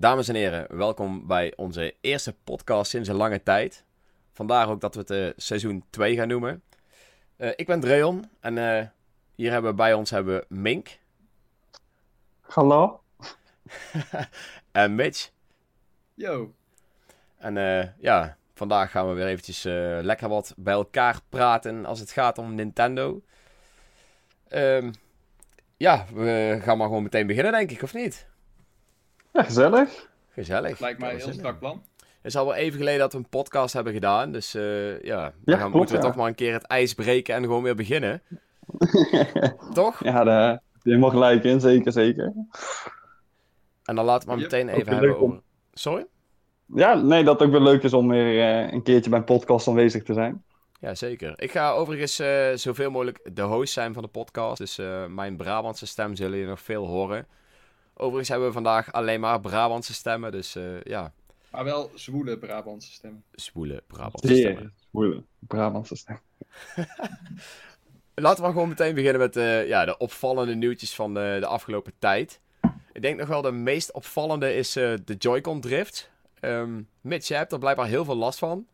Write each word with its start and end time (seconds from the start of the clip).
Dames 0.00 0.28
en 0.28 0.34
heren, 0.34 0.76
welkom 0.76 1.26
bij 1.26 1.52
onze 1.56 1.94
eerste 2.00 2.34
podcast 2.44 2.90
sinds 2.90 3.08
een 3.08 3.14
lange 3.14 3.42
tijd. 3.42 3.84
Vandaar 4.32 4.68
ook 4.68 4.80
dat 4.80 4.94
we 4.94 5.00
het 5.00 5.10
uh, 5.10 5.30
seizoen 5.36 5.84
2 5.90 6.16
gaan 6.16 6.28
noemen. 6.28 6.62
Uh, 7.36 7.50
ik 7.56 7.66
ben 7.66 7.80
Dreon 7.80 8.30
en 8.40 8.56
uh, 8.56 8.82
hier 9.34 9.50
hebben 9.50 9.70
we 9.70 9.76
bij 9.76 9.94
ons 9.94 10.10
hebben 10.10 10.36
we 10.36 10.54
Mink. 10.54 10.98
Hallo. 12.40 13.02
en 14.72 14.94
Mitch. 14.94 15.30
Yo. 16.14 16.54
En 17.38 17.54
ja, 17.98 18.36
vandaag 18.54 18.90
gaan 18.90 19.08
we 19.08 19.14
weer 19.14 19.26
eventjes 19.26 19.62
lekker 20.04 20.28
wat 20.28 20.54
bij 20.56 20.74
elkaar 20.74 21.20
praten 21.28 21.86
als 21.86 22.00
het 22.00 22.10
gaat 22.10 22.38
om 22.38 22.54
Nintendo. 22.54 23.22
Um, 24.48 24.92
ja, 25.76 26.06
we 26.12 26.58
gaan 26.62 26.78
maar 26.78 26.86
gewoon 26.86 27.02
meteen 27.02 27.26
beginnen, 27.26 27.52
denk 27.52 27.70
ik, 27.70 27.82
of 27.82 27.94
niet? 27.94 28.29
Ja, 29.32 29.42
gezellig. 29.42 30.08
Gezellig. 30.30 30.80
Lijkt 30.80 31.00
mij 31.00 31.12
een 31.12 31.20
heel 31.20 31.32
strak 31.32 31.58
plan. 31.58 31.82
Het 31.96 32.32
is 32.32 32.36
al 32.36 32.46
wel 32.46 32.54
even 32.54 32.78
geleden 32.78 33.00
dat 33.00 33.12
we 33.12 33.18
een 33.18 33.28
podcast 33.28 33.74
hebben 33.74 33.92
gedaan. 33.92 34.32
Dus 34.32 34.54
uh, 34.54 35.02
ja, 35.02 35.32
dan 35.44 35.58
gaan, 35.58 35.70
moeten 35.70 35.94
we 35.94 36.02
toch 36.02 36.14
maar 36.14 36.26
een 36.26 36.34
keer 36.34 36.52
het 36.52 36.66
ijs 36.66 36.94
breken 36.94 37.34
en 37.34 37.42
gewoon 37.42 37.62
weer 37.62 37.74
beginnen. 37.74 38.22
toch? 39.72 40.04
Ja, 40.04 40.24
daar 40.24 40.60
je 40.82 40.96
mag 40.96 41.10
gelijk 41.10 41.44
in, 41.44 41.60
zeker, 41.60 41.92
zeker. 41.92 42.32
En 43.84 43.94
dan 43.94 44.04
laten 44.04 44.28
we 44.28 44.34
maar 44.34 44.42
meteen 44.42 44.68
even 44.68 44.92
hebben 44.92 45.18
over... 45.20 45.40
Sorry? 45.72 46.06
Ja, 46.74 46.94
nee, 46.94 47.24
dat 47.24 47.38
het 47.38 47.48
ook 47.48 47.54
wel 47.54 47.62
leuk 47.62 47.82
is 47.82 47.92
om 47.92 48.08
weer 48.08 48.64
uh, 48.64 48.72
een 48.72 48.82
keertje 48.82 49.10
bij 49.10 49.18
een 49.18 49.24
podcast 49.24 49.68
aanwezig 49.68 50.02
te 50.02 50.12
zijn. 50.12 50.44
Ja, 50.80 50.94
zeker. 50.94 51.32
Ik 51.36 51.50
ga 51.50 51.70
overigens 51.70 52.20
uh, 52.20 52.48
zoveel 52.54 52.90
mogelijk 52.90 53.20
de 53.32 53.42
host 53.42 53.72
zijn 53.72 53.94
van 53.94 54.02
de 54.02 54.08
podcast. 54.08 54.58
Dus 54.58 54.78
uh, 54.78 55.06
mijn 55.06 55.36
Brabantse 55.36 55.86
stem 55.86 56.14
zullen 56.14 56.38
je 56.38 56.46
nog 56.46 56.60
veel 56.60 56.86
horen. 56.86 57.26
Overigens 58.00 58.28
hebben 58.28 58.46
we 58.46 58.54
vandaag 58.54 58.92
alleen 58.92 59.20
maar 59.20 59.40
Brabantse 59.40 59.94
stemmen, 59.94 60.32
dus 60.32 60.56
uh, 60.56 60.82
ja. 60.82 61.12
Maar 61.50 61.64
wel 61.64 61.90
zwoele 61.94 62.38
Brabantse 62.38 62.92
stemmen. 62.92 63.24
Zwoele 63.32 63.82
Brabantse 63.86 64.36
stemmen. 64.36 64.74
Zwoele 64.90 65.22
Brabantse 65.38 65.96
stemmen. 65.96 66.22
Laten 68.14 68.44
we 68.44 68.50
gewoon 68.50 68.68
meteen 68.68 68.94
beginnen 68.94 69.20
met 69.20 69.34
ja, 69.66 69.84
de 69.84 69.98
opvallende 69.98 70.54
nieuwtjes 70.54 70.94
van 70.94 71.14
de, 71.14 71.36
de, 71.40 71.46
afgelopen 71.46 71.92
tijd. 71.98 72.40
Ik 72.92 73.02
denk 73.02 73.18
nog 73.18 73.28
wel 73.28 73.42
de 73.42 73.52
meest 73.52 73.92
opvallende 73.92 74.54
is 74.54 74.72
de 74.72 75.14
Joy-Con 75.18 75.60
drift. 75.60 76.10
Um, 76.40 76.88
Mitch, 77.00 77.28
jij 77.28 77.38
hebt 77.38 77.52
er 77.52 77.58
blijkbaar 77.58 77.86
heel 77.86 78.04
veel 78.04 78.16
last 78.16 78.38
van. 78.38 78.66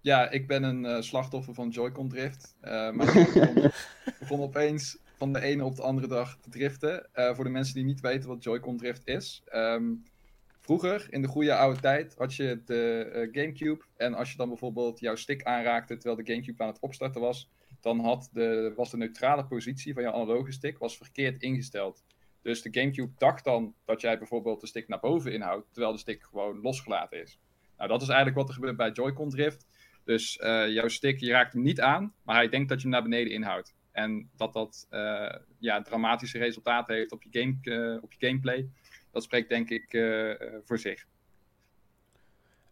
Ja, 0.00 0.30
ik 0.30 0.46
ben 0.46 0.62
een 0.62 0.84
uh, 0.84 1.00
slachtoffer 1.00 1.54
van 1.54 1.68
Joy-Con 1.68 2.08
drift. 2.08 2.54
Uh, 2.64 2.90
maar 2.90 3.16
ik 3.16 3.70
begon, 4.18 4.40
opeens 4.48 4.98
van 5.22 5.32
de 5.32 5.40
ene 5.40 5.64
op 5.64 5.76
de 5.76 5.82
andere 5.82 6.06
dag 6.06 6.36
te 6.36 6.50
driften. 6.50 7.08
Uh, 7.14 7.34
voor 7.34 7.44
de 7.44 7.50
mensen 7.50 7.74
die 7.74 7.84
niet 7.84 8.00
weten 8.00 8.28
wat 8.28 8.42
Joy-Con 8.42 8.76
drift 8.76 9.06
is. 9.06 9.42
Um, 9.54 10.02
vroeger, 10.60 11.06
in 11.10 11.22
de 11.22 11.28
goede 11.28 11.54
oude 11.54 11.80
tijd, 11.80 12.14
had 12.18 12.34
je 12.34 12.62
de 12.64 13.28
Gamecube. 13.32 13.84
En 13.96 14.14
als 14.14 14.30
je 14.30 14.36
dan 14.36 14.48
bijvoorbeeld 14.48 15.00
jouw 15.00 15.14
stick 15.14 15.42
aanraakte 15.42 15.96
terwijl 15.96 16.24
de 16.24 16.32
Gamecube 16.32 16.62
aan 16.62 16.68
het 16.68 16.80
opstarten 16.80 17.20
was. 17.20 17.50
Dan 17.80 18.00
had 18.00 18.28
de, 18.32 18.72
was 18.76 18.90
de 18.90 18.96
neutrale 18.96 19.44
positie 19.44 19.94
van 19.94 20.02
je 20.02 20.12
analoge 20.12 20.52
stick 20.52 20.78
was 20.78 20.96
verkeerd 20.96 21.42
ingesteld. 21.42 22.04
Dus 22.42 22.62
de 22.62 22.80
Gamecube 22.80 23.12
dacht 23.18 23.44
dan 23.44 23.74
dat 23.84 24.00
jij 24.00 24.18
bijvoorbeeld 24.18 24.60
de 24.60 24.66
stick 24.66 24.88
naar 24.88 25.00
boven 25.00 25.32
inhoudt. 25.32 25.66
Terwijl 25.72 25.92
de 25.92 25.98
stick 25.98 26.22
gewoon 26.22 26.60
losgelaten 26.60 27.22
is. 27.22 27.38
Nou, 27.76 27.88
dat 27.88 28.02
is 28.02 28.08
eigenlijk 28.08 28.38
wat 28.38 28.48
er 28.48 28.54
gebeurt 28.54 28.76
bij 28.76 28.90
Joy-Con 28.90 29.30
drift. 29.30 29.66
Dus 30.04 30.38
uh, 30.42 30.68
jouw 30.68 30.88
stick, 30.88 31.20
je 31.20 31.30
raakt 31.30 31.52
hem 31.52 31.62
niet 31.62 31.80
aan, 31.80 32.14
maar 32.22 32.36
hij 32.36 32.48
denkt 32.48 32.68
dat 32.68 32.78
je 32.78 32.82
hem 32.82 32.92
naar 32.92 33.08
beneden 33.08 33.32
inhoudt. 33.32 33.74
En 33.92 34.30
dat 34.36 34.52
dat 34.52 34.86
uh, 34.90 35.34
ja, 35.58 35.82
dramatische 35.82 36.38
resultaten 36.38 36.94
heeft 36.94 37.12
op 37.12 37.22
je, 37.22 37.40
game, 37.40 37.58
uh, 37.62 38.02
op 38.02 38.12
je 38.12 38.26
gameplay, 38.26 38.68
dat 39.10 39.22
spreekt 39.22 39.48
denk 39.48 39.70
ik 39.70 39.84
voor 40.64 40.78
zich. 40.78 41.06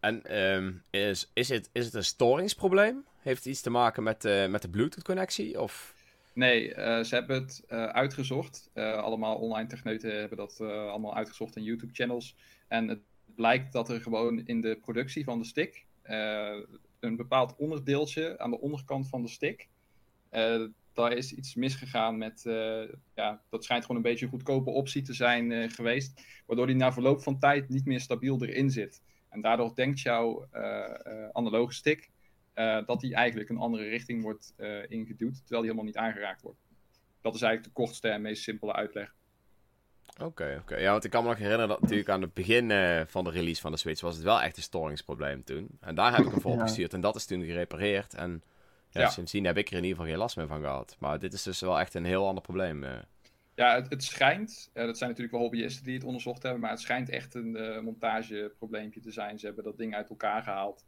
En 0.00 0.40
um, 0.40 0.82
is, 0.90 1.30
is, 1.32 1.48
het, 1.48 1.70
is 1.72 1.84
het 1.84 1.94
een 1.94 2.04
storingsprobleem? 2.04 3.04
Heeft 3.18 3.44
het 3.44 3.52
iets 3.52 3.60
te 3.60 3.70
maken 3.70 4.02
met, 4.02 4.22
met 4.48 4.62
de 4.62 4.68
Bluetooth-connectie? 4.70 5.60
Of... 5.60 5.94
Nee, 6.32 6.68
ze 7.04 7.08
hebben 7.08 7.36
het 7.42 7.64
uitgezocht. 7.68 8.70
allemaal 8.74 9.36
online 9.36 9.68
techneuten 9.68 10.18
hebben 10.18 10.38
dat 10.38 10.60
allemaal 10.60 11.16
uitgezocht 11.16 11.56
in 11.56 11.62
YouTube-channels. 11.62 12.36
En 12.68 12.88
het 12.88 13.00
blijkt 13.34 13.72
dat 13.72 13.88
er 13.88 14.00
gewoon 14.00 14.46
in 14.46 14.60
de 14.60 14.78
productie 14.82 15.24
van 15.24 15.38
de 15.38 15.44
stick 15.44 15.86
een 17.00 17.16
bepaald 17.16 17.56
onderdeeltje 17.56 18.38
aan 18.38 18.50
de 18.50 18.60
onderkant 18.60 19.08
van 19.08 19.22
de 19.22 19.28
stick. 19.28 19.68
Daar 21.00 21.12
is 21.12 21.32
iets 21.32 21.54
misgegaan 21.54 22.18
met, 22.18 22.44
uh, 22.46 22.88
ja, 23.14 23.42
dat 23.48 23.64
schijnt 23.64 23.82
gewoon 23.82 23.96
een 23.96 24.10
beetje 24.10 24.24
een 24.24 24.30
goedkope 24.30 24.70
optie 24.70 25.02
te 25.02 25.12
zijn 25.12 25.50
uh, 25.50 25.70
geweest, 25.70 26.22
waardoor 26.46 26.66
die 26.66 26.76
na 26.76 26.92
verloop 26.92 27.22
van 27.22 27.38
tijd 27.38 27.68
niet 27.68 27.84
meer 27.84 28.00
stabiel 28.00 28.42
erin 28.42 28.70
zit. 28.70 29.02
En 29.28 29.40
daardoor 29.40 29.74
denkt 29.74 30.00
jouw 30.00 30.48
analoge 31.32 31.72
stick 31.72 32.10
dat 32.86 33.00
die 33.00 33.14
eigenlijk 33.14 33.48
een 33.48 33.58
andere 33.58 33.88
richting 33.88 34.22
wordt 34.22 34.54
ingeduwd, 34.88 35.36
terwijl 35.36 35.62
die 35.62 35.70
helemaal 35.70 35.84
niet 35.84 35.96
aangeraakt 35.96 36.42
wordt. 36.42 36.58
Dat 37.20 37.34
is 37.34 37.42
eigenlijk 37.42 37.74
de 37.74 37.82
kortste 37.82 38.08
en 38.08 38.22
meest 38.22 38.42
simpele 38.42 38.72
uitleg. 38.72 39.14
Oké, 40.20 40.58
oké. 40.60 40.76
Ja, 40.76 40.90
want 40.90 41.04
ik 41.04 41.10
kan 41.10 41.22
me 41.22 41.28
nog 41.28 41.38
herinneren 41.38 41.68
dat 41.68 41.80
natuurlijk 41.80 42.08
aan 42.08 42.22
het 42.22 42.34
begin 42.34 42.70
uh, 42.70 43.00
van 43.06 43.24
de 43.24 43.30
release 43.30 43.60
van 43.60 43.72
de 43.72 43.78
Switch 43.78 44.00
was 44.00 44.14
het 44.14 44.24
wel 44.24 44.40
echt 44.40 44.56
een 44.56 44.62
storingsprobleem 44.62 45.44
toen. 45.44 45.68
En 45.80 45.94
daar 45.94 46.16
heb 46.16 46.24
ik 46.24 46.30
hem 46.30 46.40
voor 46.40 46.50
ja. 46.50 46.56
opgestuurd 46.56 46.92
en 46.92 47.00
dat 47.00 47.16
is 47.16 47.26
toen 47.26 47.44
gerepareerd. 47.44 48.14
En 48.14 48.42
ja, 48.90 49.00
ja. 49.00 49.08
sindsdien 49.08 49.44
heb 49.44 49.56
ik 49.56 49.66
er 49.66 49.76
in 49.76 49.82
ieder 49.82 49.96
geval 49.96 50.10
geen 50.10 50.20
last 50.20 50.36
meer 50.36 50.46
van 50.46 50.60
gehad. 50.60 50.96
Maar 50.98 51.18
dit 51.18 51.32
is 51.32 51.42
dus 51.42 51.60
wel 51.60 51.80
echt 51.80 51.94
een 51.94 52.04
heel 52.04 52.26
ander 52.26 52.42
probleem. 52.42 52.84
Uh. 52.84 52.98
Ja, 53.54 53.74
het, 53.74 53.90
het 53.90 54.04
schijnt, 54.04 54.70
uh, 54.74 54.84
dat 54.84 54.98
zijn 54.98 55.10
natuurlijk 55.10 55.36
wel 55.36 55.46
hobbyisten 55.46 55.84
die 55.84 55.94
het 55.94 56.04
onderzocht 56.04 56.42
hebben, 56.42 56.60
maar 56.60 56.70
het 56.70 56.80
schijnt 56.80 57.08
echt 57.08 57.34
een 57.34 57.84
montageprobleempje 57.84 59.00
te 59.00 59.10
zijn. 59.10 59.38
Ze 59.38 59.46
hebben 59.46 59.64
dat 59.64 59.76
ding 59.76 59.94
uit 59.94 60.10
elkaar 60.10 60.42
gehaald. 60.42 60.84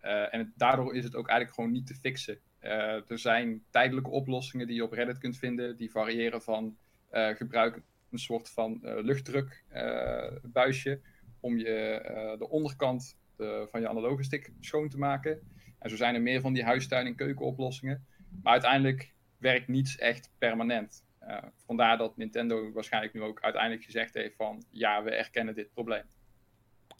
en 0.00 0.38
het, 0.38 0.48
daardoor 0.56 0.94
is 0.94 1.04
het 1.04 1.14
ook 1.14 1.28
eigenlijk 1.28 1.58
gewoon 1.58 1.72
niet 1.72 1.86
te 1.86 1.94
fixen. 1.94 2.38
er 2.60 3.18
zijn 3.18 3.64
tijdelijke 3.70 4.10
oplossingen 4.10 4.66
die 4.66 4.76
je 4.76 4.84
op 4.84 4.92
Reddit 4.92 5.18
kunt 5.18 5.38
vinden, 5.38 5.76
die 5.76 5.90
variëren 5.90 6.42
van 6.42 6.76
gebruik 7.10 7.82
een 8.10 8.18
soort 8.18 8.50
van 8.50 8.78
luchtdrukbuisje 8.82 11.00
om 11.40 11.58
je, 11.58 12.34
de 12.38 12.48
onderkant 12.48 13.16
de, 13.36 13.66
van 13.70 13.80
je 13.80 13.88
analoge 13.88 14.22
stick 14.22 14.52
schoon 14.60 14.88
te 14.88 14.98
maken. 14.98 15.40
En 15.82 15.90
zo 15.90 15.96
zijn 15.96 16.14
er 16.14 16.22
meer 16.22 16.40
van 16.40 16.52
die 16.52 16.64
huistuin- 16.64 17.06
en 17.06 17.14
keukenoplossingen. 17.14 18.06
Maar 18.42 18.52
uiteindelijk 18.52 19.12
werkt 19.38 19.68
niets 19.68 19.98
echt 19.98 20.30
permanent. 20.38 21.04
Uh, 21.28 21.36
vandaar 21.66 21.98
dat 21.98 22.16
Nintendo 22.16 22.72
waarschijnlijk 22.72 23.14
nu 23.14 23.22
ook 23.22 23.40
uiteindelijk 23.40 23.84
gezegd 23.84 24.14
heeft 24.14 24.36
van 24.36 24.64
ja, 24.70 25.02
we 25.02 25.10
erkennen 25.10 25.54
dit 25.54 25.72
probleem. 25.72 26.04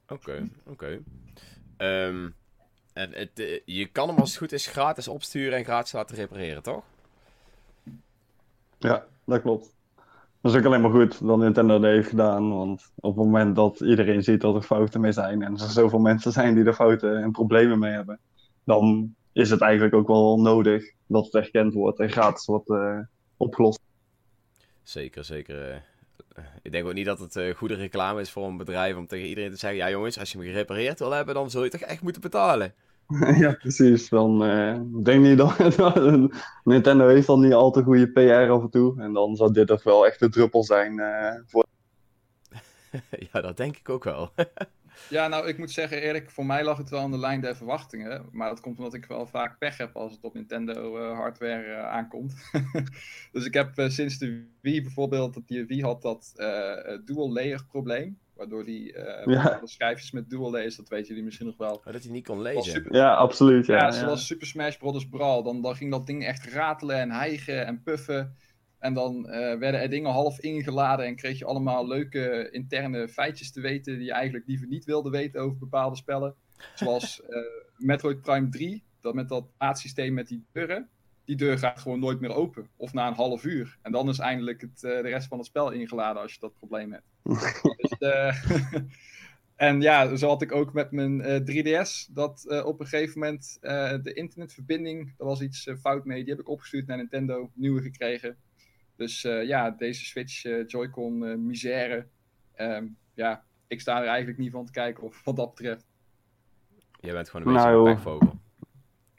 Oké, 0.09 0.13
okay, 0.13 0.49
oké. 0.67 1.01
Okay. 1.77 2.07
Um, 2.07 2.35
en 2.93 3.13
het, 3.13 3.63
je 3.65 3.87
kan 3.87 4.09
hem 4.09 4.19
als 4.19 4.29
het 4.29 4.39
goed 4.39 4.53
is 4.53 4.67
gratis 4.67 5.09
opsturen 5.09 5.59
en 5.59 5.65
gratis 5.65 5.93
laten 5.93 6.17
repareren, 6.17 6.63
toch? 6.63 6.85
Ja, 8.79 9.07
dat 9.25 9.41
klopt. 9.43 9.75
Dat 10.41 10.53
is 10.53 10.59
ook 10.59 10.65
alleen 10.65 10.81
maar 10.81 10.91
goed 10.91 11.27
dat 11.27 11.39
Nintendo 11.39 11.79
dat 11.79 11.91
heeft 11.91 12.09
gedaan. 12.09 12.51
Want 12.51 12.93
op 12.95 13.17
het 13.17 13.25
moment 13.25 13.57
dat 13.57 13.81
iedereen 13.81 14.23
ziet 14.23 14.41
dat 14.41 14.55
er 14.55 14.63
fouten 14.63 15.01
mee 15.01 15.13
zijn. 15.13 15.43
En 15.43 15.53
er 15.53 15.71
zoveel 15.71 15.99
mensen 15.99 16.33
zijn 16.33 16.55
die 16.55 16.65
er 16.65 16.75
fouten 16.75 17.23
en 17.23 17.33
problemen 17.33 17.79
mee 17.79 17.93
hebben. 17.93 18.19
Dan 18.65 19.15
is 19.33 19.51
het 19.51 19.61
eigenlijk 19.61 19.95
ook 19.95 20.07
wel 20.07 20.41
nodig 20.41 20.93
dat 21.07 21.25
het 21.25 21.35
erkend 21.35 21.75
wordt 21.75 21.99
en 21.99 22.11
gratis 22.11 22.47
wordt 22.47 22.69
uh, 22.69 22.99
opgelost. 23.37 23.81
Zeker, 24.83 25.25
zeker. 25.25 25.85
Ik 26.63 26.73
denk 26.73 26.87
ook 26.87 26.95
niet 26.95 27.07
dat 27.07 27.19
het 27.19 27.37
uh, 27.37 27.55
goede 27.55 27.75
reclame 27.75 28.21
is 28.21 28.31
voor 28.31 28.47
een 28.47 28.57
bedrijf 28.57 28.97
om 28.97 29.07
tegen 29.07 29.29
iedereen 29.29 29.51
te 29.51 29.57
zeggen: 29.57 29.79
ja, 29.79 29.91
jongens, 29.91 30.19
als 30.19 30.33
je 30.33 30.39
hem 30.39 30.47
gerepareerd 30.47 30.99
wil 30.99 31.11
hebben, 31.11 31.35
dan 31.35 31.51
zul 31.51 31.65
je 31.65 31.71
toch 31.71 31.81
echt 31.81 32.03
moeten 32.03 32.23
betalen. 32.23 32.75
ja, 33.45 33.53
precies. 33.53 34.09
Dan 34.09 34.45
uh, 34.45 34.81
denk 35.03 35.23
niet 35.23 35.39
dat 35.39 35.59
Nintendo 36.65 37.09
heeft 37.09 37.27
dan 37.27 37.41
niet 37.41 37.53
al 37.53 37.71
te 37.71 37.83
goede 37.83 38.11
PR 38.11 38.51
af 38.51 38.63
en 38.63 38.71
toe. 38.71 39.01
En 39.01 39.13
dan 39.13 39.37
zou 39.37 39.53
dit 39.53 39.67
toch 39.67 39.83
wel 39.83 40.07
echt 40.07 40.23
een 40.23 40.31
druppel 40.31 40.65
zijn 40.65 41.01
voor. 41.47 41.62
ja, 43.33 43.41
dat 43.41 43.57
denk 43.57 43.77
ik 43.77 43.89
ook 43.89 44.05
wel. 44.05 44.33
ja, 45.09 45.29
nou, 45.29 45.49
ik 45.49 45.59
moet 45.59 45.71
zeggen 45.71 46.01
eerlijk, 46.01 46.31
voor 46.31 46.47
mij 46.47 46.65
lag 46.65 46.79
het 46.79 46.91
wel 46.91 47.01
aan 47.01 47.11
de 47.11 47.19
lijn 47.19 47.41
der 47.41 47.57
verwachtingen. 47.57 48.29
Maar 48.33 48.49
dat 48.49 48.61
komt 48.61 48.79
omdat 48.79 48.95
ik 48.95 49.05
wel 49.05 49.27
vaak 49.27 49.59
pech 49.59 49.77
heb 49.77 49.97
als 49.97 50.13
het 50.13 50.25
op 50.25 50.35
Nintendo 50.35 50.99
uh, 50.99 51.19
hardware 51.19 51.75
aankomt. 51.77 52.35
dus 53.33 53.45
ik 53.45 53.55
heb 53.55 53.73
sinds 53.75 54.19
de 54.19 54.47
Wii 54.61 54.83
bijvoorbeeld, 54.83 55.35
dat 55.35 55.47
die 55.47 55.67
Wii 55.67 55.83
had 55.83 56.03
dat 56.03 56.33
dual 57.05 57.33
layer 57.33 57.65
probleem. 57.67 58.21
Waardoor 58.43 58.65
die 58.65 58.93
uh, 58.97 59.25
ja. 59.25 59.61
schijfjes 59.65 60.11
met 60.11 60.31
dual 60.31 60.51
layers, 60.51 60.77
dat 60.77 60.89
weten 60.89 61.09
jullie 61.09 61.25
misschien 61.25 61.47
nog 61.47 61.57
wel. 61.57 61.75
Oh, 61.75 61.93
dat 61.93 62.03
hij 62.03 62.13
niet 62.13 62.27
kon 62.27 62.43
lezen. 62.43 62.73
Super... 62.73 62.95
Ja, 62.95 63.15
absoluut. 63.15 63.67
Ja, 63.67 63.77
ja, 63.77 63.91
zoals 63.91 64.21
ja. 64.21 64.27
Super 64.27 64.47
Smash 64.47 64.77
Bros. 64.77 65.09
Brawl. 65.09 65.43
Dan, 65.43 65.63
dan 65.63 65.77
ging 65.77 65.91
dat 65.91 66.07
ding 66.07 66.27
echt 66.27 66.47
ratelen 66.47 66.97
en 66.97 67.11
hijgen 67.11 67.67
en 67.67 67.83
puffen. 67.83 68.37
En 68.83 68.95
dan 68.95 69.27
uh, 69.27 69.33
werden 69.33 69.81
er 69.81 69.91
dingen 69.91 70.11
half 70.11 70.41
ingeladen 70.41 71.07
en 71.07 71.17
kreeg 71.17 71.39
je 71.39 71.45
allemaal 71.45 71.87
leuke 71.87 72.49
interne 72.51 73.09
feitjes 73.09 73.53
te 73.53 73.61
weten 73.61 73.97
die 73.97 74.05
je 74.05 74.13
eigenlijk 74.13 74.47
liever 74.47 74.67
niet 74.67 74.85
wilde 74.85 75.11
weten 75.11 75.41
over 75.41 75.59
bepaalde 75.59 75.97
spellen. 75.97 76.35
Zoals 76.75 77.23
uh, 77.29 77.37
Metroid 77.89 78.21
Prime 78.21 78.49
3, 78.49 78.85
dat 79.01 79.15
met 79.15 79.29
dat 79.29 79.45
aardsysteem 79.57 80.15
met 80.15 80.29
die 80.29 80.45
deuren. 80.53 80.89
die 81.25 81.37
deur 81.37 81.59
gaat 81.59 81.81
gewoon 81.81 81.99
nooit 81.99 82.21
meer 82.21 82.35
open. 82.35 82.69
Of 82.77 82.93
na 82.93 83.09
een 83.09 83.15
half 83.15 83.45
uur. 83.45 83.79
En 83.83 83.93
dan 83.93 84.09
is 84.09 84.19
eindelijk 84.19 84.61
het, 84.61 84.81
de 84.81 85.01
rest 85.01 85.29
van 85.29 85.39
het 85.39 85.47
spel 85.47 85.71
ingeladen 85.71 86.23
als 86.23 86.33
je 86.33 86.41
dat 86.41 86.57
probleem 86.57 86.93
hebt. 86.93 87.07
dus, 87.99 87.99
en 89.57 89.81
ja, 89.81 90.17
zo 90.17 90.29
had 90.29 90.43
ik 90.43 90.53
ook 90.53 90.73
met 90.73 90.91
mijn 90.91 91.23
3DS. 91.23 92.13
Dat 92.13 92.63
op 92.65 92.81
een 92.81 92.87
gegeven 92.87 93.21
moment 93.21 93.59
de 94.05 94.13
internetverbinding, 94.15 95.15
er 95.19 95.25
was 95.25 95.41
iets 95.41 95.69
fout 95.81 96.05
mee. 96.05 96.21
Die 96.25 96.33
heb 96.33 96.41
ik 96.41 96.49
opgestuurd 96.49 96.87
naar 96.87 96.97
Nintendo, 96.97 97.51
nieuwe 97.55 97.83
gekregen. 97.83 98.37
Dus 99.03 99.23
ja, 99.23 99.71
deze 99.71 100.05
Switch 100.05 100.43
Joy-Con 100.67 101.47
misère. 101.47 102.07
Ehm, 102.55 102.87
ja, 103.15 103.45
ik 103.67 103.81
sta 103.81 104.01
er 104.01 104.07
eigenlijk 104.07 104.39
niet 104.39 104.53
van 104.53 104.67
te 104.67 104.73
kijken 104.73 105.03
of 105.03 105.25
wat 105.25 105.37
dat 105.37 105.55
betreft. 105.55 105.87
Je 107.01 107.13
bent 107.13 107.31
gewoon 107.31 107.47
een 107.47 107.53
beetje 107.53 107.69
nou, 107.69 107.79
een 107.79 107.95
wegvogel. 107.95 108.41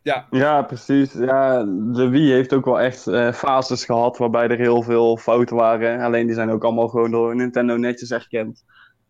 Ja. 0.01 0.27
ja, 0.31 0.61
precies. 0.61 1.13
Ja, 1.13 1.63
de 1.93 2.07
Wii 2.09 2.31
heeft 2.31 2.53
ook 2.53 2.65
wel 2.65 2.79
echt 2.79 3.07
uh, 3.07 3.31
fases 3.31 3.85
gehad 3.85 4.17
waarbij 4.17 4.47
er 4.47 4.57
heel 4.57 4.81
veel 4.81 5.17
fouten 5.17 5.55
waren. 5.55 6.01
Alleen 6.01 6.25
die 6.25 6.35
zijn 6.35 6.49
ook 6.49 6.63
allemaal 6.63 6.87
gewoon 6.87 7.11
door 7.11 7.35
Nintendo 7.35 7.77
netjes 7.77 8.11
erkend. 8.11 8.63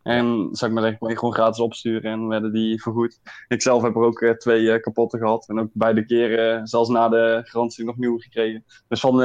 En 0.03 0.47
zou 0.51 0.71
ik 0.71 0.77
maar 0.77 0.83
zeggen, 0.83 0.99
kon 0.99 1.09
je 1.09 1.17
gewoon 1.17 1.33
gratis 1.33 1.59
opsturen 1.59 2.11
en 2.11 2.27
werden 2.27 2.51
die 2.51 2.81
vergoed. 2.81 3.19
Ik 3.47 3.61
zelf 3.61 3.81
heb 3.81 3.95
er 3.95 4.01
ook 4.01 4.21
uh, 4.21 4.31
twee 4.31 4.61
uh, 4.61 4.79
kapotte 4.79 5.17
gehad. 5.17 5.49
En 5.49 5.59
ook 5.59 5.69
beide 5.73 6.05
keren, 6.05 6.67
zelfs 6.67 6.89
na 6.89 7.09
de 7.09 7.41
garantie, 7.43 7.85
nog 7.85 7.97
nieuw 7.97 8.17
gekregen. 8.17 8.63
Dus 8.87 8.99
van 8.99 9.17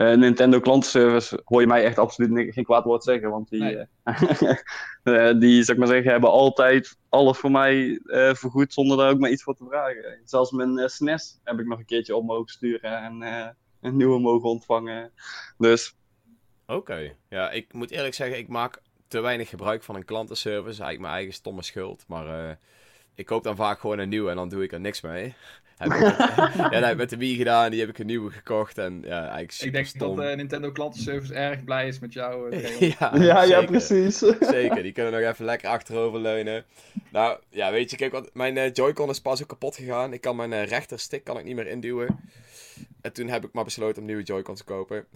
uh, 0.00 0.14
Nintendo 0.14 0.60
klantenservice 0.60 1.40
hoor 1.44 1.60
je 1.60 1.66
mij 1.66 1.84
echt 1.84 1.98
absoluut 1.98 2.54
geen 2.54 2.64
kwaad 2.64 2.84
woord 2.84 3.04
zeggen. 3.04 3.30
Want 3.30 3.48
die, 3.48 3.62
nee. 3.62 3.86
uh, 5.04 5.38
die 5.40 5.62
zou 5.62 5.72
ik 5.72 5.78
maar 5.78 5.94
zeggen, 5.94 6.10
hebben 6.10 6.30
altijd 6.30 6.98
alles 7.08 7.38
voor 7.38 7.50
mij 7.50 8.00
vergoed 8.32 8.72
zonder 8.72 8.96
daar 8.96 9.10
ook 9.10 9.18
maar 9.18 9.30
iets 9.30 9.42
voor 9.42 9.54
te 9.54 9.66
vragen. 9.68 10.20
Zelfs 10.24 10.50
mijn 10.50 10.88
SNES 10.88 11.40
heb 11.44 11.58
ik 11.58 11.66
nog 11.66 11.78
een 11.78 11.84
keertje 11.84 12.16
op 12.16 12.24
mogen 12.24 12.52
sturen 12.52 13.02
en 13.02 13.22
een 13.80 13.96
nieuwe 13.96 14.20
mogen 14.20 14.48
ontvangen. 14.48 15.12
Dus. 15.58 15.94
Oké, 16.66 17.16
ja, 17.28 17.50
ik 17.50 17.72
moet 17.72 17.90
eerlijk 17.90 18.14
zeggen, 18.14 18.38
ik 18.38 18.48
maak 18.48 18.82
te 19.08 19.20
weinig 19.20 19.48
gebruik 19.48 19.82
van 19.82 19.94
een 19.94 20.04
klantenservice. 20.04 20.66
Eigenlijk 20.66 21.00
mijn 21.00 21.14
eigen 21.14 21.34
stomme 21.34 21.62
schuld. 21.62 22.04
Maar 22.06 22.58
ik 23.14 23.26
koop 23.26 23.42
dan 23.42 23.56
vaak 23.56 23.80
gewoon 23.80 23.98
een 23.98 24.08
nieuwe 24.08 24.30
en 24.30 24.36
dan 24.36 24.48
doe 24.48 24.62
ik 24.62 24.72
er 24.72 24.80
niks 24.80 25.00
mee. 25.00 25.34
Heb 25.80 25.92
ik 25.92 26.00
met, 26.00 26.16
ja, 26.72 26.80
dat 26.80 26.96
met 26.96 27.10
de 27.10 27.16
Wii 27.16 27.36
gedaan, 27.36 27.70
die 27.70 27.80
heb 27.80 27.88
ik 27.88 27.98
een 27.98 28.06
nieuwe 28.06 28.30
gekocht. 28.30 28.78
En, 28.78 29.02
ja, 29.04 29.28
eigenlijk 29.28 29.52
ik 29.60 29.72
denk 29.72 29.98
dat 29.98 30.18
uh, 30.18 30.36
Nintendo 30.36 30.72
klantenservice 30.72 31.34
erg 31.34 31.64
blij 31.64 31.88
is 31.88 31.98
met 31.98 32.12
jou. 32.12 32.38
Uh, 32.50 32.80
ja, 32.80 33.16
ja, 33.16 33.42
ja, 33.42 33.64
precies. 33.64 34.18
zeker, 34.56 34.82
die 34.82 34.92
kunnen 34.92 35.12
nog 35.12 35.20
even 35.20 35.44
lekker 35.44 35.68
achterover 35.68 36.20
leunen. 36.20 36.64
Nou, 37.10 37.38
ja, 37.48 37.70
weet 37.70 37.90
je, 37.90 37.96
kijk, 37.96 38.12
wat, 38.12 38.30
mijn 38.32 38.56
uh, 38.56 38.72
Joy-Con 38.72 39.08
is 39.08 39.20
pas 39.20 39.42
ook 39.42 39.48
kapot 39.48 39.76
gegaan. 39.76 40.12
Ik 40.12 40.20
kan 40.20 40.36
mijn 40.36 40.52
uh, 40.52 40.64
rechterstick 40.64 41.24
kan 41.24 41.38
ik 41.38 41.44
niet 41.44 41.54
meer 41.54 41.66
induwen. 41.66 42.20
En 43.00 43.12
toen 43.12 43.28
heb 43.28 43.44
ik 43.44 43.52
maar 43.52 43.64
besloten 43.64 44.00
om 44.00 44.06
nieuwe 44.06 44.22
Joy-Con 44.22 44.54
te 44.54 44.64
kopen. 44.64 45.06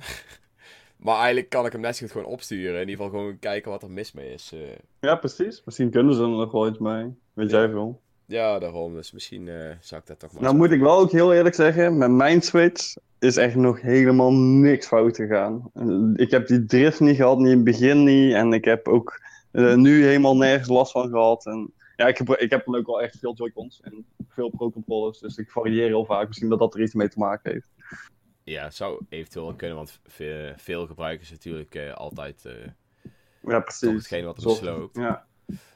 maar 1.05 1.17
eigenlijk 1.17 1.49
kan 1.49 1.67
ik 1.67 1.73
hem 1.73 1.81
net 1.81 1.97
zo 1.97 2.03
goed 2.03 2.13
gewoon 2.13 2.33
opsturen. 2.33 2.81
In 2.81 2.89
ieder 2.89 3.05
geval 3.05 3.21
gewoon 3.21 3.39
kijken 3.39 3.71
wat 3.71 3.83
er 3.83 3.91
mis 3.91 4.13
mee 4.13 4.33
is. 4.33 4.53
Ja, 5.01 5.17
precies. 5.17 5.63
Misschien 5.65 5.91
kunnen 5.91 6.15
ze 6.15 6.23
er 6.23 6.29
nog 6.29 6.53
wel 6.53 6.69
iets 6.69 6.79
mee. 6.79 7.15
Weet 7.33 7.51
jij 7.51 7.69
veel. 7.69 8.03
Ja, 8.27 8.59
daarom. 8.59 8.95
Dus 8.95 9.13
misschien 9.13 9.47
uh, 9.47 9.71
zou 9.81 10.01
ik 10.01 10.07
dat 10.07 10.19
toch 10.19 10.33
maar 10.33 10.43
Nou 10.43 10.57
moet 10.57 10.71
ik 10.71 10.81
wel 10.81 10.99
ook 10.99 11.11
heel 11.11 11.33
eerlijk 11.33 11.55
zeggen, 11.55 11.99
met 11.99 12.11
mijn 12.11 12.43
Switch 12.43 12.95
is 13.19 13.37
echt 13.37 13.55
nog 13.55 13.81
helemaal 13.81 14.33
niks 14.33 14.87
fout 14.87 15.17
gegaan. 15.17 15.71
Ik 16.17 16.31
heb 16.31 16.47
die 16.47 16.65
drift 16.65 17.01
niet 17.01 17.17
gehad, 17.17 17.39
niet 17.39 17.51
in 17.51 17.55
het 17.55 17.65
begin 17.65 18.05
niet. 18.05 18.35
En 18.35 18.53
ik 18.53 18.65
heb 18.65 18.89
ook 18.89 19.21
uh, 19.53 19.75
nu 19.75 20.05
helemaal 20.05 20.37
nergens 20.37 20.69
last 20.69 20.93
van 20.93 21.09
gehad. 21.09 21.47
En 21.47 21.73
ja, 21.97 22.07
ik 22.07 22.19
heb, 22.19 22.29
ik 22.29 22.51
heb 22.51 22.65
dan 22.65 22.77
ook 22.77 22.87
wel 22.87 23.03
echt 23.03 23.19
veel 23.19 23.35
Joy-Cons 23.35 23.81
en 23.81 24.07
veel 24.29 24.49
Pro-controllers. 24.49 25.19
Dus 25.19 25.37
ik 25.37 25.51
varieer 25.51 25.87
heel 25.87 26.05
vaak. 26.05 26.27
Misschien 26.27 26.49
dat 26.49 26.59
dat 26.59 26.75
er 26.75 26.83
iets 26.83 26.95
mee 26.95 27.09
te 27.09 27.19
maken 27.19 27.53
heeft. 27.53 27.69
Ja, 28.45 28.65
het 28.65 28.75
zou 28.75 29.05
eventueel 29.09 29.55
kunnen, 29.55 29.77
want 29.77 30.01
veel, 30.07 30.53
veel 30.57 30.87
gebruikers 30.87 31.31
natuurlijk 31.31 31.75
uh, 31.75 31.95
altijd... 31.95 32.49
ja, 33.41 33.61
precies. 33.61 33.91
hetgeen 33.91 34.25
wat 34.25 34.37
er 34.37 34.43
besloopt. 34.43 34.97
Ja. 34.97 35.27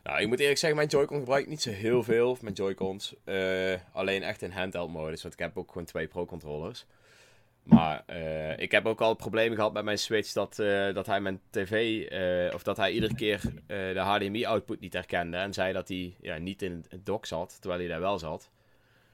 Nou, 0.03 0.21
ik 0.21 0.29
moet 0.29 0.41
eerlijk 0.41 0.59
zeggen, 0.59 0.79
mijn 0.79 0.91
Joy-Con 0.91 1.19
gebruik 1.19 1.43
ik 1.43 1.49
niet 1.49 1.63
zo 1.63 1.71
heel 1.71 2.03
veel. 2.03 2.31
Of 2.31 2.43
mijn 2.43 2.55
Joy-Cons. 2.55 3.15
Uh, 3.25 3.75
alleen 3.93 4.23
echt 4.23 4.43
in 4.43 4.51
handheld 4.51 4.93
modus. 4.93 5.23
Want 5.23 5.35
ik 5.35 5.41
heb 5.41 5.59
ook 5.59 5.69
gewoon 5.69 5.87
twee 5.87 6.07
Pro-controllers. 6.07 6.87
Maar 7.63 8.05
uh, 8.11 8.59
ik 8.59 8.71
heb 8.71 8.87
ook 8.87 9.01
al 9.01 9.15
problemen 9.15 9.57
gehad 9.57 9.73
met 9.73 9.85
mijn 9.85 9.99
Switch 9.99 10.33
dat, 10.33 10.59
uh, 10.61 10.95
dat 10.95 11.07
hij 11.07 11.21
mijn 11.21 11.41
tv, 11.51 12.05
of 12.55 12.63
dat 12.63 12.77
hij 12.77 12.93
iedere 12.93 13.15
keer 13.15 13.41
de 13.67 14.01
HDMI-output 14.01 14.81
niet 14.81 14.93
herkende. 14.93 15.37
En 15.37 15.53
zei 15.53 15.73
dat 15.73 15.89
hij 15.89 16.15
ja, 16.21 16.39
niet 16.39 16.63
in 16.63 16.85
het 16.89 17.07
dock 17.07 17.27
zat, 17.27 17.57
terwijl 17.61 17.81
hij 17.81 17.91
daar 17.91 18.01
wel 18.01 18.19
zat. 18.19 18.51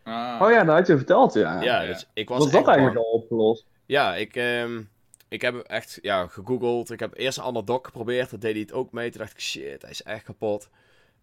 Ah. 0.03 0.41
Oh 0.43 0.51
ja, 0.51 0.65
dat 0.65 0.77
had 0.77 0.87
je 0.87 0.97
verteld, 0.97 1.35
ja. 1.35 1.63
Ja, 1.63 1.87
dus 1.87 2.07
ik 2.13 2.29
was. 2.29 2.39
Was 2.39 2.51
dat 2.51 2.67
eigenlijk 2.67 2.99
al 2.99 3.13
opgelost? 3.13 3.67
Ja, 3.87 4.15
ik, 4.15 4.37
um, 4.37 4.89
ik 5.29 5.41
heb 5.41 5.57
echt 5.57 5.99
ja, 6.03 6.27
gegoogeld. 6.27 6.91
Ik 6.91 7.01
heb 7.01 7.17
eerst 7.17 7.39
een 7.39 7.45
ander 7.45 7.65
dock 7.65 7.87
geprobeerd. 7.87 8.31
Dat 8.31 8.41
deed 8.41 8.53
hij 8.53 8.61
het 8.61 8.73
ook 8.73 8.93
mee. 8.93 9.11
Toen 9.11 9.21
dacht 9.21 9.33
ik, 9.33 9.41
shit, 9.41 9.83
hij 9.83 9.91
is 9.91 10.03
echt 10.03 10.25
kapot. 10.25 10.69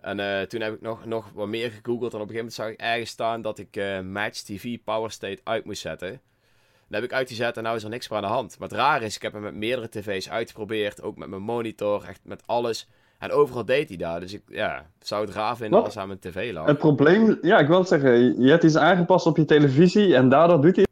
En 0.01 0.19
uh, 0.19 0.41
toen 0.41 0.61
heb 0.61 0.73
ik 0.73 0.81
nog, 0.81 1.05
nog 1.05 1.31
wat 1.33 1.47
meer 1.47 1.71
gegoogeld. 1.71 2.13
En 2.13 2.19
op 2.19 2.29
een 2.29 2.35
gegeven 2.35 2.35
moment 2.35 2.53
zag 2.53 2.69
ik 2.69 2.79
ergens 2.79 3.09
staan 3.09 3.41
dat 3.41 3.59
ik 3.59 3.77
uh, 3.77 3.99
Match 3.99 4.39
TV 4.39 4.77
Power 4.83 5.11
State 5.11 5.41
uit 5.43 5.65
moest 5.65 5.81
zetten. 5.81 6.21
Dat 6.87 7.01
heb 7.01 7.03
ik 7.03 7.17
uitgezet 7.17 7.57
en 7.57 7.63
nu 7.63 7.69
is 7.69 7.83
er 7.83 7.89
niks 7.89 8.09
meer 8.09 8.17
aan 8.17 8.23
de 8.23 8.29
hand. 8.29 8.59
Maar 8.59 8.67
het 8.67 8.77
raar 8.77 9.01
is, 9.01 9.15
ik 9.15 9.21
heb 9.21 9.33
hem 9.33 9.41
met 9.41 9.55
meerdere 9.55 9.89
tv's 9.89 10.29
uitgeprobeerd. 10.29 11.01
Ook 11.01 11.17
met 11.17 11.29
mijn 11.29 11.41
monitor, 11.41 12.03
echt 12.07 12.19
met 12.23 12.43
alles. 12.45 12.87
En 13.17 13.31
overal 13.31 13.65
deed 13.65 13.87
hij 13.87 13.97
daar. 13.97 14.19
Dus 14.19 14.33
ik 14.33 14.41
ja, 14.47 14.85
zou 14.99 15.25
het 15.25 15.35
raar 15.35 15.57
vinden 15.57 15.83
als 15.83 15.93
hij 15.93 16.01
aan 16.03 16.07
mijn 16.07 16.19
tv 16.19 16.53
lag. 16.53 16.65
Het 16.65 16.77
probleem, 16.77 17.37
ja, 17.41 17.59
ik 17.59 17.67
wil 17.67 17.83
zeggen, 17.83 18.41
je 18.41 18.49
hebt 18.49 18.63
iets 18.63 18.77
aangepast 18.77 19.25
op 19.25 19.37
je 19.37 19.45
televisie 19.45 20.15
en 20.15 20.29
daardoor 20.29 20.61
doet 20.61 20.75
hij 20.75 20.85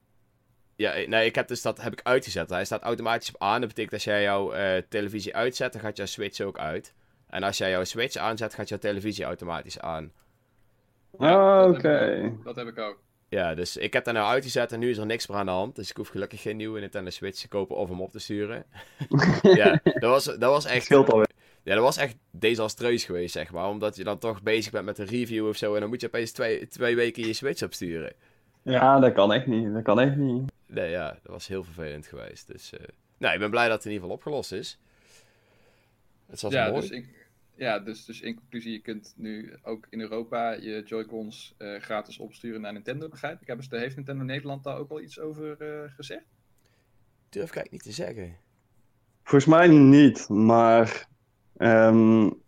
ja, 0.80 0.94
nee, 1.08 1.26
ik 1.26 1.36
heb 1.36 1.48
dus 1.48 1.62
dat 1.62 1.82
heb 1.82 1.94
ik 1.94 2.00
uitgezet. 2.04 2.50
Hij 2.50 2.66
staat 2.66 2.82
automatisch 2.82 3.30
op 3.30 3.42
aan. 3.42 3.60
Dat 3.60 3.70
betekent 3.70 3.94
als 3.94 4.04
jij 4.04 4.22
jouw 4.22 4.56
uh, 4.56 4.78
televisie 4.90 5.36
uitzet, 5.36 5.74
dan 5.74 5.82
gaat 5.82 5.98
jouw 5.98 6.06
switch 6.06 6.42
ook 6.42 6.60
uit. 6.60 6.94
En 7.30 7.44
als 7.44 7.58
jij 7.58 7.70
jouw 7.70 7.84
switch 7.84 8.16
aanzet, 8.16 8.54
gaat 8.54 8.70
jouw 8.70 8.78
televisie 8.78 9.26
automatisch 9.26 9.80
aan. 9.80 10.12
Ja, 11.18 11.70
oké. 11.70 12.32
Dat 12.44 12.56
heb 12.56 12.68
ik 12.68 12.78
ook. 12.78 13.00
Ja, 13.30 13.56
dus 13.56 13.78
ik 13.78 13.94
heb 13.94 14.06
daar 14.06 14.14
nou 14.14 14.28
uitgezet 14.28 14.72
en 14.72 14.80
nu 14.80 14.90
is 14.90 14.98
er 14.98 15.06
niks 15.06 15.28
meer 15.28 15.38
aan 15.38 15.46
de 15.46 15.52
hand. 15.52 15.76
Dus 15.76 15.90
ik 15.90 15.98
hoef 15.98 16.08
gelukkig 16.08 16.42
geen 16.42 16.58
nieuwe 16.58 16.80
Nintendo 16.80 17.10
Switch 17.10 17.42
te 17.42 17.48
kopen 17.48 17.76
of 17.76 17.90
hem 17.90 18.02
op 18.02 18.12
te 18.12 18.20
sturen. 18.20 18.66
ja, 19.42 19.80
dat 19.84 20.10
was, 20.10 20.24
dat 20.24 20.40
was 20.40 20.66
echt... 20.66 20.86
Scheelt 20.86 21.12
alweer. 21.12 21.30
Ja, 21.64 21.76
dat 21.76 21.84
was 21.84 21.98
echt 21.98 22.16
desastreus 22.32 23.04
geweest, 23.04 23.34
zeg 23.34 23.52
maar. 23.52 23.68
Omdat 23.68 23.96
je 23.96 24.04
dan 24.04 24.20
toch 24.20 24.44
bezig 24.44 24.72
bent 24.72 24.86
met 24.86 24.98
een 24.98 25.06
review 25.06 25.48
of 25.48 25.56
zo. 25.56 25.74
En 25.74 25.80
dan 25.80 25.90
moet 25.90 26.02
je 26.02 26.08
opeens 26.08 26.32
twee, 26.32 26.68
twee 26.68 26.96
weken 26.96 27.28
je 27.28 27.34
Switch 27.34 27.64
opsturen. 27.64 28.14
Ja, 28.62 29.00
dat 29.00 29.14
kan 29.14 29.34
echt 29.34 29.46
niet. 29.46 29.74
Dat 29.74 29.84
kan 29.84 30.00
echt 30.00 30.16
niet. 30.16 30.52
Nee, 30.66 30.90
ja, 30.90 31.12
dat 31.12 31.32
was 31.32 31.48
heel 31.48 31.64
vervelend 31.64 32.08
geweest. 32.08 32.48
Dus, 32.48 32.74
uh... 32.74 32.80
nou, 33.18 33.34
ik 33.34 33.40
ben 33.40 33.50
blij 33.50 33.68
dat 33.68 33.76
het 33.76 33.86
in 33.86 33.92
ieder 33.92 34.04
geval 34.04 34.18
opgelost 34.18 34.52
is. 34.52 34.80
Het 36.28 36.42
was 36.42 36.52
ja, 36.52 36.70
mooi. 36.70 36.82
Dus 36.82 36.90
ik, 36.90 37.28
ja, 37.56 37.80
dus, 37.80 38.06
dus 38.06 38.22
in 38.22 38.36
conclusie, 38.36 38.72
je 38.72 38.80
kunt 38.80 39.14
nu 39.18 39.58
ook 39.62 39.88
in 39.90 40.02
Europa 40.02 40.52
je 40.52 40.84
Joy-Cons 40.86 41.56
uh, 41.58 41.80
gratis 41.80 42.20
opsturen 42.20 42.62
naar 42.62 42.74
Nintendo, 42.74 43.08
begrijp 43.08 43.42
ik. 43.42 43.48
Hebben 43.48 43.66
ze, 43.66 43.76
heeft 43.76 43.96
Nintendo 43.96 44.24
Nederland 44.24 44.64
daar 44.64 44.78
ook 44.78 44.90
al 44.90 45.02
iets 45.02 45.20
over 45.20 45.58
uh, 45.62 45.92
gezegd? 45.96 46.26
Durf 47.30 47.50
ik 47.50 47.56
eigenlijk 47.56 47.72
niet 47.72 47.96
te 47.96 48.04
zeggen. 48.04 48.36
Volgens 49.24 49.46
mij 49.46 49.68
niet, 49.68 50.30
maar 50.30 51.08
um, 51.58 52.42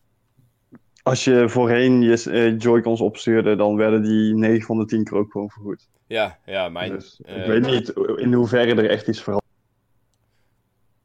als 1.04 1.24
je 1.24 1.50
voorheen 1.50 2.02
je 2.02 2.24
uh, 2.28 2.60
Joy-Cons 2.60 3.02
opstuurde, 3.02 3.56
dan 3.56 3.76
werden 3.76 4.02
die 4.04 4.36
9 4.36 4.66
van 4.66 4.80
de 4.80 4.86
10 4.86 5.04
keer 5.04 5.18
ook 5.18 5.32
gewoon 5.32 5.50
vergoed. 5.50 5.90
Ja, 6.08 6.38
ja, 6.46 6.70
mijn... 6.70 6.92
Dus, 6.92 7.22
ik 7.24 7.46
weet 7.46 7.66
niet 7.66 7.90
in 8.16 8.34
hoeverre 8.34 8.76
er 8.76 8.90
echt 8.90 9.08
iets 9.08 9.22
verandert. 9.22 9.50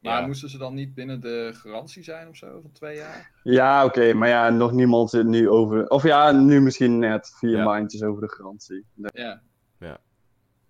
Maar 0.00 0.20
ja. 0.20 0.26
moesten 0.26 0.50
ze 0.50 0.58
dan 0.58 0.74
niet 0.74 0.94
binnen 0.94 1.20
de 1.20 1.50
garantie 1.54 2.02
zijn 2.02 2.28
of 2.28 2.36
zo, 2.36 2.60
van 2.60 2.72
twee 2.72 2.96
jaar? 2.96 3.30
Ja, 3.42 3.84
oké, 3.84 3.98
okay, 3.98 4.12
maar 4.12 4.28
ja, 4.28 4.50
nog 4.50 4.72
niemand 4.72 5.10
zit 5.10 5.26
nu 5.26 5.48
over... 5.48 5.88
Of 5.88 6.02
ja, 6.02 6.32
nu 6.32 6.60
misschien 6.60 6.98
net 6.98 7.34
vier 7.38 7.56
ja. 7.56 7.64
maandjes 7.64 8.02
over 8.02 8.20
de 8.20 8.28
garantie. 8.28 8.84
Ja. 8.94 9.42
Ja. 9.78 9.98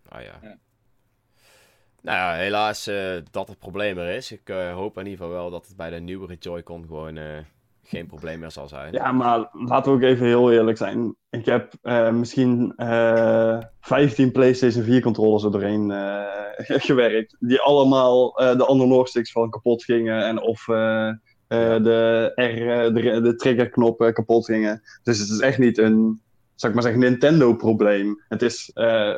Ah 0.08 0.22
ja. 0.22 0.38
ja. 0.42 0.58
Nou 2.00 2.18
ja, 2.18 2.34
helaas 2.34 2.88
uh, 2.88 3.16
dat 3.30 3.48
het 3.48 3.58
probleem 3.58 3.98
er 3.98 4.14
is. 4.14 4.32
Ik 4.32 4.48
uh, 4.48 4.72
hoop 4.72 4.98
in 4.98 5.06
ieder 5.06 5.18
geval 5.18 5.34
wel 5.34 5.50
dat 5.50 5.66
het 5.66 5.76
bij 5.76 5.90
de 5.90 6.00
nieuwere 6.00 6.36
Joy-Con 6.38 6.84
gewoon... 6.86 7.16
Uh, 7.16 7.38
geen 7.88 8.06
probleem 8.06 8.38
meer 8.38 8.50
zal 8.50 8.68
zijn. 8.68 8.92
Ja, 8.92 9.12
maar 9.12 9.48
laten 9.52 9.92
we 9.92 9.98
ook 9.98 10.04
even 10.04 10.26
heel 10.26 10.52
eerlijk 10.52 10.76
zijn. 10.76 11.16
Ik 11.30 11.44
heb 11.44 11.72
uh, 11.82 12.10
misschien 12.10 12.72
uh, 12.76 13.58
15 13.80 14.32
PlayStation 14.32 14.84
4 14.84 15.00
controllers 15.00 15.44
er 15.44 15.50
doorheen 15.50 15.90
uh, 15.90 16.22
gewerkt. 16.88 17.36
Die 17.38 17.60
allemaal 17.60 18.32
de 18.32 18.68
analog 18.68 19.08
sticks 19.08 19.32
van 19.32 19.50
kapot 19.50 19.84
gingen. 19.84 20.24
En 20.24 20.40
of 20.40 20.64
de, 20.64 22.32
R, 22.34 22.94
de, 22.94 23.20
de 23.22 23.34
triggerknoppen 23.36 24.14
kapot 24.14 24.44
gingen. 24.44 24.82
Dus 25.02 25.18
het 25.18 25.28
is 25.28 25.40
echt 25.40 25.58
niet 25.58 25.78
een, 25.78 26.20
zou 26.54 26.72
ik 26.72 26.74
maar 26.74 26.92
zeggen, 26.92 27.10
Nintendo-probleem. 27.10 28.22
Het 28.28 28.42
is, 28.42 28.70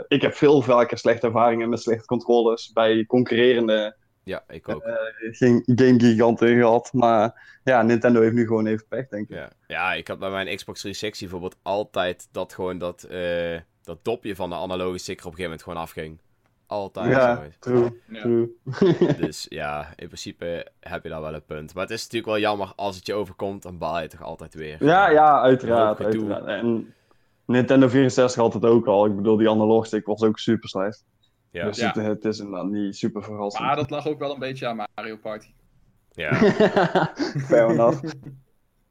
ik 0.09 0.23
heb 0.23 0.35
veel 0.35 0.63
vaker 0.63 0.99
slechte 0.99 1.27
ervaringen 1.27 1.69
met 1.69 1.81
slechte 1.81 2.07
controllers 2.07 2.73
bij 2.73 3.05
concurrerende 3.07 3.97
ja, 4.29 4.45
ik 4.49 4.69
ook. 4.69 4.87
Uh, 4.87 4.95
geen 5.19 5.63
game 5.67 6.01
giganten 6.01 6.57
gehad, 6.57 6.93
maar 6.93 7.49
ja, 7.65 7.83
Nintendo 7.83 8.21
heeft 8.21 8.35
nu 8.35 8.47
gewoon 8.47 8.67
even 8.67 8.87
pech, 8.89 9.09
denk 9.09 9.29
ik. 9.29 9.37
Ja, 9.37 9.51
ja 9.67 9.95
ik 9.95 10.09
had 10.09 10.19
bij 10.19 10.31
mijn 10.31 10.57
Xbox 10.57 10.81
360 10.81 11.21
bijvoorbeeld 11.21 11.57
altijd 11.63 12.29
dat 12.33 12.53
gewoon 12.53 12.79
dat, 12.79 13.07
uh, 13.11 13.59
dat 13.83 13.99
dopje 14.03 14.37
van 14.37 14.51
de 14.51 14.57
analoge 14.57 14.99
sticker 14.99 15.27
op 15.27 15.33
een 15.33 15.39
gegeven 15.39 15.43
moment 15.43 15.63
gewoon 15.63 15.83
afging. 15.83 16.19
altijd 16.67 17.11
Ja, 17.11 17.43
true, 17.59 18.01
Ja. 18.09 18.21
true. 18.21 18.57
Dus 19.27 19.47
ja, 19.49 19.93
in 19.97 20.07
principe 20.07 20.67
heb 20.81 21.03
je 21.03 21.09
daar 21.09 21.21
wel 21.21 21.35
een 21.35 21.45
punt. 21.45 21.75
Maar 21.75 21.83
het 21.83 21.93
is 21.93 22.03
natuurlijk 22.03 22.33
wel 22.33 22.41
jammer 22.41 22.73
als 22.77 22.97
het 22.97 23.07
je 23.07 23.15
overkomt, 23.15 23.63
dan 23.63 23.79
baal 23.79 24.01
je 24.01 24.09
toch 24.09 24.23
altijd 24.23 24.55
weer. 24.55 24.85
Ja, 24.85 25.11
ja, 25.11 25.41
uiteraard. 25.41 26.01
Uiteraard. 26.01 26.47
En 26.47 26.95
Nintendo 27.45 27.89
64 27.89 28.43
had 28.43 28.55
het 28.55 28.65
ook 28.65 28.87
al. 28.87 29.07
Ik 29.07 29.17
bedoel, 29.17 29.37
die 29.37 29.51
analogstick 29.51 30.07
was 30.07 30.23
ook 30.23 30.39
super 30.39 30.69
slecht. 30.69 31.05
Ja. 31.51 31.65
Dus 31.65 31.79
Ja. 31.79 31.87
het, 31.87 32.07
het 32.07 32.25
is 32.25 32.39
inderdaad 32.39 32.71
niet 32.71 32.97
super 32.97 33.23
verrassend. 33.23 33.65
Maar 33.65 33.77
dat 33.77 33.91
lag 33.91 34.07
ook 34.07 34.19
wel 34.19 34.33
een 34.33 34.39
beetje 34.39 34.67
aan 34.67 34.87
Mario 34.95 35.17
Party. 35.17 35.49
Ja. 36.13 36.35
Fair 37.49 37.71
enough. 37.71 38.03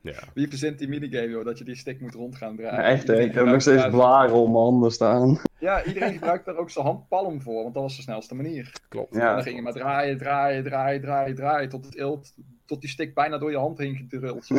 ja. 0.01 0.19
Wie 0.33 0.47
verzint 0.47 0.79
die 0.79 0.87
minigame, 0.87 1.29
joh, 1.29 1.45
dat 1.45 1.57
je 1.57 1.63
die 1.63 1.75
stick 1.75 2.01
moet 2.01 2.13
rond 2.13 2.35
gaan 2.35 2.55
draaien? 2.55 2.73
Ja, 2.75 2.83
echt, 2.83 3.07
hè. 3.07 3.13
Iedereen 3.13 3.29
Ik 3.29 3.35
heb 3.35 3.45
nog 3.45 3.61
steeds 3.61 3.89
blaren 3.89 4.33
op 4.35 4.45
mijn 4.51 4.63
handen 4.63 4.91
staan. 4.91 5.39
Ja, 5.59 5.83
iedereen 5.83 6.13
gebruikt 6.13 6.45
daar 6.45 6.55
ook 6.57 6.69
zijn 6.69 6.85
handpalm 6.85 7.41
voor, 7.41 7.61
want 7.63 7.73
dat 7.73 7.83
was 7.83 7.95
de 7.95 8.01
snelste 8.01 8.35
manier. 8.35 8.71
Klopt. 8.89 9.13
En 9.13 9.19
Ja. 9.19 9.33
dan 9.33 9.43
ging 9.43 9.55
je 9.55 9.61
maar 9.61 9.73
draaien, 9.73 10.17
draaien, 10.17 10.63
draaien, 10.63 11.01
draaien, 11.01 11.35
draaien, 11.35 11.69
tot 11.69 11.85
het 11.85 11.95
ilt, 11.95 12.33
tot 12.65 12.81
die 12.81 12.89
stick 12.89 13.13
bijna 13.13 13.37
door 13.37 13.51
je 13.51 13.57
hand 13.57 13.77
heen 13.77 13.95
gedruld. 13.95 14.47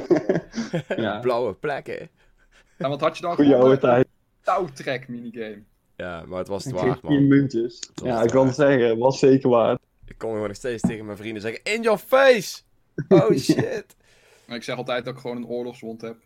Ja. 0.96 1.18
Blauwe 1.18 1.54
plekken. 1.54 2.08
En 2.76 2.88
wat 2.88 3.00
had 3.00 3.16
je 3.16 3.22
dan 3.22 3.34
Goeie 3.34 3.54
oude 3.56 3.78
tijd. 3.78 4.06
Touwtrek 4.42 5.08
minigame. 5.08 5.62
Ja, 5.98 6.24
maar 6.26 6.38
het 6.38 6.48
was 6.48 6.64
het 6.64 6.74
waard, 6.74 6.84
kreeg 6.84 7.00
10 7.00 7.10
man. 7.10 7.28
muntjes. 7.28 7.90
Ja, 7.94 8.16
het 8.16 8.24
ik 8.24 8.30
kan 8.30 8.46
het 8.46 8.54
zeggen. 8.54 8.98
Was 8.98 9.18
zeker 9.18 9.48
waard. 9.48 9.80
Ik 10.04 10.18
kon 10.18 10.30
gewoon 10.30 10.46
nog 10.46 10.56
steeds 10.56 10.82
tegen 10.82 11.04
mijn 11.04 11.16
vrienden 11.16 11.42
zeggen: 11.42 11.60
In 11.62 11.82
your 11.82 11.98
face! 11.98 12.60
Oh 13.08 13.36
shit! 13.46 13.96
Maar 14.46 14.56
ik 14.56 14.62
zeg 14.62 14.76
altijd 14.76 15.04
dat 15.04 15.14
ik 15.14 15.20
gewoon 15.20 15.36
een 15.36 15.46
oorlogswond 15.46 16.00
heb. 16.00 16.16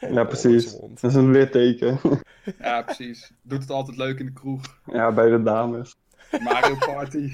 Ja, 0.14 0.24
precies. 0.24 0.72
Dat 0.72 1.10
is 1.10 1.14
een 1.14 1.30
litteken. 1.30 1.98
Ja, 2.58 2.82
precies. 2.82 3.32
Doet 3.42 3.60
het 3.60 3.70
altijd 3.70 3.96
leuk 3.96 4.18
in 4.18 4.26
de 4.26 4.32
kroeg. 4.32 4.80
Ja, 4.92 5.12
bij 5.12 5.28
de 5.28 5.42
dames. 5.42 5.96
Mario 6.42 6.76
Party. 6.76 7.30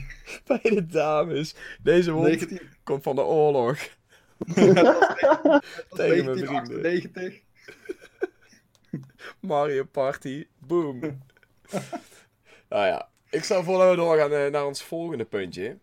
Bij 0.46 0.60
de 0.62 0.86
dames. 0.86 1.54
Deze 1.82 2.10
wond 2.10 2.26
19... 2.26 2.60
komt 2.82 3.02
van 3.02 3.16
de 3.16 3.22
oorlog. 3.22 3.78
Tegen 4.54 6.24
mijn 6.24 6.24
1998. 6.38 7.40
Mario 9.40 9.84
Party. 9.84 10.46
Boom. 10.58 11.22
Nou 12.68 12.86
ja, 12.86 13.08
ik 13.30 13.44
zou 13.44 13.64
voor 13.64 13.78
dat 13.78 13.90
we 13.90 13.96
doorgaan 13.96 14.32
eh, 14.32 14.50
naar 14.50 14.66
ons 14.66 14.82
volgende 14.82 15.24
puntje. 15.24 15.78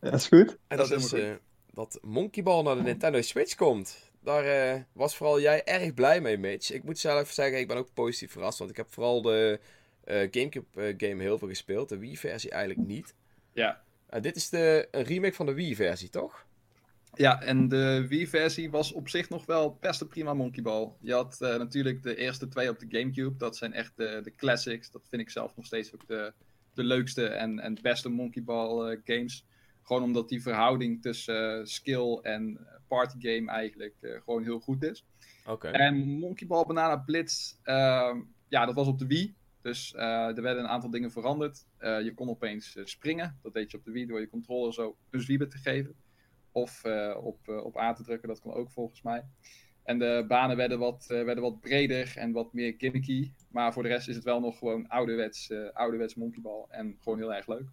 Ja, 0.00 0.12
is 0.12 0.26
goed. 0.26 0.58
En 0.68 0.76
Dat 0.76 0.88
dat, 0.88 0.98
is 0.98 1.12
eh, 1.12 1.30
dat 1.72 1.98
Monkey 2.02 2.42
Ball 2.42 2.62
naar 2.62 2.76
de 2.76 2.82
Nintendo 2.82 3.20
Switch 3.20 3.54
komt. 3.54 4.10
Daar 4.22 4.44
eh, 4.44 4.80
was 4.92 5.16
vooral 5.16 5.40
jij 5.40 5.64
erg 5.64 5.94
blij 5.94 6.20
mee, 6.20 6.38
Mitch. 6.38 6.72
Ik 6.72 6.84
moet 6.84 6.98
zelf 6.98 7.30
zeggen, 7.30 7.58
ik 7.58 7.68
ben 7.68 7.76
ook 7.76 7.94
positief 7.94 8.32
verrast. 8.32 8.58
Want 8.58 8.70
ik 8.70 8.76
heb 8.76 8.92
vooral 8.92 9.22
de 9.22 9.60
eh, 10.04 10.28
Gamecube 10.30 10.82
eh, 10.82 10.94
game 10.96 11.22
heel 11.22 11.38
veel 11.38 11.48
gespeeld. 11.48 11.88
De 11.88 11.98
Wii-versie 11.98 12.50
eigenlijk 12.50 12.88
niet. 12.88 13.14
Ja. 13.52 13.82
En 14.06 14.22
dit 14.22 14.36
is 14.36 14.48
de, 14.48 14.88
een 14.90 15.02
remake 15.02 15.34
van 15.34 15.46
de 15.46 15.54
Wii-versie, 15.54 16.10
toch? 16.10 16.46
Ja, 17.14 17.42
en 17.42 17.68
de 17.68 18.06
Wii-versie 18.08 18.70
was 18.70 18.92
op 18.92 19.08
zich 19.08 19.28
nog 19.28 19.46
wel 19.46 19.76
best 19.80 20.00
een 20.00 20.08
prima 20.08 20.34
Monkey 20.34 20.62
Ball. 20.62 20.92
Je 21.00 21.12
had 21.12 21.40
eh, 21.40 21.56
natuurlijk 21.56 22.02
de 22.02 22.16
eerste 22.16 22.48
twee 22.48 22.68
op 22.68 22.78
de 22.78 22.86
Gamecube. 22.88 23.36
Dat 23.36 23.56
zijn 23.56 23.72
echt 23.72 23.92
de, 23.96 24.20
de 24.22 24.34
classics. 24.34 24.90
Dat 24.90 25.08
vind 25.08 25.22
ik 25.22 25.30
zelf 25.30 25.56
nog 25.56 25.66
steeds 25.66 25.94
ook 25.94 26.06
de, 26.06 26.32
de 26.74 26.84
leukste 26.84 27.26
en, 27.26 27.58
en 27.58 27.78
beste 27.82 28.08
Monkey 28.08 28.42
Ball 28.42 28.90
eh, 28.90 29.00
games. 29.04 29.46
Gewoon 29.82 30.02
omdat 30.02 30.28
die 30.28 30.42
verhouding 30.42 31.02
tussen 31.02 31.58
eh, 31.58 31.64
skill 31.64 32.18
en 32.22 32.66
party 32.88 33.16
game 33.18 33.50
eigenlijk 33.50 33.94
gewoon 34.24 34.42
heel 34.42 34.60
goed 34.60 34.82
is. 34.82 35.04
Oké. 35.46 35.68
En 35.68 35.96
Monkey 35.96 36.46
Ball 36.46 36.64
Banana 36.66 36.96
Blitz, 36.96 37.54
ehm, 37.62 38.20
ja, 38.48 38.66
dat 38.66 38.74
was 38.74 38.86
op 38.86 38.98
de 38.98 39.06
Wii. 39.06 39.34
Dus 39.62 39.94
er 39.94 40.42
werden 40.42 40.62
een 40.62 40.70
aantal 40.70 40.90
dingen 40.90 41.10
veranderd. 41.10 41.66
Je 41.78 42.12
kon 42.14 42.28
opeens 42.28 42.76
springen. 42.84 43.38
Dat 43.42 43.54
deed 43.54 43.70
je 43.70 43.76
op 43.76 43.84
de 43.84 43.90
Wii 43.90 44.06
door 44.06 44.20
je 44.20 44.28
controller 44.28 44.72
zo 44.72 44.96
een 45.10 45.20
zwieber 45.20 45.48
te 45.48 45.58
geven. 45.58 45.94
Of 46.52 46.84
eh, 46.84 47.16
op, 47.22 47.48
eh, 47.48 47.64
op 47.64 47.78
A 47.78 47.92
te 47.92 48.02
drukken, 48.02 48.28
dat 48.28 48.40
kon 48.40 48.52
ook 48.54 48.70
volgens 48.70 49.02
mij. 49.02 49.24
En 49.82 49.98
de 49.98 50.24
banen 50.28 50.56
werden 50.56 50.78
wat, 50.78 51.06
eh, 51.08 51.24
werden 51.24 51.42
wat 51.42 51.60
breder 51.60 52.12
en 52.16 52.32
wat 52.32 52.52
meer 52.52 52.74
gimmicky. 52.78 53.32
Maar 53.48 53.72
voor 53.72 53.82
de 53.82 53.88
rest 53.88 54.08
is 54.08 54.14
het 54.14 54.24
wel 54.24 54.40
nog 54.40 54.58
gewoon 54.58 54.88
ouderwets, 54.88 55.52
ouderwets 55.72 56.14
Monkey 56.14 56.40
Ball. 56.42 56.64
En 56.68 56.96
gewoon 57.02 57.18
heel 57.18 57.34
erg 57.34 57.46
leuk. 57.46 57.68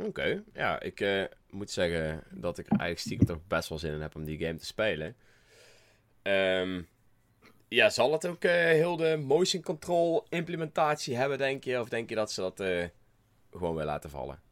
Oké, 0.00 0.42
ja, 0.52 0.80
ik 0.80 1.28
moet 1.50 1.70
zeggen 1.70 2.22
dat 2.30 2.58
ik 2.58 2.64
er 2.64 2.70
eigenlijk 2.70 3.00
stiekem 3.00 3.26
toch 3.26 3.46
best 3.46 3.68
wel 3.68 3.78
zin 3.78 3.92
in 3.92 4.00
heb 4.00 4.14
om 4.14 4.24
die 4.24 4.38
game 4.38 4.58
te 4.58 4.66
spelen. 4.66 5.16
Ehm, 6.22 6.82
ja, 7.68 7.90
zal 7.90 8.12
het 8.12 8.26
ook 8.26 8.42
heel 8.42 8.96
de 8.96 9.16
motion 9.16 9.62
control 9.62 10.26
implementatie 10.28 11.16
hebben, 11.16 11.38
denk 11.38 11.64
je? 11.64 11.80
Of 11.80 11.88
denk 11.88 12.08
je 12.08 12.14
dat 12.14 12.32
ze 12.32 12.40
dat 12.40 12.90
gewoon 13.50 13.74
weer 13.74 13.84
laten 13.84 14.10
vallen? 14.10 14.45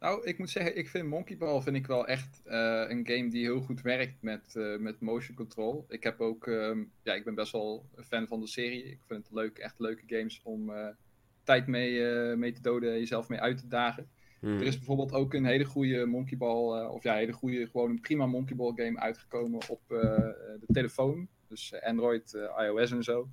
Nou, 0.00 0.24
ik 0.24 0.38
moet 0.38 0.50
zeggen, 0.50 0.76
ik 0.76 0.88
vind 0.88 1.08
Monkey 1.08 1.36
Ball 1.36 1.60
vind 1.60 1.76
ik 1.76 1.86
wel 1.86 2.06
echt 2.06 2.42
eh, 2.44 2.84
een 2.88 3.06
game 3.06 3.28
die 3.28 3.42
heel 3.42 3.60
goed 3.60 3.80
werkt 3.80 4.22
met, 4.22 4.56
eh, 4.56 4.76
met 4.76 5.00
motion 5.00 5.36
control. 5.36 5.84
Ik 5.88 6.02
heb 6.02 6.20
ook, 6.20 6.46
ehm, 6.46 6.84
ja, 7.02 7.14
ik 7.14 7.24
ben 7.24 7.34
best 7.34 7.52
wel 7.52 7.86
een 7.94 8.04
fan 8.04 8.26
van 8.26 8.40
de 8.40 8.46
serie. 8.46 8.84
Ik 8.84 9.00
vind 9.06 9.24
het 9.24 9.32
leuk, 9.32 9.58
echt 9.58 9.78
leuke 9.78 10.02
games 10.06 10.40
om 10.42 10.70
eh, 10.70 10.88
tijd 11.44 11.66
mee, 11.66 12.00
mee 12.36 12.52
te 12.52 12.62
doden 12.62 12.92
en 12.92 12.98
jezelf 12.98 13.28
mee 13.28 13.40
uit 13.40 13.58
te 13.58 13.68
dagen. 13.68 14.08
Hmm. 14.40 14.56
Er 14.56 14.66
is 14.66 14.76
bijvoorbeeld 14.76 15.12
ook 15.12 15.34
een 15.34 15.44
hele 15.44 15.64
goede 15.64 16.06
Monkey 16.06 16.36
Ball, 16.36 16.86
of 16.86 17.02
ja, 17.02 17.14
hele 17.14 17.32
goede, 17.32 17.66
gewoon 17.66 17.90
een 17.90 18.00
prima 18.00 18.26
Monkey 18.26 18.56
Ball 18.56 18.72
game 18.74 19.00
uitgekomen 19.00 19.60
op 19.68 19.80
de 19.88 20.66
telefoon. 20.72 21.28
Dus 21.48 21.80
Android, 21.80 22.38
iOS 22.58 22.90
en 22.90 23.02
zo. 23.02 23.28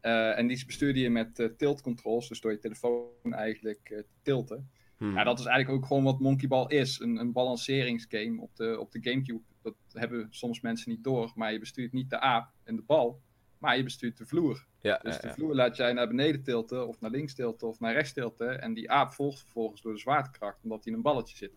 En 0.00 0.46
die 0.46 0.66
bestuurde 0.66 1.00
je 1.00 1.10
met 1.10 1.50
tilt 1.56 1.80
controls, 1.80 2.28
dus 2.28 2.40
door 2.40 2.50
je 2.50 2.58
telefoon 2.58 3.32
eigenlijk 3.32 3.80
te 3.84 4.04
tilten. 4.22 4.70
Hmm. 4.96 5.14
Ja, 5.14 5.24
dat 5.24 5.38
is 5.38 5.44
eigenlijk 5.44 5.78
ook 5.78 5.86
gewoon 5.86 6.04
wat 6.04 6.20
Monkey 6.20 6.48
Ball 6.48 6.66
is. 6.66 7.00
Een, 7.00 7.16
een 7.16 7.32
balanceringsgame 7.32 8.40
op 8.40 8.56
de, 8.56 8.80
op 8.80 8.92
de 8.92 8.98
Gamecube. 9.02 9.42
Dat 9.62 9.74
hebben 9.92 10.26
soms 10.30 10.60
mensen 10.60 10.90
niet 10.90 11.04
door. 11.04 11.32
Maar 11.34 11.52
je 11.52 11.58
bestuurt 11.58 11.92
niet 11.92 12.10
de 12.10 12.20
aap 12.20 12.52
en 12.64 12.76
de 12.76 12.82
bal. 12.82 13.20
Maar 13.58 13.76
je 13.76 13.82
bestuurt 13.82 14.18
de 14.18 14.26
vloer. 14.26 14.66
ja, 14.80 14.98
Dus 15.02 15.14
ja, 15.14 15.20
de 15.20 15.34
vloer 15.34 15.54
laat 15.54 15.76
jij 15.76 15.92
naar 15.92 16.08
beneden 16.08 16.42
tilten. 16.42 16.88
Of 16.88 17.00
naar 17.00 17.10
links 17.10 17.34
tilten. 17.34 17.68
Of 17.68 17.80
naar 17.80 17.92
rechts 17.92 18.12
tilten. 18.12 18.60
En 18.62 18.74
die 18.74 18.90
aap 18.90 19.12
volgt 19.12 19.40
vervolgens 19.40 19.82
door 19.82 19.92
de 19.92 19.98
zwaartekracht. 19.98 20.62
Omdat 20.62 20.84
hij 20.84 20.92
in 20.92 20.98
een 20.98 21.04
balletje 21.04 21.36
zit. 21.36 21.52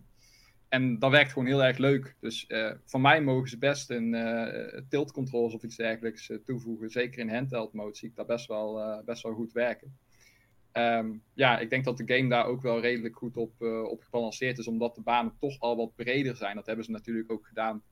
En 0.68 0.98
dat 0.98 1.10
werkt 1.10 1.32
gewoon 1.32 1.48
heel 1.48 1.64
erg 1.64 1.78
leuk. 1.78 2.16
Dus 2.20 2.46
eh 2.46 2.72
van 2.84 3.00
mij 3.00 3.22
mogen 3.22 3.48
ze 3.48 3.58
best 3.58 3.90
een 3.90 4.84
tilt 4.88 5.12
controls 5.12 5.54
of 5.54 5.62
iets 5.62 5.76
dergelijks 5.76 6.30
eh, 6.30 6.36
toevoegen. 6.44 6.90
Zeker 6.90 7.18
in 7.18 7.34
handheld 7.34 7.72
mode 7.72 7.96
zie 7.96 8.08
ik 8.08 8.16
dat 8.16 8.26
best 8.26 8.46
wel, 8.46 9.02
best 9.04 9.22
wel 9.22 9.34
goed 9.34 9.52
werken. 9.52 9.98
Ehm, 10.72 11.12
ja, 11.34 11.58
ik 11.58 11.70
denk 11.70 11.84
dat 11.84 11.96
de 11.96 12.14
game 12.14 12.28
daar 12.28 12.46
ook 12.46 12.62
wel 12.62 12.80
redelijk 12.80 13.16
goed 13.16 13.36
op, 13.36 13.62
op 13.62 14.02
gebalanceerd 14.02 14.58
is, 14.58 14.66
omdat 14.66 14.94
de 14.94 15.02
banen 15.02 15.36
toch 15.40 15.60
al 15.60 15.76
wat 15.76 15.94
breder 15.96 16.36
zijn. 16.36 16.56
Dat 16.56 16.66
hebben 16.66 16.84
ze 16.84 16.90
natuurlijk 16.90 17.32
ook 17.32 17.46
gedaan 17.46 17.82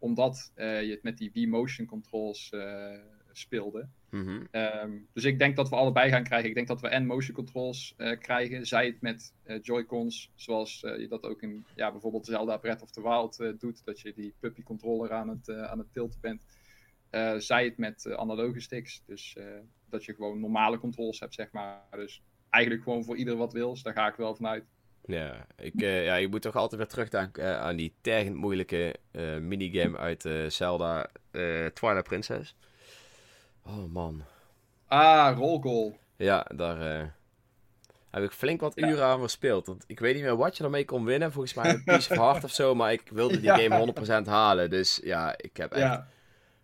omdat 0.00 0.52
eh, 0.54 0.82
je 0.82 0.90
het 0.90 1.02
met 1.02 1.18
die 1.18 1.30
V-motion 1.30 1.86
controls 1.86 2.50
eh, 2.50 2.98
speelde. 3.32 3.88
Mhm. 4.10 4.44
Ehm, 4.50 4.98
dus 5.12 5.24
ik 5.24 5.38
denk 5.38 5.56
dat 5.56 5.68
we 5.68 5.76
allebei 5.76 6.10
gaan 6.10 6.24
krijgen. 6.24 6.48
Ik 6.48 6.54
denk 6.54 6.66
dat 6.66 6.80
we 6.80 6.88
en 6.88 7.06
motion 7.06 7.34
controls 7.34 7.94
krijgen, 8.18 8.66
zij 8.66 8.86
het 8.86 9.00
met 9.00 9.34
Joy-Cons, 9.62 10.30
zoals 10.34 10.80
je 10.80 11.06
dat 11.08 11.22
ook 11.22 11.42
in 11.42 11.64
ja, 11.74 11.90
bijvoorbeeld 11.90 12.26
Zelda 12.26 12.56
Breath 12.56 12.82
of 12.82 12.90
the 12.90 13.02
Wild 13.02 13.60
doet, 13.60 13.84
dat 13.84 14.00
je 14.00 14.12
die 14.12 14.34
puppy 14.40 14.62
controller 14.62 15.12
aan 15.12 15.28
het, 15.28 15.50
aan 15.50 15.78
het 15.78 15.92
tilten 15.92 16.20
bent. 16.20 16.46
Eh, 17.10 17.34
zij 17.36 17.64
het 17.64 17.78
met 17.78 18.06
eh, 18.06 18.14
analoge 18.16 18.60
sticks, 18.60 19.02
dus 19.06 19.34
eh, 19.36 19.44
dat 19.88 20.04
je 20.04 20.14
gewoon 20.14 20.40
normale 20.40 20.78
controls 20.78 21.20
hebt, 21.20 21.34
zeg 21.34 21.50
maar. 21.52 21.82
Dus 21.90 22.22
eigenlijk 22.50 22.84
gewoon 22.84 23.04
voor 23.04 23.16
ieder 23.16 23.36
wat 23.36 23.52
wil, 23.52 23.70
dus 23.72 23.82
daar 23.82 23.92
ga 23.92 24.08
ik 24.08 24.14
wel 24.14 24.34
vanuit. 24.34 24.64
Ja, 25.04 25.46
ik, 25.56 25.72
ja, 25.80 26.14
ik 26.16 26.30
moet 26.30 26.42
toch 26.42 26.56
altijd 26.56 26.80
weer 26.80 26.90
terugdenken 26.90 27.60
aan 27.60 27.76
die 27.76 27.94
tergend 28.00 28.36
moeilijke 28.36 28.94
minigame 29.40 29.98
uit 29.98 30.28
Zelda 30.52 31.10
Twilight 31.74 32.02
Princess. 32.02 32.54
Oh 33.62 33.92
man. 33.92 34.22
Ah, 34.86 35.36
roll 35.38 35.60
goal. 35.60 35.98
Ja, 36.16 36.46
daar 36.54 36.78
heb 38.10 38.22
ik 38.22 38.30
flink 38.30 38.60
wat 38.60 38.72
Ja. 38.74 38.88
uren 38.88 39.04
aan 39.04 39.20
gespeeld. 39.20 39.66
Want 39.66 39.84
ik 39.86 40.00
weet 40.00 40.14
niet 40.14 40.22
meer 40.22 40.36
wat 40.36 40.56
je 40.56 40.64
ermee 40.64 40.84
kon 40.84 41.04
winnen. 41.04 41.32
Volgens 41.32 41.54
mij 41.54 41.70
een 41.74 41.84
piece 41.84 42.10
of 42.12 42.18
heart 42.18 42.44
of 42.44 42.50
zo. 42.50 42.74
Maar 42.74 42.92
ik 42.92 43.08
wilde 43.12 43.34
die 43.40 43.44
Ja. 43.44 43.56
game 43.56 44.22
100% 44.22 44.26
halen. 44.26 44.70
Dus 44.70 45.00
ja, 45.04 45.34
ik 45.38 45.56
heb 45.56 45.72
echt... 45.72 45.80
Ja, 45.82 46.08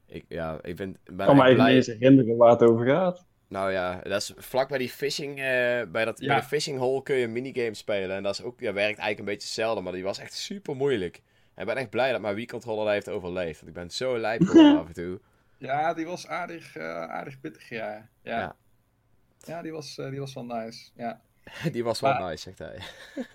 Ik, 0.08 0.25
ja, 0.28 0.58
ik 0.62 0.76
ben, 0.76 0.96
ben 1.04 1.18
Ik 1.18 1.25
kan 1.26 1.36
me 1.36 1.40
echt 1.42 1.50
even 1.50 1.54
blij. 1.54 1.66
niet 1.75 1.76
eens 1.88 1.98
herinneren 1.98 2.36
waar 2.36 2.50
het 2.50 2.62
over 2.62 2.86
gaat. 2.86 3.25
Nou 3.48 3.72
ja, 3.72 4.00
dat 4.02 4.20
is 4.22 4.32
vlak 4.36 4.68
bij 4.68 4.78
die 4.78 4.88
fishing, 4.88 5.38
eh, 5.38 5.82
bij, 5.88 6.04
dat, 6.04 6.20
Ja. 6.20 6.26
bij 6.26 6.36
de 6.40 6.46
fishing 6.46 6.78
hole 6.78 7.02
kun 7.02 7.16
je 7.16 7.25
een 7.25 7.32
minigame 7.32 7.75
spelen. 7.75 8.16
En 8.16 8.22
dat 8.22 8.32
is 8.38 8.42
ook, 8.42 8.60
ja, 8.60 8.72
werkt 8.72 8.78
eigenlijk 8.98 9.18
een 9.18 9.25
beetje 9.25 9.40
hetzelfde, 9.48 9.80
maar 9.82 9.92
die 9.92 10.02
was 10.02 10.18
echt 10.18 10.32
super 10.34 10.76
moeilijk. 10.76 11.22
En 11.54 11.60
ik 11.62 11.66
ben 11.66 11.76
echt 11.76 11.90
blij 11.90 12.12
dat 12.12 12.20
mijn 12.20 12.34
Wii 12.34 12.46
controller 12.46 12.84
dat 12.84 12.92
heeft 12.92 13.08
overleefd. 13.08 13.56
Want 13.60 13.68
ik 13.68 13.75
ben 13.82 13.90
zo 13.90 14.18
lijp 14.18 14.42
af 14.80 14.86
en 14.86 14.92
toe. 14.92 15.20
ja 15.58 15.94
die 15.94 16.06
was 16.06 16.26
aardig, 16.26 16.76
eh, 16.76 17.02
aardig 17.02 17.40
pittig, 17.40 17.68
ja. 17.68 18.08
Ja, 18.22 18.38
Ja. 18.40 18.56
ja. 19.38 19.62
die, 19.62 19.72
was, 19.72 19.98
eh, 19.98 20.10
die 20.10 20.20
was 20.20 20.34
wel 20.34 20.44
nice, 20.44 20.90
ja. 20.96 21.20
Die 21.72 21.84
was 21.84 22.00
wel 22.00 22.12
Maar- 22.12 22.30
nice, 22.30 22.42
zegt 22.42 22.58
hij. 22.58 22.78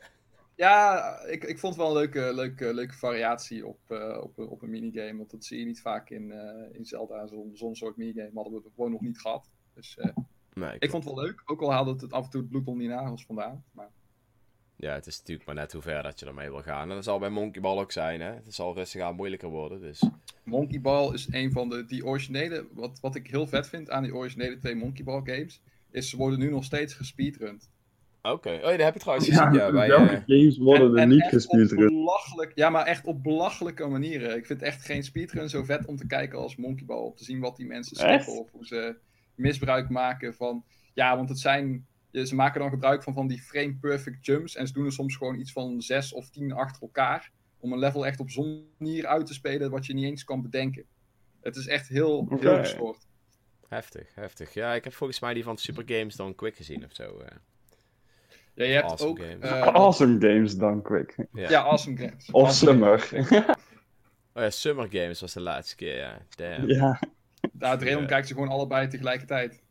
Ja, 0.61 1.19
ik, 1.25 1.43
ik 1.43 1.59
vond 1.59 1.75
het 1.75 1.83
wel 1.83 1.91
een 1.91 1.97
leuke, 2.01 2.33
leuke, 2.33 2.73
leuke 2.73 2.93
variatie 2.93 3.67
op, 3.67 3.79
eh, 3.87 4.17
op, 4.23 4.37
een- 4.37 4.47
op 4.47 4.61
een 4.61 4.69
minigame. 4.69 5.17
Want 5.17 5.31
dat 5.31 5.45
zie 5.45 5.59
je 5.59 5.65
niet 5.65 5.81
vaak 5.81 6.09
in, 6.09 6.31
eh, 6.31 6.75
in 6.77 6.85
Zelda. 6.85 7.27
Zo'n 7.27 7.51
zo'n 7.53 7.75
soort 7.75 7.97
minigame 7.97 8.31
hadden 8.33 8.53
we 8.53 8.69
gewoon 8.75 8.91
nog 8.91 9.01
niet 9.01 9.19
gehad. 9.19 9.49
Dus 9.73 9.97
eh, 9.97 10.15
Nee, 10.53 10.75
ik 10.79 10.89
vond 10.89 11.03
het 11.03 11.13
wel 11.13 11.23
leuk. 11.23 11.41
Ook 11.45 11.61
al 11.61 11.71
haalde 11.71 11.91
het 11.91 12.01
het 12.01 12.13
af 12.13 12.23
en 12.23 12.29
toe 12.29 12.41
het 12.41 12.49
bloed 12.49 12.67
om 12.67 12.77
die 12.77 12.87
nagels 12.87 13.25
vandaan. 13.25 13.63
Maar 13.71 13.89
ja, 14.75 14.93
het 14.93 15.07
is 15.07 15.17
natuurlijk 15.19 15.47
maar 15.47 15.55
net 15.55 15.71
hoe 15.71 15.81
ver 15.81 16.03
dat 16.03 16.19
je 16.19 16.25
ermee 16.25 16.49
wil 16.49 16.61
gaan. 16.61 16.89
En 16.89 16.95
dat 16.95 17.03
zal 17.03 17.19
bij 17.19 17.29
Monkey 17.29 17.61
Ball 17.61 17.77
ook 17.79 17.91
zijn, 17.91 18.21
hè. 18.21 18.33
Het 18.33 18.53
zal 18.53 18.73
rustig 18.73 19.01
aan 19.01 19.15
moeilijker 19.15 19.49
worden, 19.49 19.81
dus... 19.81 20.03
Monkey 20.43 20.81
Ball 20.81 21.13
is 21.13 21.27
een 21.31 21.51
van 21.51 21.69
de, 21.69 21.85
die 21.85 22.05
originele, 22.05 22.67
wat, 22.73 22.99
wat 22.99 23.15
ik 23.15 23.27
heel 23.27 23.47
vet 23.47 23.67
vind 23.67 23.89
aan 23.89 24.03
die 24.03 24.15
originele 24.15 24.57
twee 24.57 24.75
Monkey 24.75 25.03
Ball 25.03 25.21
games, 25.23 25.61
is 25.91 26.09
ze 26.09 26.17
worden 26.17 26.39
nu 26.39 26.49
nog 26.49 26.63
steeds 26.63 26.93
gespeedrund. 26.93 27.69
Oké, 28.21 28.49
oh 28.49 28.61
ja, 28.61 28.69
dat 28.69 28.81
heb 28.81 28.95
ik 28.95 29.01
trouwens 29.01 29.27
gezien, 29.29 29.53
ja. 29.53 29.71
bij, 29.71 29.87
welke 29.87 30.11
eh, 30.11 30.21
games 30.25 30.57
worden 30.57 30.91
er 30.91 30.97
en 30.97 31.09
niet 31.09 31.23
gespeedrun? 31.23 31.87
belachelijk, 31.87 32.51
ja, 32.55 32.69
maar 32.69 32.85
echt 32.85 33.05
op 33.05 33.23
belachelijke 33.23 33.87
manieren. 33.87 34.35
Ik 34.35 34.45
vind 34.45 34.61
echt 34.61 34.85
geen 34.85 35.03
speedrun 35.03 35.49
zo 35.49 35.63
vet 35.63 35.85
om 35.85 35.95
te 35.95 36.07
kijken 36.07 36.39
als 36.39 36.55
Monkey 36.55 36.85
Ball. 36.85 37.03
Om 37.03 37.15
te 37.15 37.23
zien 37.23 37.39
wat 37.39 37.55
die 37.57 37.65
mensen 37.65 37.95
zeggen 37.95 38.39
of 38.39 38.51
hoe 38.51 38.65
ze 38.65 38.97
misbruik 39.35 39.89
maken 39.89 40.33
van... 40.33 40.65
Ja, 40.93 41.15
want 41.15 41.29
het 41.29 41.39
zijn... 41.39 41.87
ja, 42.11 42.25
Ze 42.25 42.35
maken 42.35 42.59
dan 42.59 42.69
gebruik 42.69 43.03
van, 43.03 43.13
van 43.13 43.27
die 43.27 43.41
frame 43.41 43.77
perfect 43.81 44.25
jumps. 44.25 44.55
En 44.55 44.67
ze 44.67 44.73
doen 44.73 44.85
er 44.85 44.91
soms 44.91 45.15
gewoon 45.15 45.39
iets 45.39 45.51
van 45.51 45.81
zes 45.81 46.13
of 46.13 46.29
tien 46.29 46.51
achter 46.51 46.81
elkaar. 46.81 47.31
Om 47.59 47.73
een 47.73 47.79
level 47.79 48.05
echt 48.05 48.19
op 48.19 48.29
zo'n 48.29 48.67
manier 48.77 49.07
uit 49.07 49.25
te 49.25 49.33
spelen 49.33 49.71
wat 49.71 49.85
je 49.85 49.93
niet 49.93 50.05
eens 50.05 50.23
kan 50.23 50.41
bedenken. 50.41 50.85
Het 51.41 51.55
is 51.55 51.67
echt 51.67 51.87
heel, 51.87 52.25
gestoord. 52.39 53.07
Heftig, 53.67 54.15
heftig. 54.15 54.53
Ja, 54.53 54.73
ik 54.73 54.83
heb 54.83 54.93
volgens 54.93 55.19
mij 55.19 55.33
die 55.33 55.43
van 55.43 55.57
Super 55.57 55.83
Games 55.85 56.15
dan 56.15 56.35
Quick 56.35 56.55
gezien 56.55 56.85
of 56.85 56.93
zo. 56.93 57.19
eh. 57.19 57.35
Ja, 58.61 58.67
je 58.67 58.73
hebt 58.73 58.85
Awesome 58.89 59.09
ook... 59.09 59.19
games. 59.19 59.39
eh, 59.49 59.61
Awesome 59.61 60.19
games 60.19 60.57
dan, 60.57 60.81
quick. 60.81 61.15
Ja. 61.33 61.49
Ja, 61.49 61.61
Awesome 61.61 61.97
Games. 61.97 62.31
Of 62.31 62.43
Awesome 62.47 62.97
Summer. 62.99 63.55
Oh 64.33 64.43
ja, 64.43 64.49
Summer 64.49 64.87
Games 64.91 65.21
was 65.21 65.33
de 65.33 65.41
laatste 65.41 65.75
keer, 65.75 65.97
ja. 65.97 66.17
Damn. 66.35 66.67
ja. 66.69 66.99
Kijkt 68.05 68.27
ze 68.27 68.33
gewoon 68.33 68.49
allebei 68.49 68.87
tegelijkertijd. 68.87 69.63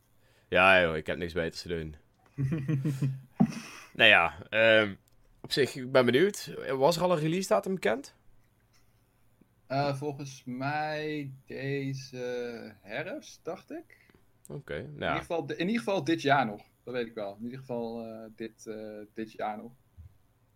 Ja, 0.48 0.80
joh, 0.82 0.96
ik 0.96 1.06
heb 1.06 1.16
niks 1.18 1.32
beters 1.32 1.62
te 1.62 1.68
doen. 1.68 1.96
nou 3.98 4.08
ja, 4.10 4.34
ehm, 4.48 4.94
op 5.40 5.52
zich, 5.52 5.74
ik 5.74 5.92
ben 5.92 6.04
benieuwd. 6.04 6.54
Was 6.76 6.96
er 6.96 7.02
al 7.02 7.12
een 7.12 7.18
release 7.18 7.48
datum 7.48 7.74
bekend? 7.74 8.14
Eh, 9.66 9.94
volgens 9.94 10.42
mij 10.44 11.30
deze 11.46 12.74
herfst, 12.80 13.40
dacht 13.42 13.70
ik. 13.70 13.96
Oké, 14.48 14.74
In, 14.74 14.82
nou 14.82 14.94
ieder 14.94 15.18
geval, 15.18 15.44
in 15.56 15.66
ieder 15.66 15.78
geval 15.82 16.04
dit 16.04 16.22
jaar 16.22 16.46
nog. 16.46 16.62
Dat 16.90 16.98
weet 16.98 17.08
ik 17.08 17.14
wel. 17.14 17.36
In 17.36 17.44
ieder 17.44 17.58
geval 17.58 18.04
eh, 18.04 18.24
dit, 18.36 18.66
eh, 18.66 18.98
dit 19.14 19.32
jaar 19.32 19.56
nog. 19.56 19.72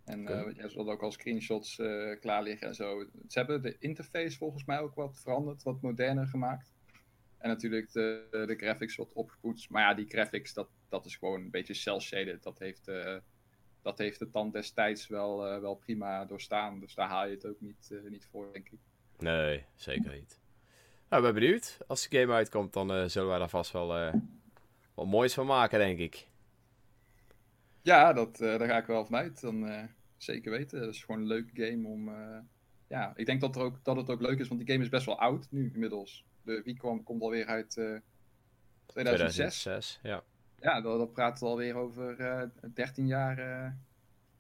En 0.05 0.21
Oké. 0.21 0.53
ja, 0.57 0.69
ze 0.69 0.77
hadden 0.77 0.95
ook 0.95 1.03
al 1.03 1.13
screenshots 1.13 1.79
eh, 1.79 2.21
klaar 2.21 2.43
liggen 2.43 2.67
en 2.67 2.75
zo. 2.75 3.09
Ze 3.29 3.39
hebben 3.39 3.63
de 3.63 3.77
interface 3.79 4.37
volgens 4.37 4.65
mij 4.65 4.79
ook 4.79 4.95
wat 4.95 5.21
veranderd, 5.21 5.63
wat 5.63 5.81
moderner 5.81 6.27
gemaakt. 6.27 6.73
En 7.39 7.49
natuurlijk 7.49 7.93
de, 7.93 8.27
de 8.31 8.55
graphics 8.57 8.97
wat 8.97 9.13
opgepoetst. 9.13 9.71
Maar 9.71 9.83
ja, 9.83 9.95
die 9.95 10.07
graphics, 10.09 10.55
dat, 10.55 10.69
dat 10.89 11.07
is 11.07 11.17
gewoon 11.17 11.41
een 11.41 11.51
beetje 11.51 11.75
cel-shaded. 11.75 12.43
Dat 12.43 12.59
heeft, 12.59 12.89
eh, 12.89 13.17
dat 13.83 13.99
heeft 13.99 14.19
de 14.19 14.31
tand 14.31 14.53
destijds 14.53 15.07
wel, 15.07 15.61
wel 15.61 15.75
prima 15.75 16.25
doorstaan. 16.25 16.81
Dus 16.81 16.95
daar 16.95 17.09
haal 17.09 17.27
je 17.27 17.35
het 17.35 17.47
ook 17.47 17.61
niet, 17.61 17.95
niet 18.09 18.27
voor, 18.27 18.53
denk 18.53 18.69
ik. 18.69 18.79
Nee, 19.19 19.65
zeker 19.75 20.13
niet. 20.13 20.41
Nou, 21.09 21.23
ben 21.23 21.35
benieuwd. 21.35 21.79
Als 21.87 22.09
de 22.09 22.19
game 22.19 22.33
uitkomt, 22.33 22.73
dan 22.73 23.11
zullen 23.11 23.29
wij 23.29 23.39
daar 23.39 23.49
vast 23.49 23.73
wel 23.73 24.13
wat 24.95 25.07
moois 25.07 25.35
van 25.35 25.47
maken, 25.47 25.79
denk 25.79 25.99
ik. 25.99 26.27
Ja, 27.83 28.13
dat, 28.13 28.41
eh, 28.41 28.59
daar 28.59 28.69
ga 28.69 28.77
ik 28.79 28.87
wel 28.87 29.05
vanuit. 29.05 29.41
Dan 29.41 29.67
eh, 29.69 29.85
zeker 30.17 30.51
weten. 30.51 30.81
Dat 30.81 30.95
is 30.95 31.05
gewoon 31.05 31.21
een 31.21 31.27
leuke 31.27 31.67
game 31.67 31.89
om. 31.89 32.09
eh, 32.09 32.39
ja, 32.89 33.13
ik 33.17 33.27
denk 33.27 33.41
dat, 33.41 33.57
er 33.57 33.63
ook, 33.63 33.85
dat 33.85 33.97
het 33.97 34.11
ook 34.11 34.21
leuk 34.21 34.39
is, 34.39 34.49
want 34.49 34.61
die 34.61 34.71
game 34.71 34.85
is 34.85 34.91
best 34.91 35.07
wel 35.07 35.19
oud 35.21 35.47
nu 35.51 35.71
inmiddels. 35.73 36.25
De 36.43 36.61
wie 36.65 36.77
kwam, 36.77 37.03
komt 37.03 37.23
alweer 37.23 37.47
uit 37.47 37.77
eh 37.77 37.97
2006. 38.87 39.63
2006, 39.63 39.99
ja. 40.03 40.23
Ja, 40.61 40.81
dat, 40.81 40.99
dat 40.99 41.13
praat 41.13 41.43
alweer 41.43 41.75
over 41.75 42.21
eh 42.21 42.43
13 42.75 43.07
jaar. 43.07 43.39
eh, 43.39 43.71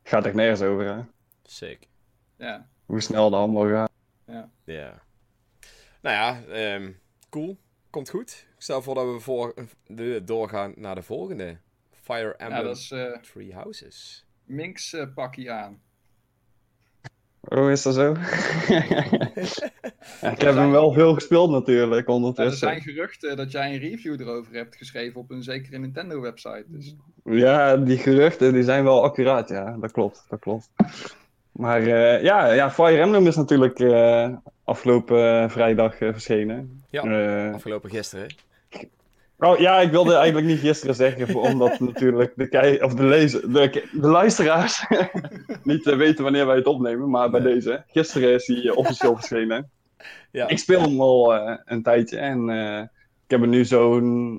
Gaat 0.02 0.24
echt 0.26 0.34
nergens 0.34 0.60
over, 0.62 0.94
hè? 0.96 1.02
Sick. 1.42 1.88
ja. 2.36 2.68
Hoe 2.86 3.00
snel 3.00 3.30
dat 3.30 3.40
allemaal 3.40 3.68
gaat. 3.68 3.92
Ja. 4.64 5.02
Nou 6.00 6.16
ja, 6.16 6.44
ehm, 6.44 6.92
cool. 7.28 7.58
Komt 7.94 8.08
goed. 8.10 8.46
Ik 8.56 8.62
stel 8.62 8.82
voor 8.82 8.94
dat 8.94 9.12
we 9.12 9.20
voor, 9.20 9.54
de, 9.86 10.22
doorgaan 10.24 10.72
naar 10.76 10.94
de 10.94 11.02
volgende. 11.02 11.56
Fire 11.92 12.34
ja, 12.38 12.44
Emblem 12.44 12.64
dat 12.64 12.76
is 12.76 12.90
eh 12.90 13.12
Three 13.32 13.54
Houses. 13.54 14.26
Minx 14.44 14.92
eh, 14.92 15.06
pakje 15.14 15.50
aan. 15.50 15.80
Oh, 17.40 17.70
is 17.70 17.82
dat 17.82 17.94
zo? 17.94 18.12
Ja, 20.20 20.30
ik 20.30 20.40
heb 20.40 20.54
hem 20.54 20.70
wel 20.70 20.92
veel 20.92 21.14
gespeeld 21.14 21.50
natuurlijk, 21.50 22.06
Ja, 22.06 22.12
er 22.12 22.18
ondertussen. 22.18 22.58
zijn 22.68 22.80
geruchten 22.80 23.36
dat 23.36 23.50
jij 23.50 23.72
een 23.74 23.80
review 23.80 24.20
erover 24.20 24.54
hebt 24.54 24.76
geschreven 24.76 25.20
op 25.20 25.30
een 25.30 25.42
zekere 25.42 25.78
Nintendo-website. 25.78 26.64
Dus 26.66 26.94
Ja, 27.24 27.76
die 27.76 27.98
geruchten 27.98 28.52
die 28.52 28.62
zijn 28.62 28.84
wel 28.84 29.02
accuraat, 29.02 29.48
ja. 29.48 29.76
Dat 29.80 29.92
klopt, 29.92 30.24
dat 30.28 30.40
klopt. 30.40 30.70
Maar 31.54 31.82
eh, 31.82 32.22
ja, 32.22 32.52
ja, 32.52 32.70
Fire 32.70 33.00
Emblem 33.00 33.26
is 33.26 33.36
natuurlijk 33.36 33.78
eh, 33.80 34.28
afgelopen 34.64 35.42
eh, 35.42 35.48
vrijdag 35.48 35.96
verschenen. 35.96 36.84
Ja, 36.90 37.50
afgelopen 37.52 37.90
gisteren. 37.90 38.34
oh 39.38 39.58
ja, 39.58 39.80
ik 39.80 39.90
wilde 39.90 40.14
eigenlijk 40.14 40.46
niet 40.46 40.58
gisteren 40.58 40.94
zeggen, 40.94 41.28
voor- 41.28 41.42
omdat 41.42 41.80
natuurlijk 41.90 42.32
de, 42.36 42.48
kei 42.48 42.82
of 42.82 42.94
de, 42.94 43.04
lezer, 43.04 43.52
de, 43.52 43.88
de 43.92 44.08
luisteraars 44.08 44.86
niet 45.62 45.84
weten 45.84 46.22
wanneer 46.22 46.46
wij 46.46 46.56
het 46.56 46.66
opnemen. 46.66 47.10
Maar 47.10 47.30
bij 47.30 47.40
Nee. 47.40 47.54
deze, 47.54 47.82
gisteren 47.86 48.32
is 48.34 48.46
hij 48.46 48.70
officieel 48.70 49.14
verschenen. 49.14 49.68
Ja. 50.30 50.48
Ik 50.48 50.58
speel 50.58 50.80
hem 50.80 51.00
al 51.00 51.34
een 51.64 51.82
tijdje 51.82 52.16
en 52.18 52.48
ik 53.24 53.30
heb 53.30 53.40
er 53.40 53.48
nu 53.48 53.64
zo'n, 53.64 54.36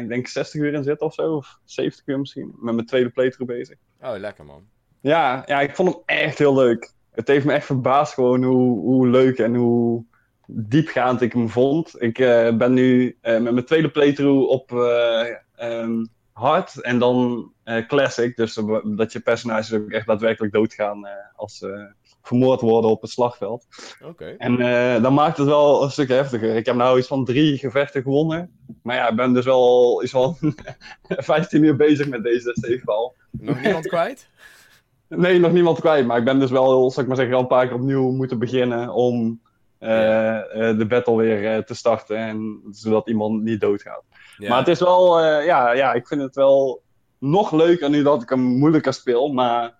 ik 0.00 0.08
denk 0.08 0.26
60 0.26 0.60
uur 0.60 0.72
in 0.74 0.82
zitten 0.82 1.06
of 1.06 1.14
zo, 1.14 1.34
of 1.34 1.58
70 1.64 2.06
uur 2.06 2.18
misschien, 2.18 2.54
met 2.60 2.74
mijn 2.74 2.86
tweede 2.86 3.10
playthrough 3.10 3.52
bezig. 3.52 3.76
Oh, 4.02 4.14
lekker 4.18 4.44
man. 4.44 4.62
Ja, 5.00 5.42
ja, 5.46 5.60
ik 5.60 5.74
vond 5.74 5.88
hem 5.88 6.02
echt 6.06 6.38
heel 6.38 6.54
leuk. 6.54 6.92
Het 7.10 7.28
heeft 7.28 7.44
me 7.44 7.52
echt 7.52 7.66
verbaasd 7.66 8.14
gewoon 8.14 8.42
hoe, 8.42 8.80
hoe 8.80 9.08
leuk 9.08 9.38
en 9.38 9.54
hoe 9.54 10.04
diepgaand 10.46 11.20
ik 11.20 11.32
hem 11.32 11.48
vond. 11.48 12.02
Ik 12.02 12.18
eh, 12.18 12.56
ben 12.56 12.72
nu 12.72 13.16
eh, 13.20 13.40
met 13.40 13.52
mijn 13.52 13.64
tweede 13.64 13.90
playthrough 13.90 14.50
op 14.50 14.72
eh, 14.72 15.26
ehm, 15.56 16.04
hard 16.32 16.80
en 16.80 16.98
dan 16.98 17.50
classic. 17.86 18.36
Dus 18.36 18.60
dat 18.84 19.12
je 19.12 19.20
personages 19.20 19.72
ook 19.72 19.90
echt 19.90 20.06
daadwerkelijk 20.06 20.52
doodgaan 20.52 21.08
als 21.36 21.58
ze 21.58 21.92
vermoord 22.22 22.60
worden 22.60 22.90
op 22.90 23.02
het 23.02 23.10
slagveld. 23.10 23.66
Oké. 24.04 24.34
En 24.38 24.56
dan 25.02 25.14
maakt 25.14 25.36
het 25.36 25.46
wel 25.46 25.82
een 25.82 25.90
stuk 25.90 26.08
heftiger. 26.08 26.56
Ik 26.56 26.66
heb 26.66 26.76
nou 26.76 26.98
iets 26.98 27.08
van 27.08 27.24
drie 27.24 27.58
gevechten 27.58 28.02
gewonnen. 28.02 28.50
Maar 28.82 28.96
ja, 28.96 29.08
ik 29.08 29.16
ben 29.16 29.32
dus 29.32 29.44
wel 29.44 30.02
iets 30.02 30.12
van 30.12 30.36
15 31.08 31.62
uur 31.62 31.76
bezig 31.76 32.08
met 32.08 32.22
deze 32.22 32.50
steekbal. 32.54 33.14
Nog 33.30 33.60
niemand 33.60 33.86
kwijt? 33.86 34.28
Nee, 35.08 35.38
nog 35.38 35.52
niemand 35.52 35.80
kwijt. 35.80 36.06
Maar 36.06 36.18
ik 36.18 36.24
ben 36.24 36.38
dus 36.38 36.50
wel, 36.50 36.90
zal 36.90 37.02
ik 37.02 37.08
maar 37.08 37.16
zeggen, 37.16 37.34
al 37.34 37.40
een 37.40 37.46
paar 37.46 37.66
keer 37.66 37.76
opnieuw 37.76 38.10
moeten 38.10 38.38
beginnen 38.38 38.92
om 38.92 39.40
eh, 39.78 40.68
eh, 40.68 40.78
de 40.78 40.86
battle 40.86 41.16
weer 41.16 41.54
eh, 41.54 41.62
te 41.62 41.74
starten. 41.74 42.16
En, 42.16 42.62
zodat 42.70 43.08
iemand 43.08 43.42
niet 43.42 43.60
doodgaat. 43.60 44.02
Ja. 44.38 44.48
Maar 44.48 44.58
het 44.58 44.68
is 44.68 44.80
wel, 44.80 45.24
ja, 45.24 45.72
ja, 45.72 45.92
ik 45.92 46.06
vind 46.06 46.20
het 46.20 46.34
wel 46.34 46.82
nog 47.18 47.52
leuker 47.52 47.90
nu 47.90 48.02
dat 48.02 48.22
ik 48.22 48.28
hem 48.28 48.40
moeilijker 48.40 48.92
speel. 48.92 49.32
Maar 49.32 49.74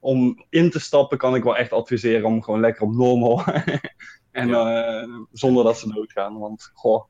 om 0.00 0.44
in 0.50 0.70
te 0.70 0.80
stappen 0.80 1.18
kan 1.18 1.34
ik 1.34 1.42
wel 1.42 1.56
echt 1.56 1.72
adviseren 1.72 2.24
om 2.24 2.42
gewoon 2.42 2.60
lekker 2.60 2.82
op 2.82 2.94
normal. 2.94 3.42
en 4.30 4.48
zonder 5.32 5.64
dat 5.64 5.78
ze 5.78 5.92
doodgaan. 5.92 6.38
Want, 6.38 6.70
goh, 6.74 7.04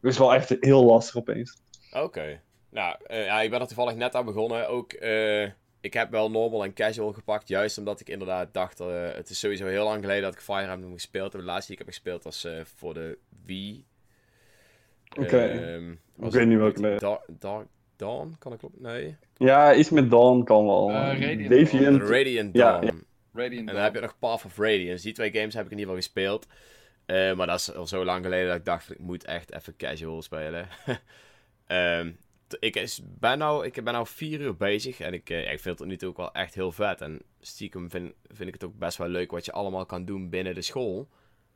het 0.00 0.12
is 0.12 0.18
wel 0.18 0.34
echt 0.34 0.56
heel 0.60 0.84
lastig 0.84 1.16
opeens. 1.16 1.60
Oké. 1.92 2.40
Nou, 2.70 2.96
ja, 3.08 3.40
ik 3.40 3.50
ben 3.50 3.60
er 3.60 3.66
toevallig 3.66 3.94
net 3.94 4.14
aan 4.14 4.24
begonnen. 4.24 4.68
Ook, 4.68 4.92
ik 5.86 5.92
heb 5.94 6.10
wel 6.10 6.30
normal 6.30 6.64
en 6.64 6.72
casual 6.74 7.12
gepakt. 7.12 7.48
Juist 7.48 7.78
omdat 7.78 8.00
ik 8.00 8.08
inderdaad 8.08 8.54
dacht, 8.54 8.80
eh, 8.80 9.12
het 9.12 9.30
is 9.30 9.38
sowieso 9.38 9.66
heel 9.66 9.84
lang 9.84 10.00
geleden 10.00 10.22
dat 10.22 10.32
ik 10.34 10.40
Fire 10.40 10.70
Emblem 10.70 10.92
gespeeld 10.92 11.32
heb. 11.32 11.40
De 11.40 11.46
laatste 11.46 11.66
die 11.72 11.80
ik 11.80 11.86
heb 11.86 11.94
gespeeld 11.94 12.24
was 12.24 12.44
eh, 12.44 12.60
voor 12.76 12.94
de 12.94 13.18
Wii. 13.44 13.84
Oké. 15.20 15.38
Ehm, 15.38 15.94
was 16.14 16.34
weet 16.34 16.46
niet 16.46 16.58
welke 16.58 16.96
Dark, 16.98 17.24
Dark 17.38 17.66
Dawn, 17.96 18.36
kan 18.38 18.52
ik 18.52 18.58
kloppen? 18.58 18.82
Nee. 18.82 19.16
Ja, 19.36 19.74
iets 19.74 19.90
met 19.90 20.10
Dawn 20.10 20.42
kan 20.44 20.66
wel. 20.66 20.90
Eh, 20.90 20.94
Radiant 20.96 21.48
Deviant. 21.48 22.02
Radiant 22.02 22.56
Ja, 22.56 22.78
Dawn. 22.80 23.04
Radiant 23.32 23.68
En 23.68 23.74
dan 23.74 23.84
heb 23.84 23.94
je 23.94 24.00
nog 24.00 24.18
Path 24.18 24.44
of 24.44 24.58
Radiance. 24.58 25.04
Die 25.04 25.14
twee 25.14 25.32
games 25.32 25.54
heb 25.54 25.64
ik 25.66 25.70
in 25.72 25.78
ieder 25.78 25.94
geval 25.94 26.10
gespeeld. 26.12 26.46
Eh, 27.06 27.34
maar 27.34 27.46
dat 27.46 27.58
is 27.58 27.74
al 27.74 27.86
zo 27.86 28.04
lang 28.04 28.24
geleden 28.24 28.48
dat 28.48 28.56
ik 28.56 28.64
dacht, 28.64 28.90
ik 28.90 28.98
moet 28.98 29.24
echt 29.24 29.52
even 29.54 29.76
casual 29.76 30.22
spelen. 30.22 30.68
Ehm, 31.66 32.10
t- 32.10 32.25
ik, 32.58 32.76
is, 32.76 33.02
ben 33.18 33.38
nou, 33.38 33.66
ik 33.66 33.84
ben 33.84 33.92
nou 33.92 34.06
vier 34.06 34.40
uur 34.40 34.56
bezig 34.56 35.00
en 35.00 35.12
ik, 35.12 35.30
eh, 35.30 35.52
ik 35.52 35.60
vind 35.60 35.78
het 35.78 35.88
nu 35.88 35.96
toe 35.96 36.08
ook 36.08 36.16
wel 36.16 36.32
echt 36.32 36.54
heel 36.54 36.72
vet. 36.72 37.00
En 37.00 37.20
stiekem 37.40 37.90
vind, 37.90 38.12
vind 38.32 38.48
ik 38.48 38.54
het 38.54 38.64
ook 38.64 38.78
best 38.78 38.98
wel 38.98 39.08
leuk 39.08 39.30
wat 39.30 39.44
je 39.44 39.52
allemaal 39.52 39.86
kan 39.86 40.04
doen 40.04 40.28
binnen 40.28 40.54
de 40.54 40.62
school. 40.62 41.08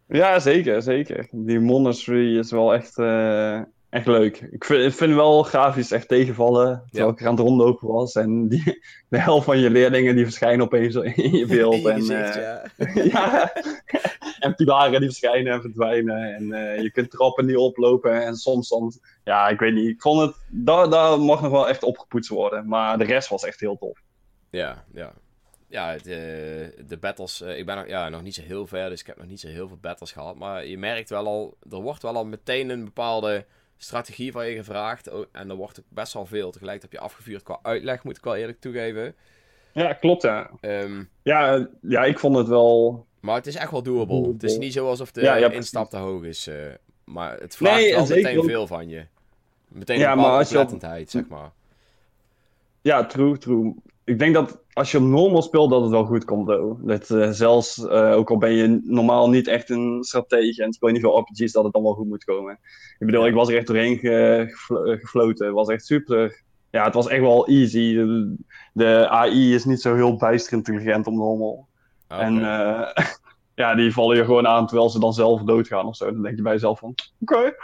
Ja, 0.07 0.39
zeker, 0.39 0.83
zeker. 0.83 1.29
Die 1.31 1.61
monastery 1.61 2.39
is 2.39 2.51
wel 2.51 2.75
echt, 2.75 2.99
eh, 2.99 3.61
echt 3.91 4.07
leuk. 4.07 4.41
Ik 4.51 4.65
vind, 4.65 4.85
ik 4.85 4.93
vind 4.93 5.15
wel 5.15 5.43
grafisch 5.43 5.91
echt 5.91 6.09
tegenvallen, 6.09 6.83
terwijl 6.91 7.13
ik 7.13 7.21
er 7.21 7.27
aan 7.27 7.35
het 7.35 7.45
rondlopen 7.45 7.89
was. 7.89 8.15
En 8.15 8.49
die, 8.49 8.83
de 9.09 9.19
helft 9.19 9.45
van 9.45 9.59
je 9.59 9.71
leerlingen 9.71 10.15
die 10.15 10.25
verschijnen 10.25 10.65
opeens 10.65 10.95
in 10.95 11.37
je 11.37 11.47
beeld. 11.47 11.85
En, 11.87 12.01
gezicht, 12.01 12.37
eh, 12.37 12.43
ja. 12.43 12.63
ja. 13.13 13.53
en 14.41 14.55
pilaren 14.55 15.01
die 15.01 15.09
verschijnen 15.09 15.53
en 15.53 15.61
verdwijnen. 15.61 16.35
En 16.35 16.53
eh, 16.53 16.83
je 16.83 16.91
kunt 16.91 17.11
trappen 17.11 17.47
niet 17.47 17.57
oplopen. 17.57 18.25
En 18.25 18.37
soms 18.37 18.69
dan, 18.69 18.93
ja, 19.25 19.49
ik 19.49 19.59
weet 19.59 19.75
niet. 19.75 19.89
Ik 19.89 20.03
vond 20.03 20.21
het, 20.21 20.37
daar, 20.49 20.91
daar 20.91 21.21
mag 21.21 21.43
nog 21.43 21.51
wel 21.51 21.69
echt 21.69 21.83
opgepoetst 21.83 22.31
worden. 22.31 22.69
Maar 22.69 22.99
de 22.99 23.05
rest 23.05 23.29
was 23.29 23.45
echt 23.45 23.61
heel 23.61 23.77
tof. 23.77 23.99
Ja, 24.51 24.85
ja. 24.93 25.13
ja, 25.69 25.97
de, 25.97 26.85
de 26.87 26.97
battles. 26.97 27.41
ik 27.41 27.67
ben 27.67 27.77
nog, 27.77 27.87
ja, 27.87 28.09
nog 28.09 28.23
niet 28.23 28.35
zo 28.35 28.43
heel 28.43 28.67
ver, 28.67 28.89
dus 28.89 29.01
ik 29.01 29.07
heb 29.07 29.17
nog 29.17 29.27
niet 29.27 29.41
zo 29.41 29.49
heel 29.49 29.69
veel 29.69 29.79
battles 29.81 30.13
gehad. 30.13 30.37
Maar 30.37 30.67
je 30.67 30.79
merkt 30.79 31.11
wel 31.11 31.27
al, 31.27 31.57
er 31.71 31.81
wordt 31.81 32.03
wel 32.03 32.17
al 32.17 32.25
meteen 32.25 32.69
een 32.69 32.85
bepaalde 32.85 33.45
strategie 33.77 34.33
van 34.33 34.47
je 34.47 34.57
gevraagd. 34.57 35.11
En 35.33 35.51
er 35.51 35.57
wordt 35.57 35.83
best 35.89 36.13
wel 36.13 36.27
veel 36.27 36.51
tegelijk 36.51 36.83
heb 36.83 36.93
je 36.93 37.01
afgevuurd 37.01 37.43
qua 37.43 37.59
uitleg, 37.63 38.05
moet 38.05 38.17
ik 38.17 38.25
wel 38.25 38.37
eerlijk 38.37 38.61
toegeven. 38.61 39.15
Ja, 39.73 39.93
klopt, 39.93 40.23
ja. 40.23 40.51
Um, 40.61 41.11
ja, 41.23 41.69
ja, 41.83 42.05
ik 42.05 42.19
vond 42.19 42.37
het 42.37 42.49
wel... 42.49 43.07
Maar 43.21 43.35
het 43.35 43.47
is 43.47 43.57
echt 43.57 43.71
wel 43.71 43.83
doable. 43.83 44.29
Het 44.33 44.43
is 44.43 44.59
niet 44.59 44.73
zo 44.73 44.87
alsof 44.87 45.13
de 45.13 45.21
ja, 45.21 45.51
instap 45.51 45.91
te 45.91 45.97
hoog 45.97 46.23
is. 46.23 46.49
Uh, 46.49 46.55
maar 47.05 47.39
het 47.39 47.57
vraagt 47.57 47.81
nee, 47.81 47.95
wel 47.95 48.07
meteen 48.07 48.45
veel 48.45 48.67
van 48.67 48.89
je. 48.89 49.05
Meteen 49.69 49.99
ja, 49.99 50.15
maar 50.15 50.31
als 50.31 50.51
je 50.51 51.05
zeg 51.07 51.29
maar. 51.29 51.51
Ja, 52.83 53.07
true, 53.07 53.39
true. 53.39 53.75
Ik 54.05 54.19
denk 54.19 54.35
dat 54.35 54.59
als 54.73 54.91
je 54.91 54.99
op 54.99 55.05
normal 55.05 55.43
speelt, 55.43 55.71
dat 55.71 55.83
het 55.83 55.91
wel 55.91 56.05
goed 56.05 56.25
komt. 56.25 56.47
Though. 56.47 56.87
Dat 56.87 57.11
uh, 57.11 57.31
zelfs, 57.31 57.79
uh, 57.79 58.13
ook 58.17 58.31
al 58.31 58.39
ben 58.39 58.53
je 58.53 58.81
normaal 58.85 59.29
niet 59.31 59.49
echt 59.49 59.71
een 59.71 60.05
stratege 60.05 60.63
en 60.63 60.73
speel 60.73 60.89
je 60.89 60.95
niet 60.95 61.05
veel 61.05 61.19
RPG's, 61.19 61.53
dat 61.53 61.65
het 61.65 61.73
dan 61.73 61.83
wel 61.83 61.95
goed 61.95 62.09
moet 62.09 62.25
komen. 62.25 62.59
Ik 62.99 63.07
bedoel, 63.07 63.27
ik 63.27 63.35
was 63.35 63.49
er 63.49 63.57
echt 63.57 63.67
doorheen 63.67 63.99
gefloten. 65.01 65.47
Het 65.47 65.55
was 65.55 65.69
echt 65.69 65.87
super. 65.87 66.43
Ja, 66.71 66.85
het 66.85 66.95
was 66.95 67.09
echt 67.09 67.21
wel 67.21 67.47
easy. 67.47 67.95
De, 67.95 68.35
de 68.73 69.09
AI 69.09 69.55
is 69.55 69.65
niet 69.65 69.81
zo 69.81 69.95
heel 69.95 70.17
bijster 70.17 70.53
intelligent 70.53 71.07
op 71.07 71.15
normal. 71.15 71.69
Okay. 72.11 72.25
En 72.25 72.37
uh, 72.37 72.89
ja, 73.63 73.75
die 73.75 73.93
vallen 73.93 74.17
je 74.17 74.25
gewoon 74.25 74.47
aan 74.47 74.67
terwijl 74.67 74.91
ze 74.91 74.99
dan 74.99 75.13
zelf 75.13 75.43
doodgaan 75.43 75.87
of 75.87 75.97
zo. 75.97 76.13
Dan 76.13 76.23
denk 76.23 76.37
je 76.37 76.43
bij 76.43 76.53
jezelf 76.53 76.79
van, 76.79 76.95
oké. 77.21 77.55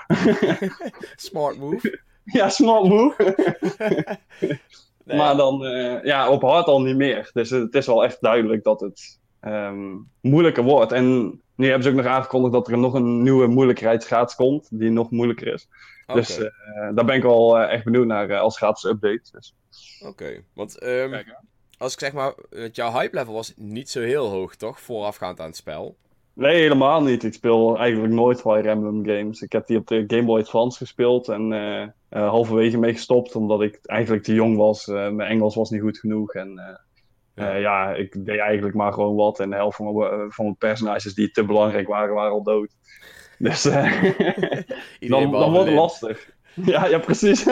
smart 1.17 1.59
move. 1.59 2.01
ja, 2.25 2.49
smart 2.49 2.85
move. 2.85 3.37
Maar 5.05 5.37
dan, 5.37 5.65
uh, 5.65 6.05
ja, 6.05 6.31
op 6.31 6.43
hard 6.43 6.67
al 6.67 6.81
niet 6.81 6.97
meer. 6.97 7.31
Dus 7.33 7.51
het 7.51 7.75
is 7.75 7.87
wel 7.87 8.05
echt 8.05 8.21
duidelijk 8.21 8.65
dat 8.65 8.81
het 8.81 9.21
um, 9.41 10.11
moeilijker 10.21 10.63
wordt. 10.63 10.93
En 10.93 11.41
nu 11.55 11.67
hebben 11.67 11.83
ze 11.83 11.89
ook 11.89 11.97
nog 11.97 12.07
aangekondigd 12.07 12.53
dat 12.53 12.69
er 12.69 12.79
nog 12.79 12.95
een 12.95 13.23
nieuwe 13.23 13.47
moeilijkheidsgraad 13.47 14.35
komt, 14.35 14.69
die 14.71 14.91
nog 14.91 15.11
moeilijker 15.11 15.53
is. 15.53 15.69
Dus 16.07 16.39
uh, 16.39 16.49
daar 16.95 17.05
ben 17.05 17.17
ik 17.17 17.23
wel 17.23 17.61
uh, 17.61 17.73
echt 17.73 17.85
benieuwd 17.85 18.07
naar 18.07 18.39
als 18.39 18.57
gratis 18.57 18.85
update. 18.85 19.23
Dus. 19.33 19.55
Oké, 20.05 20.43
want 20.55 20.83
um, 20.83 21.23
als 21.79 21.93
ik 21.93 21.99
zeg 21.99 22.13
maar, 22.13 22.35
jouw 22.73 22.93
hype 22.93 23.17
level 23.17 23.35
was 23.35 23.53
niet 23.57 23.91
zo 23.91 24.01
heel 24.01 24.29
hoog, 24.29 24.55
toch? 24.55 24.81
Voorafgaand 24.81 25.41
aan 25.41 25.47
het 25.47 25.57
spel. 25.57 25.97
Nee, 26.33 26.57
helemaal 26.57 27.03
niet. 27.03 27.25
Ik 27.25 27.35
speel 27.35 27.79
eigenlijk 27.79 28.13
nooit 28.13 28.41
Fire 28.41 28.69
Emblem 28.69 29.07
games. 29.07 29.41
Ik 29.41 29.53
heb 29.53 29.67
die 29.67 29.79
op 29.79 29.87
de 29.87 30.05
Game 30.07 30.25
Boy 30.25 30.41
Advance 30.41 30.79
gespeeld 30.79 31.29
en 31.29 31.53
uh, 31.53 31.81
uh, 31.81 31.89
halverwege 32.29 32.79
mee 32.79 32.93
gestopt 32.93 33.37
omdat 33.37 33.63
ik 33.63 33.79
eigenlijk 33.83 34.25
te 34.25 34.35
jong 34.35 34.57
was. 34.57 34.87
Uh, 34.87 35.11
mijn 35.11 35.31
Engels 35.31 35.55
was 35.55 35.71
niet 35.71 35.81
goed 35.81 35.99
genoeg 35.99 36.35
en 36.35 36.79
ja. 37.35 37.55
ja. 37.55 37.95
ik 37.95 38.25
deed 38.25 38.39
eigenlijk 38.39 38.77
maar 38.77 38.93
gewoon 38.93 39.15
wat. 39.15 39.41
En 39.41 39.51
de 39.51 39.57
helft 39.57 39.77
van 39.77 39.97
mijn, 39.97 40.33
van 40.33 40.45
mijn 40.45 40.57
personages 40.57 41.15
die 41.15 41.31
te 41.31 41.45
belangrijk 41.45 41.89
waren, 41.89 42.15
waren 42.15 42.33
al 42.33 42.43
dood. 42.43 42.77
Dus 43.39 43.63
dan, 45.01 45.31
dan 45.31 45.53
wordt 45.53 45.67
het 45.67 45.75
lastig. 45.75 46.36
Ja, 46.65 46.87
ja 46.87 46.99
precies. 46.99 47.47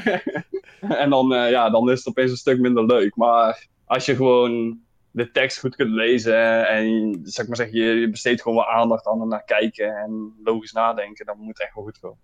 en 1.02 1.10
dan, 1.10 1.28
ja, 1.28 1.70
dan 1.70 1.90
is 1.90 1.98
het 1.98 2.08
opeens 2.08 2.30
een 2.30 2.36
stuk 2.36 2.58
minder 2.58 2.86
leuk. 2.86 3.16
Maar 3.16 3.66
als 3.84 4.06
je 4.06 4.16
gewoon 4.16 4.80
de 5.10 5.30
tekst 5.30 5.58
goed 5.58 5.76
kunt 5.76 5.90
lezen 5.90 6.68
en 6.68 7.20
zeg 7.22 7.46
maar 7.46 7.56
zeggen, 7.56 7.78
je, 7.78 7.84
je 7.84 8.10
besteedt 8.10 8.42
gewoon 8.42 8.56
wat 8.56 8.66
aandacht 8.66 9.06
aan 9.06 9.20
en 9.20 9.28
naar 9.28 9.44
kijken 9.44 9.96
en 9.96 10.40
logisch 10.44 10.72
nadenken, 10.72 11.26
dan 11.26 11.38
moet 11.38 11.48
het 11.48 11.60
echt 11.60 11.74
wel 11.74 11.84
goed 11.84 11.98
komen. 11.98 12.18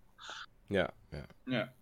Ja, 0.66 0.90
ja. 1.10 1.26
ja. 1.44 1.72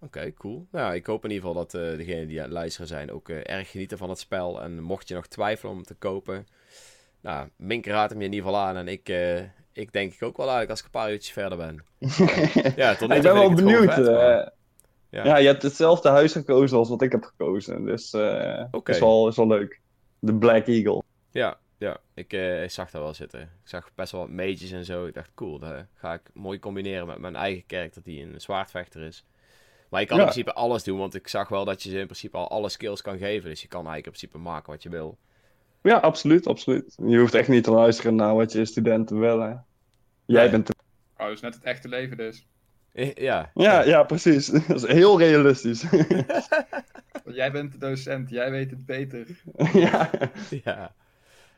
Oké, 0.00 0.32
cool. 0.32 0.66
Nou, 0.70 0.94
ik 0.94 1.06
hoop 1.06 1.24
in 1.24 1.30
ieder 1.30 1.46
geval 1.46 1.64
dat 1.64 1.74
uh, 1.74 1.96
degenen 1.96 2.26
die 2.26 2.38
aan 2.38 2.44
het 2.44 2.52
luisteren 2.52 2.86
zijn 2.86 3.12
ook 3.12 3.28
uh, 3.28 3.36
erg 3.42 3.70
genieten 3.70 3.98
van 3.98 4.08
het 4.08 4.18
spel. 4.18 4.62
En 4.62 4.80
mocht 4.80 5.08
je 5.08 5.14
nog 5.14 5.26
twijfelen 5.26 5.74
om 5.74 5.82
te 5.82 5.94
kopen, 5.94 6.46
nou, 7.20 7.48
Mink 7.56 7.86
raadt 7.86 8.10
hem 8.10 8.20
je 8.20 8.26
in 8.26 8.32
ieder 8.32 8.48
geval 8.48 8.62
aan. 8.62 8.76
En 8.76 8.88
ik, 8.88 9.08
uh, 9.08 9.40
ik 9.72 9.92
denk 9.92 10.12
ik 10.12 10.22
ook 10.22 10.36
wel 10.36 10.46
eigenlijk 10.46 10.70
als 10.70 10.78
ik 10.78 10.84
een 10.84 11.00
paar 11.00 11.10
uurtjes 11.10 11.32
verder 11.32 11.58
ben. 11.58 11.84
ja, 12.76 12.94
tot 12.94 13.08
nu 13.08 13.14
Ik 13.14 13.22
ben 13.22 13.34
wel 13.34 13.54
benieuwd. 13.54 13.96
ja. 13.96 14.52
ja. 15.10 15.36
je 15.36 15.46
hebt 15.46 15.62
hetzelfde 15.62 16.08
huis 16.08 16.32
gekozen 16.32 16.78
als 16.78 16.88
wat 16.88 17.02
ik 17.02 17.12
heb 17.12 17.24
gekozen. 17.24 17.84
Dus 17.84 18.14
uh, 18.14 18.64
okay. 18.70 18.94
is, 18.94 19.00
wel, 19.00 19.28
is 19.28 19.36
wel 19.36 19.46
leuk 19.46 19.80
de 20.18 20.34
Black 20.34 20.66
Eagle. 20.66 21.02
Ja, 21.30 21.58
ja. 21.78 21.96
Ik, 22.14 22.32
ik 22.32 22.70
zag 22.70 22.90
dat 22.90 23.02
wel 23.02 23.14
zitten. 23.14 23.40
Ik 23.40 23.48
zag 23.68 23.90
best 23.94 24.12
wel 24.12 24.20
wat 24.20 24.30
mages 24.30 24.70
en 24.70 24.84
zo. 24.84 25.06
Ik 25.06 25.14
dacht, 25.14 25.30
cool, 25.34 25.58
dat 25.58 25.84
ga 25.94 26.12
ik 26.12 26.30
mooi 26.34 26.58
combineren 26.58 27.06
met 27.06 27.18
mijn 27.18 27.36
eigen 27.36 27.66
karakter 27.66 28.02
die 28.02 28.22
een 28.22 28.40
zwaardvechter 28.40 29.02
is. 29.02 29.24
Maar 29.88 30.00
je 30.00 30.06
kan 30.06 30.18
in 30.18 30.24
principe 30.24 30.52
alles 30.52 30.84
doen, 30.84 30.98
want 30.98 31.14
ik 31.14 31.28
zag 31.28 31.48
wel 31.48 31.64
dat 31.64 31.82
je 31.82 31.90
ze 31.90 31.98
in 31.98 32.04
principe 32.04 32.36
al 32.36 32.50
alle 32.50 32.68
skills 32.68 33.02
kan 33.02 33.18
geven. 33.18 33.50
Dus 33.50 33.62
je 33.62 33.68
kan 33.68 33.86
eigenlijk 33.86 34.06
in 34.06 34.12
principe 34.12 34.38
maken 34.38 34.72
wat 34.72 34.82
je 34.82 34.88
wil. 34.88 35.18
Ja, 35.82 35.96
absoluut, 35.96 36.46
absoluut. 36.46 36.94
Je 37.06 37.18
hoeft 37.18 37.34
echt 37.34 37.48
niet 37.48 37.64
te 37.64 37.70
luisteren 37.70 38.14
naar 38.14 38.34
wat 38.34 38.52
je 38.52 38.64
studenten 38.64 39.18
willen. 39.18 39.64
Jij 40.24 40.50
bent... 40.50 40.66
De... 40.66 40.74
Oh, 41.16 41.30
is 41.30 41.40
net 41.40 41.54
het 41.54 41.64
echte 41.64 41.88
leven 41.88 42.16
dus. 42.16 42.46
Ja. 43.14 43.50
Ja, 43.54 43.82
ja, 43.82 44.02
precies. 44.02 44.46
Dat 44.68 44.76
is 44.76 44.86
heel 44.86 45.18
realistisch. 45.18 45.84
jij 47.24 47.52
bent 47.52 47.72
de 47.72 47.78
docent, 47.78 48.30
jij 48.30 48.50
weet 48.50 48.70
het 48.70 48.86
beter. 48.86 49.26
ja. 49.72 50.10
ja. 50.64 50.94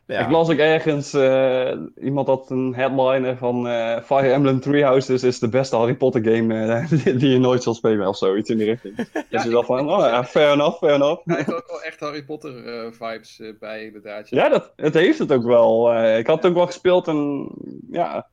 Ja. 0.07 0.19
Ik 0.19 0.29
las 0.29 0.49
ook 0.49 0.57
ergens, 0.57 1.13
uh, 1.13 1.71
iemand 2.01 2.27
had 2.27 2.49
een 2.49 2.75
headliner 2.75 3.37
van 3.37 3.67
uh, 3.67 4.01
Fire 4.01 4.31
Emblem 4.31 4.59
Three 4.59 4.83
Houses 4.83 5.23
is 5.23 5.39
de 5.39 5.49
beste 5.49 5.75
Harry 5.75 5.95
Potter 5.95 6.23
game 6.23 6.53
uh, 6.53 6.89
die, 7.03 7.15
die, 7.15 7.29
je 7.29 7.39
nooit 7.39 7.63
zal 7.63 7.73
spelen 7.73 8.07
of 8.07 8.17
zoiets 8.17 8.49
in 8.49 8.57
die 8.57 8.65
richting. 8.65 8.97
ja, 9.13 9.23
dus 9.29 9.43
je 9.43 9.49
dacht 9.49 9.65
van, 9.65 9.89
oh 9.89 9.99
ja, 9.99 10.23
fair 10.23 10.51
enough, 10.51 10.77
fair 10.77 10.93
enough. 10.93 11.25
Hij 11.25 11.35
heeft 11.35 11.53
ook 11.53 11.67
wel 11.67 11.81
echt 11.81 11.99
Harry 11.99 12.23
Potter 12.23 12.53
vibes 12.93 13.41
bij 13.59 13.85
inderdaad. 13.85 14.29
Ja, 14.29 14.49
dat, 14.49 14.73
het 14.75 14.93
heeft 14.93 15.19
het 15.19 15.31
ook 15.31 15.43
wel. 15.43 16.03
ik 16.17 16.27
had 16.27 16.35
het 16.35 16.45
ook 16.45 16.57
wel 16.57 16.65
gespeeld 16.65 17.07
en 17.07 17.51
ja. 17.91 18.29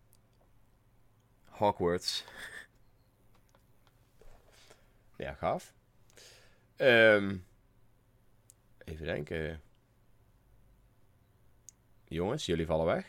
Hogwarts. 1.49 2.25
Ja, 5.17 5.33
gaaf. 5.33 5.73
Um, 6.77 7.45
even 8.85 9.07
denken. 9.07 9.61
Jongens, 12.13 12.47
jullie 12.47 12.67
vallen 12.67 12.87
weg. 12.87 13.07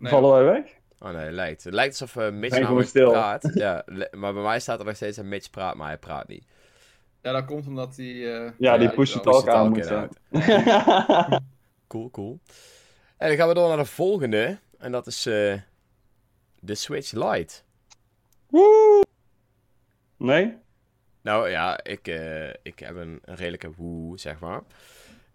Vallen 0.00 0.30
wij 0.30 0.44
weg? 0.44 0.80
Oh 0.98 1.10
nee, 1.10 1.24
het 1.24 1.34
lijkt. 1.34 1.64
Het 1.64 1.74
lijkt 1.74 2.00
alsof 2.00 2.24
uh, 2.24 2.30
Mitch 2.32 2.58
namelijk 2.58 2.88
stil. 2.88 3.10
praat. 3.10 3.50
ja, 3.54 3.84
maar 4.10 4.32
bij 4.32 4.42
mij 4.42 4.60
staat 4.60 4.78
er 4.78 4.84
nog 4.84 4.96
steeds 4.96 5.16
een 5.16 5.28
Mitch 5.28 5.50
praat, 5.50 5.74
maar 5.74 5.86
hij 5.86 5.98
praat 5.98 6.28
niet. 6.28 6.44
Ja, 7.22 7.32
dat 7.32 7.44
komt 7.44 7.66
omdat 7.66 7.96
hij... 7.96 8.06
Uh, 8.06 8.50
ja, 8.58 8.78
die 8.78 8.90
push 8.90 9.16
talk 9.16 9.48
aan 9.48 9.68
moet 9.68 9.86
cool, 11.86 12.10
cool. 12.10 12.40
En 13.16 13.28
dan 13.28 13.36
gaan 13.36 13.48
we 13.48 13.54
door 13.54 13.68
naar 13.68 13.76
de 13.76 13.84
volgende. 13.84 14.58
En 14.78 14.92
dat 14.92 15.06
is 15.06 15.26
uh, 15.26 15.54
de 16.60 16.74
Switch 16.74 17.12
Lite. 17.12 17.54
Woe! 18.46 19.04
Nee? 20.16 20.56
Nou 21.22 21.50
ja, 21.50 21.84
ik, 21.84 22.08
uh, 22.08 22.48
ik 22.48 22.78
heb 22.78 22.96
een, 22.96 23.20
een 23.24 23.34
redelijke 23.34 23.72
woe, 23.76 24.18
zeg 24.18 24.38
maar. 24.38 24.62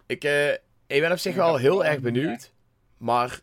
Ik, 0.06 0.24
uh, 0.24 0.52
ik 0.86 1.00
ben 1.00 1.12
op 1.12 1.18
zich 1.18 1.34
wel 1.34 1.56
heel 1.56 1.84
erg 1.84 2.00
benieuwd. 2.00 2.52
Maar 2.98 3.40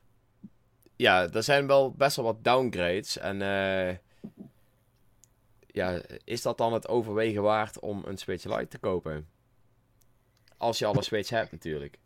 ja, 0.96 1.30
er 1.30 1.44
zijn 1.44 1.68
wel 1.68 1.92
best 1.92 2.16
wel 2.16 2.26
wat 2.26 2.44
downgrades. 2.44 3.18
En 3.18 3.36
uh, 3.42 3.96
ja, 5.68 6.02
is 6.24 6.42
dat 6.42 6.58
dan 6.58 6.74
het 6.74 6.88
overwegen 6.88 7.42
waard 7.42 7.80
om 7.80 8.04
een 8.06 8.18
Switch 8.18 8.44
Lite 8.44 8.68
te 8.68 8.78
kopen? 8.78 9.28
Als 10.58 10.80
je 10.80 10.86
al 10.86 10.96
een 10.96 11.04
Switch 11.04 11.30
hebt 11.30 11.52
natuurlijk. 11.52 11.98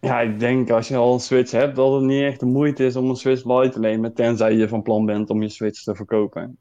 Ja, 0.00 0.20
ik 0.20 0.38
denk 0.38 0.70
als 0.70 0.88
je 0.88 0.96
al 0.96 1.12
een 1.12 1.20
Switch 1.20 1.50
hebt, 1.50 1.76
dat 1.76 1.92
het 1.92 2.02
niet 2.02 2.22
echt 2.22 2.40
de 2.40 2.46
moeite 2.46 2.84
is 2.84 2.96
om 2.96 3.08
een 3.08 3.16
Switch 3.16 3.44
Lite 3.44 3.70
te 3.70 3.78
nemen. 3.78 4.14
Tenzij 4.14 4.54
je 4.54 4.68
van 4.68 4.82
plan 4.82 5.06
bent 5.06 5.30
om 5.30 5.42
je 5.42 5.48
Switch 5.48 5.82
te 5.82 5.94
verkopen. 5.94 6.58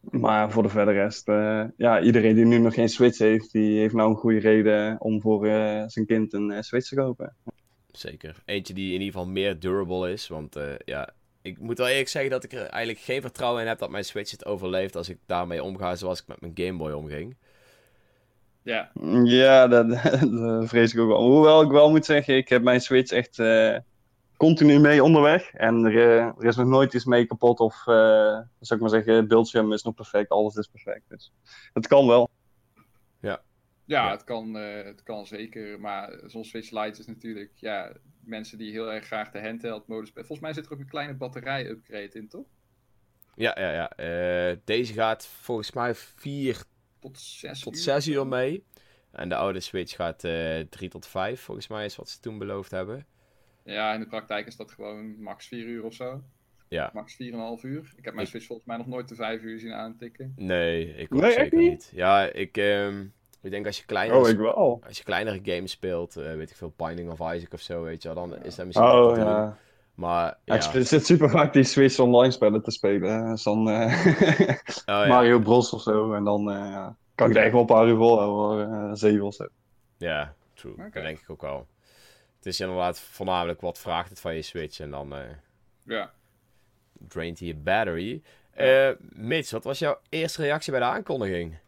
Maar 0.00 0.50
voor 0.50 0.62
de 0.62 0.68
verder 0.68 0.94
rest, 0.94 1.28
uh, 1.28 1.64
ja, 1.76 2.00
iedereen 2.00 2.34
die 2.34 2.44
nu 2.44 2.58
nog 2.58 2.74
geen 2.74 2.88
Switch 2.88 3.18
heeft, 3.18 3.52
die 3.52 3.78
heeft 3.78 3.94
nou 3.94 4.10
een 4.10 4.16
goede 4.16 4.38
reden 4.38 5.00
om 5.00 5.20
voor 5.20 5.46
uh, 5.46 5.82
zijn 5.86 6.06
kind 6.06 6.32
een 6.32 6.64
Switch 6.64 6.88
te 6.88 6.94
kopen. 6.94 7.36
Zeker. 7.92 8.42
Eentje 8.44 8.74
die 8.74 8.86
in 8.86 9.00
ieder 9.00 9.06
geval 9.06 9.26
meer 9.26 9.60
durable 9.60 10.12
is. 10.12 10.28
Want 10.28 10.56
ja, 10.84 11.10
ik 11.42 11.58
moet 11.58 11.78
wel 11.78 11.88
eerlijk 11.88 12.08
zeggen 12.08 12.30
dat 12.30 12.44
ik 12.44 12.52
er 12.52 12.66
eigenlijk 12.66 13.04
geen 13.04 13.20
vertrouwen 13.20 13.62
in 13.62 13.68
heb 13.68 13.78
dat 13.78 13.90
mijn 13.90 14.04
Switch 14.04 14.30
het 14.30 14.46
overleeft 14.46 14.96
als 14.96 15.08
ik 15.08 15.18
daarmee 15.26 15.62
omga 15.62 15.94
zoals 15.96 16.20
ik 16.20 16.26
met 16.26 16.40
mijn 16.40 16.52
Game 16.54 16.78
Boy 16.78 16.92
omging. 16.92 17.36
Ja, 18.62 18.90
ja 19.24 19.68
dat, 19.68 19.88
dat 20.40 20.68
vrees 20.68 20.94
ik 20.94 21.00
ook 21.00 21.08
wel. 21.08 21.22
Hoewel 21.22 21.62
ik 21.62 21.70
wel 21.70 21.90
moet 21.90 22.04
zeggen, 22.04 22.36
ik 22.36 22.48
heb 22.48 22.62
mijn 22.62 22.80
Switch 22.80 23.10
echt 23.10 23.38
continu 24.40 24.78
mee 24.78 25.02
onderweg. 25.02 25.52
En 25.52 25.84
er, 25.84 25.96
eh, 25.96 26.26
er, 26.26 26.44
is 26.44 26.56
nog 26.56 26.66
nooit 26.66 26.94
iets 26.94 27.04
mee 27.04 27.26
kapot. 27.26 27.60
Of, 27.60 27.74
uh, 27.86 27.94
zou 28.60 28.74
ik 28.74 28.80
maar 28.80 28.88
zeggen, 28.88 29.14
het 29.14 29.28
beeldscherm 29.28 29.72
is 29.72 29.82
nog 29.82 29.94
perfect. 29.94 30.30
Alles 30.30 30.54
is 30.54 30.66
perfect. 30.66 31.02
Dus 31.08 31.32
het 31.72 31.86
kan 31.86 32.06
wel. 32.06 32.28
Ja. 33.20 33.40
Ja, 33.90 34.10
Het, 34.10 34.24
kan, 34.24 34.56
uh, 34.56 34.84
het 34.84 35.02
kan 35.02 35.26
zeker. 35.26 35.80
Maar 35.80 36.18
zo'n 36.26 36.44
Switch 36.44 36.70
Lite 36.70 37.00
is 37.00 37.06
natuurlijk... 37.06 37.50
Ja, 37.54 37.92
mensen 38.24 38.58
die 38.58 38.70
heel 38.72 38.92
erg 38.92 39.06
graag 39.06 39.30
de 39.30 39.40
handheld 39.40 39.86
modus... 39.86 40.10
Volgens 40.14 40.40
mij 40.40 40.52
zit 40.52 40.66
er 40.66 40.72
ook 40.72 40.78
een 40.78 40.88
kleine 40.88 41.14
batterij-upgrade 41.14 42.12
in, 42.12 42.28
toch? 42.28 42.46
Ja, 43.34 43.56
ja, 43.60 43.72
ja. 43.72 44.56
deze 44.64 44.92
gaat 44.92 45.26
volgens 45.26 45.72
mij 45.72 45.94
4 45.94 46.62
tot 46.98 47.18
6 47.18 47.60
tot 47.60 47.78
6 47.78 48.08
uur 48.08 48.26
mee. 48.26 48.64
En 49.10 49.28
de 49.28 49.34
oude 49.34 49.60
Switch 49.60 49.94
gaat 49.94 50.24
uh, 50.24 50.60
3 50.60 50.88
tot 50.88 51.06
5, 51.06 51.40
volgens 51.40 51.68
mij 51.68 51.84
is 51.84 51.96
wat 51.96 52.08
ze 52.08 52.20
toen 52.20 52.38
beloofd 52.38 52.70
hebben. 52.70 53.06
Ja, 53.64 53.94
in 53.94 54.00
de 54.00 54.06
praktijk 54.06 54.46
is 54.46 54.56
dat 54.56 54.70
gewoon 54.70 55.22
max 55.22 55.46
4 55.46 55.66
uur 55.66 55.84
of 55.84 55.94
zo. 55.94 56.22
Ja. 56.68 56.90
Max 56.94 57.12
4,5 57.12 57.18
uur. 57.62 57.92
Ik 57.96 58.04
heb 58.04 58.14
mijn 58.14 58.26
Switch 58.26 58.46
volgens 58.46 58.68
mij 58.68 58.76
nog 58.76 58.86
nooit 58.86 59.08
de 59.08 59.14
5 59.14 59.42
uur 59.42 59.58
zien 59.58 59.72
aantikken. 59.72 60.32
Nee, 60.36 60.94
ik 60.94 61.14
ook 61.14 61.24
zeker 61.24 61.58
niet? 61.58 61.90
Ja, 61.94 62.32
ik, 62.32 62.56
um, 62.56 63.12
ik 63.42 63.50
denk 63.50 63.66
als 63.66 63.78
je 63.78 63.84
kleiner... 63.84 64.16
Oh, 64.16 64.28
ik 64.28 64.38
wel. 64.38 64.82
Als 64.86 64.98
je 64.98 65.04
kleinere 65.04 65.40
games 65.42 65.70
speelt, 65.70 66.16
uh, 66.16 66.34
weet 66.34 66.50
ik 66.50 66.56
veel, 66.56 66.72
Binding 66.76 67.10
of 67.10 67.34
Isaac 67.34 67.52
of 67.52 67.60
zo, 67.60 67.82
weet 67.82 68.02
je 68.02 68.14
wel, 68.14 68.28
dan 68.28 68.42
is 68.44 68.54
dat 68.54 68.66
misschien 68.66 68.88
oh, 68.88 69.16
ja. 69.16 69.44
Doen. 69.44 69.54
Maar, 69.94 70.38
ja. 70.44 70.54
Ik 70.54 70.86
zit 70.86 71.06
super 71.06 71.30
vaak 71.30 71.52
die 71.52 71.64
Switch 71.64 71.98
online 71.98 72.32
spellen 72.32 72.62
te 72.62 72.70
spelen. 72.70 73.28
Dus 73.28 73.42
dan 73.42 73.68
uh, 73.68 74.04
oh, 74.16 74.84
ja. 74.84 75.06
Mario 75.06 75.38
Bros 75.38 75.72
of 75.72 75.82
zo. 75.82 76.12
En 76.12 76.24
dan 76.24 76.50
uh, 76.50 76.88
kan 77.14 77.30
ik 77.30 77.36
er 77.36 77.42
echt 77.42 77.52
wel 77.52 77.60
een 77.60 77.66
paar 77.66 77.88
uur 77.88 78.96
zeven 78.96 79.26
of 79.26 79.34
zo. 79.34 79.46
Ja, 79.96 80.34
true. 80.54 80.72
Okay. 80.72 80.90
Dat 80.90 81.02
denk 81.02 81.18
ik 81.18 81.30
ook 81.30 81.42
wel. 81.42 81.66
Het 82.36 82.46
is 82.46 82.60
inderdaad 82.60 83.00
voornamelijk 83.00 83.60
wat 83.60 83.78
vraagt 83.78 84.08
het 84.08 84.20
van 84.20 84.34
je 84.34 84.42
Switch 84.42 84.80
en 84.80 84.90
dan... 84.90 85.14
ja 85.84 86.10
draint 87.08 87.38
hij 87.38 87.48
je 87.48 87.54
battery. 87.54 88.22
Uh, 88.58 88.90
Mitch, 88.98 89.50
wat 89.50 89.64
was 89.64 89.78
jouw 89.78 89.98
eerste 90.08 90.42
reactie 90.42 90.70
bij 90.70 90.80
de 90.80 90.86
aankondiging? 90.86 91.58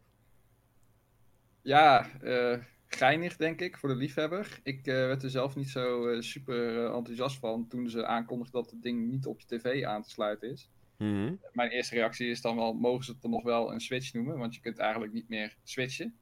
Ja, 1.62 2.07
uh, 2.22 2.59
geinig 2.87 3.37
denk 3.37 3.61
ik, 3.61 3.77
voor 3.77 3.88
de 3.88 3.94
liefhebber. 3.94 4.61
Ik 4.62 4.87
uh, 4.87 4.94
werd 4.94 5.22
er 5.22 5.31
zelf 5.31 5.57
niet 5.57 5.70
zo 5.70 6.16
super 6.20 6.94
enthousiast 6.94 7.38
van 7.38 7.68
toen 7.68 7.88
ze 7.88 8.07
aankondigden 8.07 8.62
dat 8.62 8.70
het 8.70 8.83
ding 8.83 9.11
niet 9.11 9.27
op 9.27 9.40
je 9.40 9.46
tv 9.46 9.85
aan 9.85 10.03
te 10.03 10.11
sluiten 10.11 10.51
is. 10.51 10.70
Mm 10.98 11.14
-hmm. 11.14 11.40
Mijn 11.53 11.70
eerste 11.70 11.94
reactie 11.94 12.31
is 12.31 12.40
dan 12.40 12.57
wel, 12.57 12.72
mogen 12.72 13.05
ze 13.05 13.12
het 13.12 13.22
dan 13.22 13.31
nog 13.31 13.42
wel 13.42 13.72
een 13.72 13.81
switch 13.81 14.12
noemen? 14.12 14.38
Want 14.38 14.55
je 14.55 14.61
kunt 14.61 14.79
eigenlijk 14.79 15.12
niet 15.12 15.29
meer 15.29 15.57
switchen. 15.62 16.14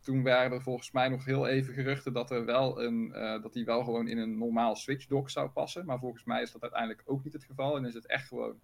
toen 0.00 0.22
waren 0.22 0.52
er 0.52 0.62
volgens 0.62 0.90
mij 0.90 1.08
nog 1.08 1.24
heel 1.24 1.46
even 1.46 1.74
geruchten 1.74 2.12
dat, 2.12 2.30
er 2.30 2.44
wel 2.44 2.82
een, 2.82 3.08
dat 3.42 3.52
die 3.52 3.64
wel 3.64 3.84
gewoon 3.84 4.08
in 4.08 4.18
een 4.18 4.38
normaal 4.38 4.76
Switch 4.76 5.06
dock 5.06 5.30
zou 5.30 5.48
passen. 5.48 5.86
Maar 5.86 5.98
volgens 5.98 6.24
mij 6.24 6.42
is 6.42 6.52
dat 6.52 6.62
uiteindelijk 6.62 7.02
ook 7.04 7.24
niet 7.24 7.32
het 7.32 7.44
geval. 7.44 7.76
En 7.76 7.84
is 7.84 7.94
het 7.94 8.06
echt 8.06 8.28
gewoon 8.28 8.60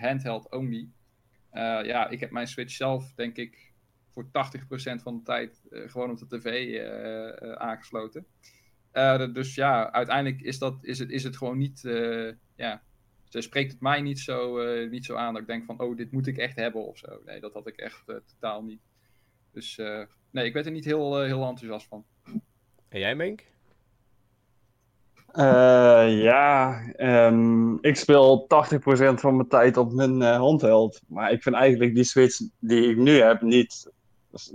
handheld 0.00 0.50
only. 0.50 0.88
Ja, 1.52 2.08
ik 2.08 2.20
heb 2.20 2.30
mijn 2.30 2.46
Switch 2.46 2.72
zelf, 2.72 3.12
denk 3.14 3.36
ik, 3.36 3.73
voor 4.14 4.24
80% 4.24 4.28
van 5.02 5.16
de 5.16 5.22
tijd 5.22 5.62
gewoon 5.70 6.10
op 6.10 6.18
de 6.18 6.38
tv 6.38 6.78
aangesloten. 7.56 8.26
dus 9.32 9.54
ja, 9.54 9.92
uiteindelijk 9.92 10.42
is, 10.42 10.58
dat, 10.58 10.78
is, 10.80 10.98
het, 10.98 11.10
is 11.10 11.24
het 11.24 11.36
gewoon 11.36 11.58
niet. 11.58 11.80
ja, 12.56 12.82
ze 13.24 13.40
spreekt 13.40 13.72
het 13.72 13.80
mij 13.80 14.00
niet 14.00 14.18
zo, 14.18 14.58
niet 14.88 15.04
zo 15.04 15.14
aan 15.14 15.32
dat 15.32 15.42
ik 15.42 15.48
denk 15.48 15.64
van, 15.64 15.80
oh, 15.80 15.96
dit 15.96 16.12
moet 16.12 16.26
ik 16.26 16.36
echt 16.36 16.56
hebben 16.56 16.86
of 16.86 16.98
zo. 16.98 17.20
Nee, 17.24 17.40
dat 17.40 17.52
had 17.52 17.66
ik 17.66 17.76
echt 17.76 18.04
totaal 18.06 18.62
niet. 18.62 18.80
Dus 19.52 19.78
nee, 20.34 20.44
ik 20.44 20.52
werd 20.52 20.66
er 20.66 20.72
niet 20.72 20.84
heel, 20.84 21.20
uh, 21.20 21.26
heel 21.26 21.48
enthousiast 21.48 21.86
van. 21.86 22.04
En 22.88 23.00
jij, 23.00 23.14
Mink? 23.14 23.52
Uh, 25.32 26.22
ja, 26.22 26.82
um, 26.96 27.78
ik 27.80 27.96
speel 27.96 28.46
80% 28.46 28.46
van 29.14 29.36
mijn 29.36 29.48
tijd 29.48 29.76
op 29.76 29.92
mijn 29.92 30.20
uh, 30.20 30.36
handheld. 30.36 31.00
Maar 31.08 31.32
ik 31.32 31.42
vind 31.42 31.54
eigenlijk 31.54 31.94
die 31.94 32.04
Switch 32.04 32.40
die 32.58 32.90
ik 32.90 32.96
nu 32.96 33.20
heb 33.20 33.42
niet 33.42 33.92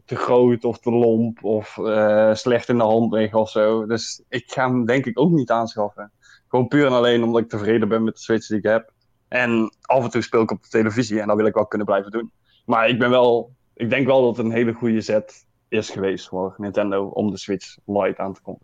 te 0.05 0.15
groot 0.15 0.63
of 0.63 0.79
te 0.79 0.91
lomp 0.91 1.43
of 1.43 1.77
uh, 1.77 2.33
slecht 2.33 2.69
in 2.69 2.77
de 2.77 2.83
hand 2.83 3.13
liggen 3.13 3.39
of 3.39 3.49
zo. 3.49 3.85
Dus 3.85 4.23
ik 4.29 4.51
ga 4.51 4.67
hem 4.67 4.85
denk 4.85 5.05
ik 5.05 5.19
ook 5.19 5.31
niet 5.31 5.51
aanschaffen. 5.51 6.11
Gewoon 6.47 6.67
puur 6.67 6.85
en 6.85 6.91
alleen 6.91 7.23
omdat 7.23 7.41
ik 7.41 7.49
tevreden 7.49 7.87
ben 7.87 8.03
met 8.03 8.13
de 8.13 8.19
Switch 8.19 8.47
die 8.47 8.57
ik 8.57 8.63
heb. 8.63 8.93
En 9.27 9.75
af 9.81 10.03
en 10.03 10.09
toe 10.09 10.21
speel 10.21 10.41
ik 10.41 10.51
op 10.51 10.63
de 10.63 10.69
televisie 10.69 11.21
en 11.21 11.27
dat 11.27 11.37
wil 11.37 11.45
ik 11.45 11.53
wel 11.53 11.67
kunnen 11.67 11.87
blijven 11.87 12.11
doen. 12.11 12.31
Maar 12.65 12.89
ik 12.89 12.99
ben 12.99 13.09
wel, 13.09 13.55
ik 13.73 13.89
denk 13.89 14.07
wel 14.07 14.21
dat 14.21 14.37
het 14.37 14.45
een 14.45 14.51
hele 14.51 14.73
goede 14.73 15.01
set 15.01 15.45
is 15.67 15.89
geweest 15.89 16.27
voor 16.27 16.53
Nintendo 16.57 17.05
om 17.05 17.31
de 17.31 17.37
Switch 17.37 17.77
Lite 17.85 18.17
aan 18.21 18.33
te 18.33 18.41
komen. 18.41 18.61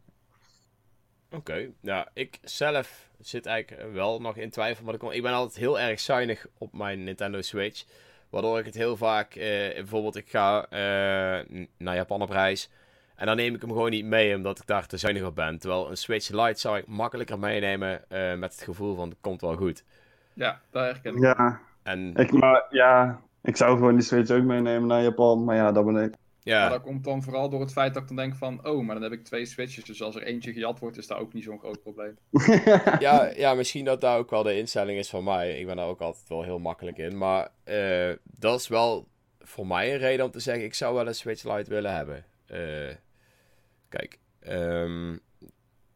Oké, 1.32 1.72
nou, 1.82 2.08
ik 2.14 2.40
zelf 2.42 3.10
zit 3.20 3.46
eigenlijk 3.46 3.94
wel 3.94 4.22
nog 4.22 4.38
in 4.38 4.50
twijfel. 4.50 4.86
Maar 4.86 5.14
ik 5.14 5.22
ben 5.22 5.34
altijd 5.34 5.60
heel 5.60 5.80
erg 5.80 6.00
zuinig 6.00 6.46
op 6.58 6.74
mijn 6.74 7.04
Nintendo 7.04 7.42
Switch. 7.42 7.86
Waardoor 8.30 8.60
ik 8.60 8.66
het 8.66 8.76
heel 8.76 8.98
vaak, 8.98 9.36
eh, 9.36 9.74
bijvoorbeeld, 9.74 10.16
ik 10.16 10.30
ga 10.30 10.66
eh, 10.70 11.60
naar 11.78 11.96
Japan 11.96 12.22
op 12.22 12.30
reis. 12.30 12.70
En 13.16 13.26
dan 13.26 13.36
neem 13.36 13.56
ik 13.56 13.62
hem 13.62 13.70
gewoon 13.70 13.90
niet 13.90 14.06
mee, 14.06 14.36
omdat 14.36 14.60
ik 14.60 14.68
daar 14.68 14.88
te 14.88 14.98
zuinig 14.98 15.24
op 15.24 15.36
ben. 15.36 15.58
Terwijl 15.58 15.90
een 15.90 15.98
Switch 15.98 16.30
Lite 16.30 16.60
zou 16.60 16.78
ik 16.78 16.88
makkelijker 16.88 17.40
meenemen 17.40 18.02
uh, 18.10 18.34
met 18.34 18.52
het 18.52 18.64
gevoel 18.64 18.96
van, 18.96 19.10
het 19.10 19.18
komt 19.22 19.42
wel 19.42 19.56
goed. 19.56 19.84
Ja, 20.34 20.62
daar 20.70 20.86
herken 20.86 21.16
ik. 21.16 21.22
Ja, 21.22 21.60
en... 21.84 22.16
ik, 22.16 22.32
maar, 22.32 22.66
ja, 22.70 23.20
ik 23.42 23.58
zou 23.58 23.78
gewoon 23.78 23.94
die 23.96 24.04
Switch 24.04 24.32
ook 24.32 24.44
meenemen 24.44 24.88
naar 24.88 25.02
Japan. 25.02 25.44
Maar 25.44 25.56
ja, 25.56 25.72
dat 25.72 25.86
ben 25.86 26.04
ik. 26.04 26.14
Ja. 26.46 26.60
Maar 26.60 26.70
dat 26.70 26.82
komt 26.82 27.04
dan 27.04 27.24
vooral 27.24 27.50
door 27.50 27.60
het 27.60 27.72
feit 27.72 27.94
dat 27.94 28.02
ik 28.02 28.08
dan 28.08 28.18
denk 28.18 28.36
van, 28.36 28.68
oh, 28.68 28.86
maar 28.86 28.96
dan 28.96 29.04
heb 29.04 29.12
ik 29.12 29.24
twee 29.24 29.46
switches. 29.46 29.84
Dus 29.84 30.02
als 30.02 30.16
er 30.16 30.24
eentje 30.24 30.54
gejat 30.54 30.80
wordt, 30.80 30.98
is 30.98 31.08
dat 31.08 31.18
ook 31.18 31.34
niet 31.34 31.44
zo'n 31.44 31.60
groot 31.60 31.82
probleem. 31.82 32.18
ja, 33.00 33.32
ja, 33.36 33.54
misschien 33.54 33.86
dat 33.86 34.02
daar 34.02 34.18
ook 34.18 34.30
wel 34.30 34.44
de 34.44 34.58
instelling 34.58 35.00
is 35.00 35.10
van 35.10 35.24
mij. 35.24 35.60
Ik 35.60 35.66
ben 35.66 35.76
daar 35.76 35.88
ook 35.88 36.02
altijd 36.02 36.30
wel 36.30 36.44
heel 36.44 36.60
makkelijk 36.60 36.98
in. 36.98 37.18
Maar 37.18 37.52
uh, 37.66 38.12
dat 38.24 38.60
is 38.60 38.68
wel 38.68 39.08
voor 39.40 39.68
mij 39.68 39.94
een 39.94 40.00
reden 40.00 40.26
om 40.26 40.32
te 40.32 40.40
zeggen, 40.40 40.64
ik 40.64 40.74
zou 40.74 40.96
wel 40.96 41.08
een 41.08 41.16
Switch 41.16 41.44
Lite 41.44 41.70
willen 41.70 41.96
hebben. 41.96 42.26
Uh, 42.48 42.94
kijk, 43.90 44.20
um, 44.48 45.20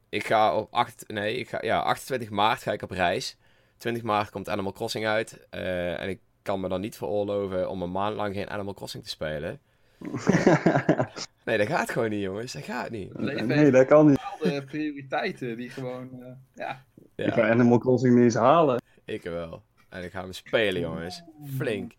ik 0.10 0.26
ga 0.26 0.56
op 0.56 0.74
8, 0.74 1.04
nee, 1.08 1.36
ik 1.36 1.50
ga, 1.50 1.58
ja, 1.62 1.80
28 1.80 2.30
maart 2.30 2.62
ga 2.62 2.72
ik 2.72 2.82
op 2.82 2.92
reis. 2.92 3.38
20 3.78 4.04
maart 4.04 4.30
komt 4.30 4.50
Animal 4.50 4.72
Crossing 4.72 5.06
uit. 5.06 5.48
Uh, 5.52 6.02
en 6.02 6.10
ik 6.10 6.20
kan 6.42 6.60
me 6.60 6.70
dan 6.70 6.82
niet 6.82 6.98
veroorloven 6.98 7.70
om 7.70 7.82
een 7.82 7.92
maand 7.92 8.16
lang 8.16 8.34
geen 8.34 8.50
Animal 8.50 8.74
Crossing 8.74 9.04
te 9.04 9.10
spelen. 9.10 9.62
nee, 11.46 11.58
dat 11.58 11.68
gaat 11.68 11.90
gewoon 11.90 12.10
niet, 12.10 12.22
jongens. 12.22 12.54
Dat 12.54 12.64
gaat 12.64 12.90
niet. 12.90 13.12
Leven 13.16 13.48
nee, 13.48 13.72
dat 13.72 13.88
kan 13.88 14.08
niet. 14.08 14.20
De 14.42 14.64
prioriteiten 14.66 15.58
die 15.58 15.70
gewoon, 15.70 16.10
uh, 16.20 16.26
ja. 16.54 16.86
ja. 17.16 17.26
Ik 17.26 17.34
ga 17.34 17.50
Animal 17.50 17.78
Crossing 17.78 18.16
niet 18.16 18.24
eens 18.24 18.36
halen. 18.36 18.82
Ik 19.06 19.24
wel. 19.24 19.64
En 19.90 20.04
ik 20.04 20.12
ga 20.12 20.22
hem 20.22 20.34
spelen, 20.34 20.82
jongens. 20.82 21.24
Flink. 21.58 21.94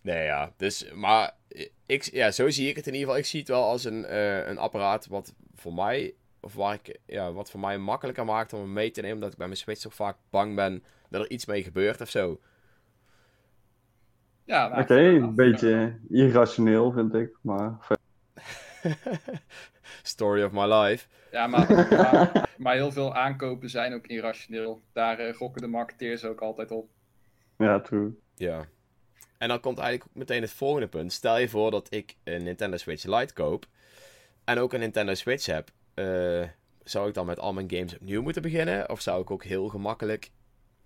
Nee, 0.00 0.24
ja. 0.24 0.52
Dus, 0.56 0.92
maar 0.94 1.34
ik, 1.86 2.02
ja, 2.02 2.30
zo 2.30 2.50
zie 2.50 2.68
ik 2.68 2.76
het 2.76 2.86
in 2.86 2.92
ieder 2.92 3.06
geval. 3.06 3.22
Ik 3.22 3.28
zie 3.28 3.40
het 3.40 3.48
wel 3.48 3.64
als 3.64 3.84
een, 3.84 4.04
uh, 4.04 4.46
een 4.46 4.58
apparaat 4.58 5.06
wat 5.06 5.34
voor 5.54 5.74
mij, 5.74 6.14
of 6.40 6.54
waar 6.54 6.74
ik, 6.74 6.98
ja, 7.06 7.32
wat 7.32 7.50
voor 7.50 7.60
mij 7.60 7.78
makkelijker 7.78 8.24
maakt 8.24 8.52
om 8.52 8.60
hem 8.60 8.72
mee 8.72 8.90
te 8.90 9.00
nemen. 9.00 9.16
Omdat 9.16 9.32
ik 9.32 9.38
bij 9.38 9.46
mijn 9.46 9.58
Switch 9.58 9.80
toch 9.80 9.94
vaak 9.94 10.16
bang 10.30 10.54
ben 10.54 10.84
dat 11.08 11.20
er 11.20 11.30
iets 11.30 11.46
mee 11.46 11.62
gebeurt 11.62 12.00
of 12.00 12.10
zo. 12.10 12.40
Ja, 14.44 14.70
Oké, 14.70 14.80
okay, 14.80 15.14
een 15.14 15.34
beetje 15.34 15.98
irrationeel 16.08 16.92
vind 16.92 17.14
ik, 17.14 17.38
maar... 17.40 17.78
Story 20.02 20.42
of 20.42 20.52
my 20.52 20.64
life. 20.64 21.06
Ja, 21.30 21.46
maar, 21.46 21.70
maar, 21.90 22.48
maar, 22.58 22.74
heel 22.74 22.92
veel 22.92 23.14
aankopen 23.14 23.70
zijn 23.70 23.94
ook 23.94 24.06
irrationeel. 24.06 24.80
Daar 24.92 25.28
uh, 25.28 25.34
gokken 25.34 25.62
de 25.62 25.68
marketeers 25.68 26.24
ook 26.24 26.40
altijd 26.40 26.70
op. 26.70 26.90
Ja, 27.58 27.80
true. 27.80 28.18
Ja. 28.34 28.64
En 29.38 29.48
dan 29.48 29.60
komt 29.60 29.78
eigenlijk 29.78 30.10
ook 30.10 30.18
meteen 30.18 30.42
het 30.42 30.52
volgende 30.52 30.88
punt. 30.88 31.12
Stel 31.12 31.38
je 31.38 31.48
voor 31.48 31.70
dat 31.70 31.86
ik 31.90 32.16
een 32.24 32.42
Nintendo 32.42 32.76
Switch 32.76 33.04
Lite 33.04 33.32
koop 33.32 33.66
en 34.44 34.58
ook 34.58 34.72
een 34.72 34.80
Nintendo 34.80 35.14
Switch 35.14 35.46
heb. 35.46 35.70
Uh, 35.94 36.42
zou 36.82 37.08
ik 37.08 37.14
dan 37.14 37.26
met 37.26 37.38
al 37.38 37.52
mijn 37.52 37.70
games 37.70 37.94
opnieuw 37.94 38.22
moeten 38.22 38.42
beginnen? 38.42 38.90
Of 38.90 39.00
zou 39.00 39.22
ik 39.22 39.30
ook 39.30 39.44
heel 39.44 39.68
gemakkelijk 39.68 40.30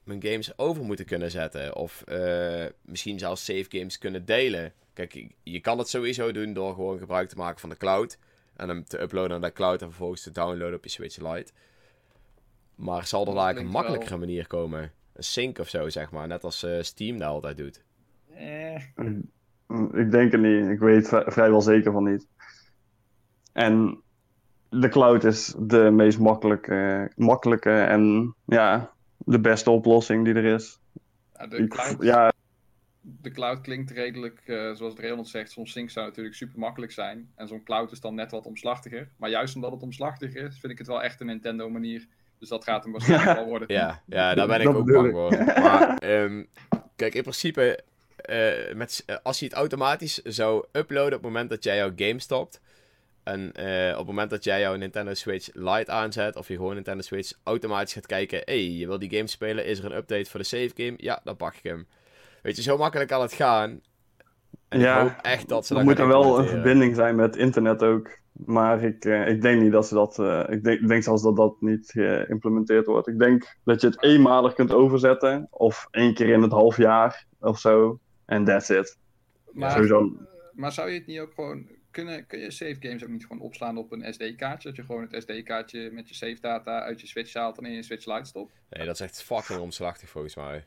mijn 0.07 0.23
games 0.23 0.59
over 0.59 0.85
moeten 0.85 1.05
kunnen 1.05 1.31
zetten. 1.31 1.77
Of 1.77 2.05
uh, 2.09 2.65
misschien 2.83 3.19
zelfs 3.19 3.45
save 3.45 3.67
games 3.69 3.99
kunnen 3.99 4.25
delen. 4.25 4.73
Kijk, 4.93 5.27
je 5.43 5.61
kan 5.61 5.79
het 5.79 5.89
sowieso 5.89 6.33
doen 6.33 6.53
door 6.53 6.75
gewoon 6.75 6.99
gebruik 6.99 7.29
te 7.29 7.37
maken 7.37 7.61
van 7.61 7.69
de 7.69 7.77
cloud. 7.77 8.19
En 8.57 8.69
hem 8.69 8.85
te 8.85 9.01
uploaden 9.01 9.41
naar 9.41 9.51
de 9.51 9.57
cloud 9.57 9.83
en 9.83 9.89
vervolgens 9.89 10.23
te 10.23 10.31
downloaden 10.31 10.77
op 10.77 10.85
je 10.85 10.91
Switch 10.91 11.17
Lite. 11.17 11.53
Maar 12.75 13.07
zal 13.07 13.27
er 13.27 13.35
daar 13.35 13.57
een 13.57 13.67
makkelijkere 13.67 14.11
wel... 14.11 14.19
manier 14.19 14.47
komen? 14.47 14.93
Een 15.13 15.25
sync 15.25 15.59
of 15.59 15.69
zo, 15.69 15.89
zeg 15.89 16.11
maar. 16.11 16.27
Net 16.27 16.45
als 16.45 16.65
uh, 16.65 16.83
Steam 16.83 17.19
dat 17.19 17.29
altijd 17.29 17.57
doet. 17.57 17.83
Eh. 18.35 18.75
Ik 19.93 20.11
denk 20.11 20.33
het 20.33 20.41
niet. 20.41 20.69
Ik 20.69 20.79
weet 20.79 21.09
vrijwel 21.09 21.61
zeker 21.61 21.93
van 21.93 22.05
niet. 22.05 22.27
En 23.53 24.03
de 24.69 24.89
cloud 24.89 25.25
is 25.25 25.55
de 25.59 25.91
meest 25.91 26.19
makkelijke, 26.19 27.11
makkelijke 27.17 27.81
en 27.81 28.35
ja, 28.45 28.96
de 29.27 29.41
beste 29.41 29.71
oplossing 29.71 30.25
die 30.25 30.35
er 30.35 30.45
is. 30.45 30.79
Ja, 31.39 31.47
de, 31.47 31.69
cloud, 31.69 32.03
ja. 32.03 32.33
de 33.01 33.31
cloud 33.31 33.61
klinkt 33.61 33.91
redelijk, 33.91 34.43
uh, 34.47 34.75
zoals 34.75 34.95
Raymond 34.97 35.29
zegt, 35.29 35.51
zo'n 35.51 35.67
sync 35.67 35.91
zou 35.91 36.07
natuurlijk 36.07 36.35
super 36.35 36.59
makkelijk 36.59 36.93
zijn. 36.93 37.31
En 37.35 37.49
zo'n 37.49 37.63
cloud 37.63 37.93
is 37.93 38.01
dan 38.01 38.15
net 38.15 38.31
wat 38.31 38.47
omslachtiger. 38.47 39.09
Maar 39.17 39.31
juist 39.31 39.55
omdat 39.55 39.71
het 39.71 39.83
omslachtiger 39.83 40.45
is, 40.45 40.59
vind 40.59 40.73
ik 40.73 40.79
het 40.79 40.87
wel 40.87 41.03
echt 41.03 41.21
een 41.21 41.27
Nintendo 41.27 41.71
manier. 41.71 42.07
Dus 42.39 42.49
dat 42.49 42.65
gaat 42.65 42.83
hem 42.83 42.93
waarschijnlijk 42.93 43.39
wel 43.39 43.47
worden. 43.47 43.73
Ja, 43.73 44.03
ja 44.07 44.35
daar 44.35 44.47
ben 44.47 44.61
ik 44.61 44.69
ook 44.69 44.93
bang 44.93 45.13
voor. 45.13 45.45
Maar 45.45 46.03
um, 46.03 46.47
kijk, 46.97 47.15
in 47.15 47.23
principe, 47.23 47.81
uh, 48.31 48.75
met, 48.75 49.05
als 49.23 49.39
je 49.39 49.45
het 49.45 49.55
automatisch 49.55 50.23
zou 50.23 50.65
uploaden 50.73 51.19
op 51.19 51.23
het 51.23 51.33
moment 51.33 51.51
dat 51.51 51.65
jij 51.65 51.77
jouw 51.77 51.93
game 51.97 52.21
stopt, 52.21 52.61
en 53.27 53.41
uh, 53.41 53.91
op 53.91 53.99
het 53.99 54.07
moment 54.07 54.31
dat 54.31 54.45
jij 54.45 54.61
jouw 54.61 54.77
Nintendo 54.77 55.15
Switch 55.15 55.49
Lite 55.53 55.91
aanzet, 55.91 56.37
of 56.37 56.49
je 56.49 56.57
gewoon 56.57 56.75
Nintendo 56.75 57.03
Switch 57.03 57.33
automatisch 57.43 57.93
gaat 57.93 58.07
kijken, 58.07 58.41
hey, 58.45 58.71
je 58.71 58.87
wil 58.87 58.99
die 58.99 59.11
game 59.11 59.27
spelen, 59.27 59.65
is 59.65 59.79
er 59.79 59.85
een 59.85 59.97
update 59.97 60.31
voor 60.31 60.41
de 60.41 60.47
save 60.47 60.71
game? 60.75 60.95
Ja, 60.97 61.21
dan 61.25 61.37
pak 61.37 61.55
ik 61.55 61.63
hem. 61.63 61.87
Weet 62.43 62.57
je, 62.57 62.63
zo 62.63 62.77
makkelijk 62.77 63.09
kan 63.09 63.21
het 63.21 63.33
gaan. 63.33 63.81
En 64.69 64.81
ja, 64.81 64.97
ik 64.97 65.09
hoop 65.09 65.19
echt 65.23 65.49
dat 65.49 65.67
ze 65.67 65.77
Er 65.77 65.85
moet 65.85 65.99
er 65.99 66.07
wel 66.09 66.39
een 66.39 66.49
verbinding 66.49 66.95
zijn 66.97 67.17
met 67.17 67.37
internet 67.37 67.83
ook. 67.83 68.19
Maar 68.33 68.83
ik, 68.83 69.05
uh, 69.05 69.29
ik 69.29 69.43
denk 69.43 69.63
niet 69.63 69.73
dat 69.73 69.87
ze 69.87 69.95
dat. 69.95 70.19
Uh, 70.19 70.45
ik, 70.49 70.65
denk, 70.65 70.81
ik 70.81 70.89
denk 70.89 71.03
zelfs 71.03 71.23
dat 71.23 71.37
dat 71.37 71.61
niet 71.61 71.91
geïmplementeerd 71.91 72.87
wordt. 72.87 73.09
Ik 73.09 73.19
denk 73.19 73.57
dat 73.65 73.81
je 73.81 73.87
het 73.87 74.03
eenmalig 74.03 74.55
kunt 74.55 74.73
overzetten. 74.73 75.47
Of 75.51 75.89
één 75.91 76.15
keer 76.15 76.29
in 76.29 76.43
het 76.43 76.53
half 76.53 76.77
jaar 76.77 77.27
of 77.41 77.59
zo. 77.59 77.99
En 78.25 78.45
that's 78.45 78.69
it. 78.69 78.99
Maar, 79.53 80.03
maar 80.53 80.73
zou 80.73 80.91
je 80.91 80.99
het 80.99 81.07
niet 81.07 81.21
ook 81.21 81.33
gewoon. 81.35 81.76
Kunnen, 81.97 82.27
kun 82.27 82.39
je 82.39 82.51
save 82.51 82.77
games 82.81 83.03
ook 83.05 83.09
niet 83.09 83.27
gewoon 83.27 83.43
opslaan 83.43 83.79
op 83.79 83.93
een 83.93 84.13
SD-kaartje? 84.13 84.69
Dat 84.69 84.77
je 84.77 84.85
gewoon 84.85 85.03
het 85.11 85.23
SD-kaartje 85.23 85.91
met 85.93 86.09
je 86.09 86.15
save 86.15 86.41
data 86.41 86.83
uit 86.83 87.01
je 87.01 87.07
Switch 87.07 87.35
haalt 87.35 87.59
en 87.59 87.65
in 87.65 87.73
je 87.73 87.83
Switch 87.83 88.07
Lite 88.07 88.25
stopt? 88.25 88.53
Nee, 88.71 88.87
dat 88.87 88.95
is 88.95 89.01
echt 89.01 89.23
fucking 89.23 89.61
omslachtig 89.61 90.09
volgens 90.09 90.37
mij. 90.37 90.65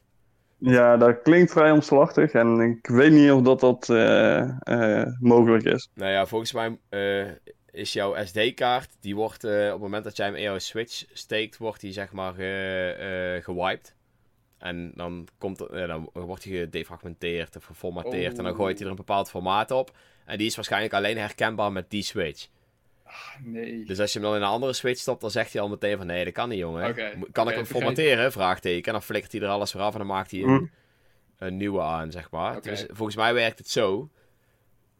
Ja, 0.57 0.97
dat 0.97 1.21
klinkt 1.21 1.51
vrij 1.51 1.71
omslachtig 1.71 2.31
en 2.31 2.59
ik 2.59 2.87
weet 2.87 3.11
niet 3.11 3.31
of 3.31 3.41
dat, 3.41 3.59
dat 3.59 3.89
uh, 3.89 4.49
uh, 4.63 5.05
mogelijk 5.19 5.63
is. 5.63 5.89
Nou 5.93 6.11
ja, 6.11 6.25
volgens 6.25 6.53
mij 6.53 6.77
uh, 6.89 7.31
is 7.71 7.93
jouw 7.93 8.25
SD-kaart, 8.25 8.97
die 8.99 9.15
wordt 9.15 9.43
op 9.43 9.51
het 9.51 9.79
moment 9.79 10.03
dat 10.03 10.17
jij 10.17 10.25
hem 10.25 10.35
in 10.35 10.41
jouw 10.41 10.59
Switch 10.59 11.05
steekt, 11.13 11.57
wordt 11.57 11.81
die 11.81 11.91
zeg 11.91 12.11
maar 12.11 12.33
gewiped. 13.41 13.95
En 14.59 14.91
dan, 14.95 15.27
komt, 15.37 15.57
dan 15.57 16.09
wordt 16.13 16.43
hij 16.43 16.53
gedefragmenteerd 16.53 17.55
of 17.55 17.63
geformateerd 17.63 18.37
en 18.37 18.43
dan 18.43 18.55
gooit 18.55 18.77
hij 18.77 18.85
er 18.85 18.91
een 18.91 18.97
bepaald 18.97 19.29
formaat 19.29 19.71
op. 19.71 19.91
En 20.25 20.37
die 20.37 20.47
is 20.47 20.55
waarschijnlijk 20.55 20.93
alleen 20.93 21.17
herkenbaar 21.17 21.71
met 21.71 21.89
die 21.89 22.03
Switch. 22.03 22.47
Ah, 23.03 23.43
nee. 23.43 23.83
Dus 23.85 23.99
als 23.99 24.13
je 24.13 24.19
hem 24.19 24.27
dan 24.27 24.37
in 24.37 24.43
een 24.43 24.47
andere 24.47 24.73
Switch 24.73 24.99
stopt, 24.99 25.21
dan 25.21 25.31
zegt 25.31 25.53
hij 25.53 25.61
al 25.61 25.69
meteen 25.69 25.97
van 25.97 26.05
nee, 26.05 26.23
dat 26.23 26.33
kan 26.33 26.49
niet, 26.49 26.59
jongen. 26.59 26.95
kan 27.31 27.49
ik 27.49 27.55
hem 27.55 27.65
formateren? 27.65 28.31
Vraagteken. 28.31 28.85
En 28.85 28.91
dan 28.91 29.03
flikkert 29.03 29.31
hij 29.31 29.41
er 29.41 29.47
alles 29.47 29.73
weer 29.73 29.81
af 29.81 29.91
en 29.91 29.97
dan 29.97 30.07
maakt 30.07 30.31
hij 30.31 30.41
een, 30.41 30.71
een 31.37 31.57
nieuwe 31.57 31.81
aan, 31.81 32.11
zeg 32.11 32.31
maar. 32.31 32.61
Dus 32.61 32.85
volgens 32.89 33.17
mij 33.17 33.33
werkt 33.33 33.57
het 33.57 33.69
zo. 33.69 34.09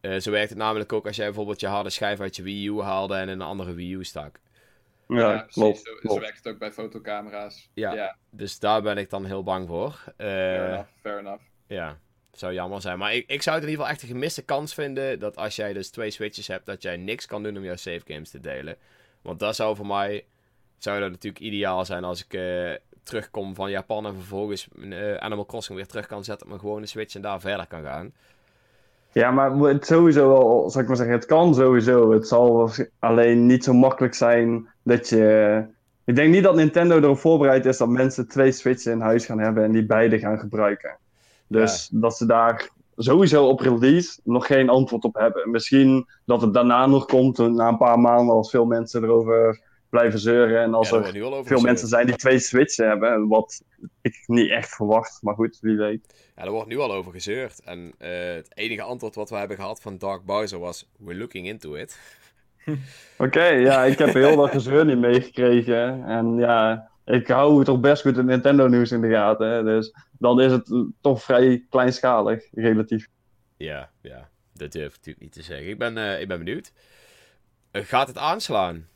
Uh, 0.02 0.20
zo 0.20 0.32
werkt 0.32 0.50
het 0.50 0.58
namelijk 0.58 0.94
ook 0.94 1.08
als 1.08 1.16
jij 1.16 1.26
bijvoorbeeld 1.26 1.60
je 1.60 1.68
harde 1.68 1.90
schijf 1.90 2.20
uit 2.20 2.36
je 2.36 2.44
Wii 2.44 2.68
U 2.68 2.82
haalde 2.82 3.16
en 3.16 3.22
in 3.22 3.30
een 3.30 3.42
andere 3.42 3.74
Wii 3.74 3.94
U 3.94 4.04
stak. 4.04 4.40
Ja, 5.18 5.32
ja 5.32 5.40
klopt, 5.40 5.78
zo, 5.78 6.08
zo, 6.08 6.20
werkt 6.20 6.38
het 6.38 6.48
ook 6.48 6.60
bij 6.60 6.72
fotocamera's. 6.72 7.70
Ja, 7.74 7.94
ja, 7.94 8.18
dus 8.30 8.60
daar 8.60 8.82
ben 8.82 8.98
ik 8.98 9.10
dan 9.10 9.26
heel 9.26 9.44
bang 9.44 9.68
voor. 9.68 10.04
Uh, 10.08 10.16
fair 10.18 10.68
enough, 10.68 10.90
fair 11.02 11.20
enough. 11.20 11.44
Ja, 11.68 12.00
zou 12.32 12.54
jammer 12.54 12.82
zijn. 12.82 12.98
Maar 12.98 13.14
ik, 13.14 13.28
ik 13.28 13.42
zou 13.42 13.56
het 13.56 13.66
in 13.66 13.72
ieder 13.72 13.86
geval 13.86 13.88
echt 13.88 14.02
een 14.02 14.16
gemiste 14.16 14.42
kans 14.42 14.74
vinden 14.74 15.20
dat 15.20 15.38
als 15.38 15.56
jij 15.56 15.74
dus 15.74 15.90
twee 15.90 16.12
switches 16.12 16.48
hebt, 16.48 16.66
dat 16.66 16.82
jij 16.82 16.98
niks 16.98 17.26
kan 17.26 17.44
doen 17.44 17.58
om 17.58 17.64
jouw 17.64 17.76
save 17.76 18.02
games 18.06 18.30
te 18.30 18.40
delen. 18.40 18.78
Want 19.22 19.40
dat 19.40 19.56
zou 19.56 19.76
voor 19.76 19.88
mij, 19.88 20.26
zou 20.78 21.00
dat 21.00 21.10
natuurlijk 21.10 21.44
ideaal 21.44 21.86
zijn 21.86 22.04
als 22.04 22.24
ik 22.24 22.34
uh, 22.34 22.74
terugkom 23.04 23.56
van 23.56 23.70
Japan 23.70 24.06
en 24.06 24.14
vervolgens 24.14 24.68
uh, 24.76 25.16
Animal 25.16 25.46
Crossing 25.46 25.78
weer 25.78 25.88
terug 25.88 26.06
kan 26.06 26.24
zetten 26.24 26.44
op 26.44 26.50
mijn 26.50 26.64
gewone 26.64 26.86
switch 26.86 27.16
en 27.16 27.22
daar 27.22 27.40
verder 27.40 27.68
kan 27.68 27.84
gaan. 27.84 28.14
Ja, 29.12 29.32
maar 29.32 29.52
het 29.52 29.86
sowieso 29.86 30.28
wel, 30.28 30.70
zal 30.70 30.82
ik 30.82 30.88
maar 30.88 30.98
zeggen, 30.98 31.16
het 31.16 31.26
kan 31.26 31.56
sowieso. 31.56 32.12
Het 32.12 32.28
zal 32.28 32.70
alleen 33.00 33.46
niet 33.46 33.64
zo 33.64 33.74
makkelijk 33.74 34.14
zijn 34.14 34.68
dat 34.84 35.10
je... 35.10 35.64
Ik 36.06 36.16
denk 36.16 36.34
niet 36.34 36.44
dat 36.44 36.56
Nintendo 36.56 36.98
erop 36.98 37.18
voorbereid 37.18 37.66
is 37.66 37.78
dat 37.78 37.90
mensen 37.90 38.28
twee 38.28 38.52
Switches 38.52 38.94
in 38.94 39.00
huis 39.00 39.26
gaan 39.26 39.40
hebben 39.40 39.64
en 39.64 39.72
die 39.72 39.86
beide 39.86 40.20
gaan 40.20 40.40
gebruiken. 40.40 40.98
Dus 41.48 41.90
dat 41.92 42.18
ze 42.18 42.26
daar 42.26 42.70
sowieso 42.96 43.48
op 43.48 43.60
release 43.60 44.20
nog 44.24 44.46
geen 44.48 44.70
antwoord 44.70 45.04
op 45.04 45.16
hebben. 45.16 45.52
Misschien 45.52 46.08
dat 46.26 46.42
het 46.42 46.54
daarna 46.54 46.86
nog 46.86 47.06
komt, 47.06 47.38
na 47.38 47.68
een 47.68 47.78
paar 47.78 48.00
maanden, 48.00 48.36
als 48.36 48.50
veel 48.50 48.66
mensen 48.66 49.04
erover 49.04 49.62
blijven 49.90 50.20
zeuren. 50.20 50.62
En 50.62 50.74
als 50.74 50.92
er 50.92 51.06
veel 51.46 51.62
mensen 51.62 51.88
zijn 51.88 52.06
die 52.06 52.16
twee 52.16 52.40
Switches 52.40 52.78
hebben, 52.78 53.28
wat 53.28 53.64
ik 54.02 54.24
niet 54.26 54.50
echt 54.50 54.76
verwacht. 54.76 55.22
Maar 55.22 55.36
goed, 55.36 55.58
wie 55.62 55.78
weet. 55.78 56.32
Ja, 56.36 56.44
er 56.44 56.52
wordt 56.52 56.68
nu 56.68 56.78
al 56.78 56.94
over 56.94 57.12
gezeurd. 57.12 57.62
En 57.64 57.94
uh, 58.00 58.10
het 58.34 58.58
enige 58.58 58.82
antwoord 58.82 59.16
wat 59.16 59.30
we 59.30 59.36
hebben 59.36 59.58
gehad 59.58 59.82
van 59.82 59.98
Dark 59.98 60.26
Bowser 60.26 60.60
was: 60.60 60.90
We're 60.98 61.20
looking 61.20 61.48
into 61.48 61.76
it. 61.76 62.00
Oké, 63.18 63.46
ja, 63.46 63.84
ik 63.84 63.98
heb 63.98 64.14
heel 64.14 64.36
dat 64.36 64.50
gezeur 64.50 64.86
niet 64.86 64.98
meegekregen. 64.98 66.06
En 66.06 66.38
ja, 66.38 66.90
ik 67.06 67.28
hou 67.28 67.64
toch 67.64 67.80
best 67.80 68.02
goed 68.02 68.16
het 68.16 68.26
Nintendo 68.26 68.68
nieuws 68.68 68.92
in 68.92 69.02
de 69.02 69.10
gaten. 69.10 69.48
Hè? 69.48 69.64
Dus 69.64 69.94
dan 70.20 70.42
is 70.42 70.52
het 70.52 70.72
toch 71.02 71.24
vrij 71.24 71.66
kleinschalig, 71.70 72.48
relatief. 72.52 73.08
Ja, 73.58 73.90
ja, 74.02 74.30
dat 74.54 74.72
durf 74.72 74.88
ik 74.88 74.96
natuurlijk 74.96 75.20
niet 75.20 75.34
te 75.34 75.42
zeggen. 75.42 75.70
Ik 75.70 75.78
ben, 75.78 75.98
uh, 75.98 76.22
ik 76.22 76.28
ben 76.28 76.38
benieuwd. 76.38 76.72
Uh, 77.72 77.84
gaat 77.84 78.08
het 78.08 78.18
aanslaan? 78.18 78.88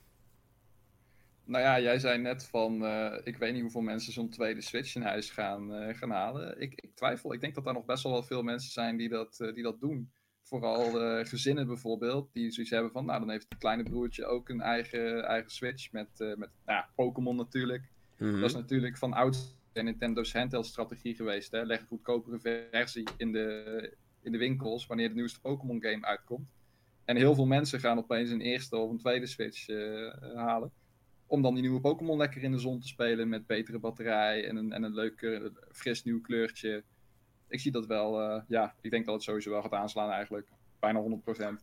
Nou 1.46 1.64
ja, 1.64 1.80
jij 1.80 2.00
zei 2.00 2.18
net 2.18 2.46
van, 2.46 2.84
uh, 2.84 3.14
ik 3.24 3.38
weet 3.38 3.54
niet 3.54 3.62
hoeveel 3.62 3.82
mensen 3.82 4.14
zo'n 4.14 4.30
tweede 4.30 4.62
Switch 4.62 4.96
in 4.96 5.02
huis 5.02 5.30
gaan, 5.30 5.96
gaan 5.96 6.10
halen. 6.10 6.62
Ik, 6.62 6.74
ik, 6.82 6.96
twijfel, 6.96 7.34
ik 7.34 7.42
denk 7.42 7.56
dat 7.56 7.68
er 7.68 7.74
nog 7.74 7.86
best 7.86 8.04
wel 8.04 8.24
veel 8.24 8.44
mensen 8.44 8.72
zijn 8.72 8.98
die 8.98 9.10
dat, 9.10 9.38
die 9.54 9.64
dat 9.64 9.80
doen. 9.80 10.12
Vooral 10.42 10.92
gezinnen 11.26 11.68
bijvoorbeeld, 11.68 12.34
die 12.34 12.52
zoiets 12.52 12.72
hebben 12.72 12.92
van, 12.92 13.06
nou 13.06 13.20
dan 13.20 13.30
heeft 13.30 13.46
het 13.50 13.58
kleine 13.58 13.84
broertje 13.84 14.26
ook 14.26 14.50
een 14.50 14.62
eigen, 14.62 15.24
eigen 15.24 15.52
Switch 15.52 15.92
met, 15.92 16.10
met 16.38 16.50
nou, 16.66 16.86
Pokémon 16.96 17.36
natuurlijk. 17.36 17.84
Mhm. 18.18 18.40
Dat 18.40 18.50
is 18.50 18.56
natuurlijk 18.56 18.98
van 18.98 19.14
oud 19.14 19.56
Nintendo's 19.74 20.34
handheld-strategie 20.34 21.16
geweest. 21.16 21.52
Hè? 21.52 21.64
Leg 21.64 21.80
een 21.80 21.88
goedkopere 21.88 22.68
versie 22.72 23.08
in 23.18 23.32
de, 23.32 23.98
in 24.22 24.32
de 24.32 24.38
winkels 24.38 24.88
wanneer 24.88 25.10
de 25.10 25.16
nieuwste 25.16 25.42
Pokémon-game 25.42 26.06
uitkomt. 26.06 26.50
En 27.06 27.16
heel 27.16 27.36
veel 27.36 27.46
mensen 27.46 27.80
gaan 27.80 27.98
opeens 27.98 28.30
een 28.30 28.42
eerste 28.42 28.78
of 28.78 28.90
een 28.90 28.98
tweede 28.98 29.26
Switch 29.26 29.68
halen. 30.36 30.72
Om 31.28 31.42
dan 31.42 31.54
die 31.54 31.62
nieuwe 31.64 31.82
Pokémon 31.82 32.18
lekker 32.18 32.44
in 32.44 32.52
de 32.52 32.58
zon 32.58 32.80
te 32.80 32.88
spelen 32.88 33.30
met 33.30 33.48
betere 33.48 33.80
batterij 33.80 34.48
en 34.48 34.56
een, 34.56 34.72
en 34.72 34.84
een 34.84 34.94
leuk 34.94 35.22
uh, 35.22 35.46
fris 35.72 36.04
nieuw 36.04 36.22
kleurtje. 36.22 36.84
Ik 37.48 37.60
zie 37.60 37.72
dat 37.72 37.86
wel, 37.86 38.22
uh, 38.22 38.42
ja, 38.48 38.76
ik 38.82 38.92
denk 38.92 39.06
dat 39.06 39.14
het 39.14 39.24
sowieso 39.24 39.50
wel 39.50 39.62
gaat 39.62 39.74
aanslaan 39.74 40.10
eigenlijk. 40.10 40.48
Bijna 40.80 41.04
100%. 41.04 41.04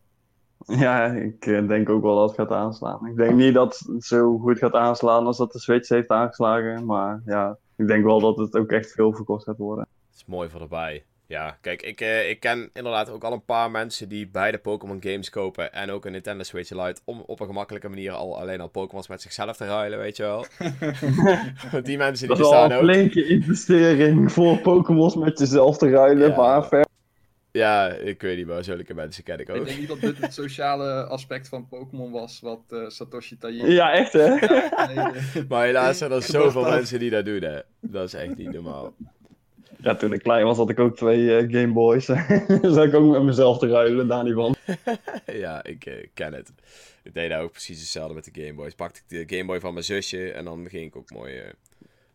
Ja, 0.65 1.05
ik 1.05 1.45
eh, 1.45 1.67
denk 1.67 1.89
ook 1.89 2.01
wel 2.01 2.15
dat 2.15 2.29
het 2.29 2.39
gaat 2.39 2.57
aanslaan. 2.57 3.05
Ik 3.07 3.15
denk 3.15 3.33
niet 3.33 3.53
dat 3.53 3.77
het 3.77 4.03
zo 4.03 4.37
goed 4.37 4.57
gaat 4.57 4.73
aanslaan 4.73 5.25
als 5.25 5.37
dat 5.37 5.51
de 5.51 5.59
Switch 5.59 5.89
heeft 5.89 6.09
aangeslagen. 6.09 6.85
Maar 6.85 7.21
ja, 7.25 7.57
ik 7.75 7.87
denk 7.87 8.03
wel 8.03 8.19
dat 8.19 8.37
het 8.37 8.55
ook 8.55 8.71
echt 8.71 8.91
veel 8.91 9.13
verkocht 9.13 9.43
gaat 9.43 9.57
worden. 9.57 9.87
Het 10.07 10.15
is 10.15 10.25
mooi 10.25 10.49
voor 10.49 10.61
erbij. 10.61 11.05
Ja, 11.31 11.57
kijk, 11.61 11.81
ik, 11.81 12.01
eh, 12.01 12.29
ik 12.29 12.39
ken 12.39 12.69
inderdaad 12.73 13.09
ook 13.09 13.23
al 13.23 13.33
een 13.33 13.45
paar 13.45 13.71
mensen 13.71 14.09
die 14.09 14.27
beide 14.27 14.57
Pokémon 14.57 15.01
games 15.01 15.29
kopen 15.29 15.73
en 15.73 15.91
ook 15.91 16.05
een 16.05 16.11
Nintendo 16.11 16.43
Switch 16.43 16.69
Lite 16.69 17.01
om 17.05 17.23
op 17.25 17.39
een 17.39 17.45
gemakkelijke 17.45 17.89
manier 17.89 18.11
al 18.11 18.39
alleen 18.39 18.61
al 18.61 18.67
Pokémons 18.67 19.07
met 19.07 19.21
zichzelf 19.21 19.57
te 19.57 19.65
ruilen, 19.65 19.99
weet 19.99 20.17
je 20.17 20.23
wel. 20.23 20.45
die 21.83 21.97
mensen 21.97 22.27
die 22.27 22.37
bestaan 22.37 22.63
ook. 22.63 22.69
Dat 22.69 22.79
is 22.79 22.87
al 22.87 22.89
een 22.89 22.93
flinke 22.93 23.27
investering 23.27 24.31
voor 24.31 24.57
Pokémons 24.57 25.15
met 25.15 25.39
jezelf 25.39 25.77
te 25.77 25.89
ruilen, 25.89 26.29
ja. 26.29 26.35
maar 26.35 26.67
ver 26.67 26.85
ja, 27.51 27.87
ik 27.87 28.21
weet 28.21 28.37
niet, 28.37 28.47
maar 28.47 28.63
zulke 28.63 28.93
mensen 28.93 29.23
ken 29.23 29.39
ik 29.39 29.49
ook. 29.49 29.55
Ik 29.55 29.65
denk 29.65 29.79
niet 29.79 29.87
dat 29.87 29.99
dit 29.99 30.17
het 30.17 30.33
sociale 30.33 31.03
aspect 31.03 31.49
van 31.49 31.67
Pokémon 31.67 32.11
was, 32.11 32.39
wat 32.39 32.61
uh, 32.69 32.89
Satoshi 32.89 33.37
Tajiri... 33.37 33.73
Ja, 33.73 33.93
echt 33.93 34.13
hè? 34.13 34.29
maar 35.49 35.65
helaas 35.65 35.97
zijn 35.97 36.11
er 36.11 36.23
zoveel 36.37 36.63
mensen 36.63 36.99
die 36.99 37.09
dat 37.09 37.25
doen, 37.25 37.41
hè. 37.41 37.59
Dat 37.79 38.05
is 38.05 38.13
echt 38.13 38.37
niet 38.37 38.51
normaal. 38.51 38.93
Ja, 39.81 39.95
toen 39.95 40.13
ik 40.13 40.21
klein 40.21 40.45
was 40.45 40.57
had 40.57 40.69
ik 40.69 40.79
ook 40.79 40.95
twee 40.95 41.19
uh, 41.19 41.59
Game 41.59 41.73
Boys. 41.73 42.05
Zou 42.75 42.87
ik 42.87 42.93
ook 42.93 43.11
met 43.11 43.23
mezelf 43.23 43.57
te 43.57 43.67
ruilen, 43.67 44.07
daar 44.07 44.23
niet 44.23 44.33
van. 44.33 44.55
ja, 45.43 45.63
ik 45.63 45.85
uh, 45.85 46.05
ken 46.13 46.33
het. 46.33 46.51
Ik 47.03 47.13
deed 47.13 47.29
daar 47.29 47.41
ook 47.41 47.51
precies 47.51 47.79
hetzelfde 47.79 48.13
met 48.13 48.33
de 48.33 48.41
Game 48.41 48.53
Boys. 48.53 48.75
Pakte 48.75 49.01
ik 49.07 49.27
de 49.27 49.35
Game 49.35 49.47
Boy 49.47 49.59
van 49.59 49.73
mijn 49.73 49.85
zusje 49.85 50.31
en 50.31 50.45
dan 50.45 50.69
ging 50.69 50.85
ik 50.85 50.95
ook 50.95 51.11
mooi... 51.11 51.41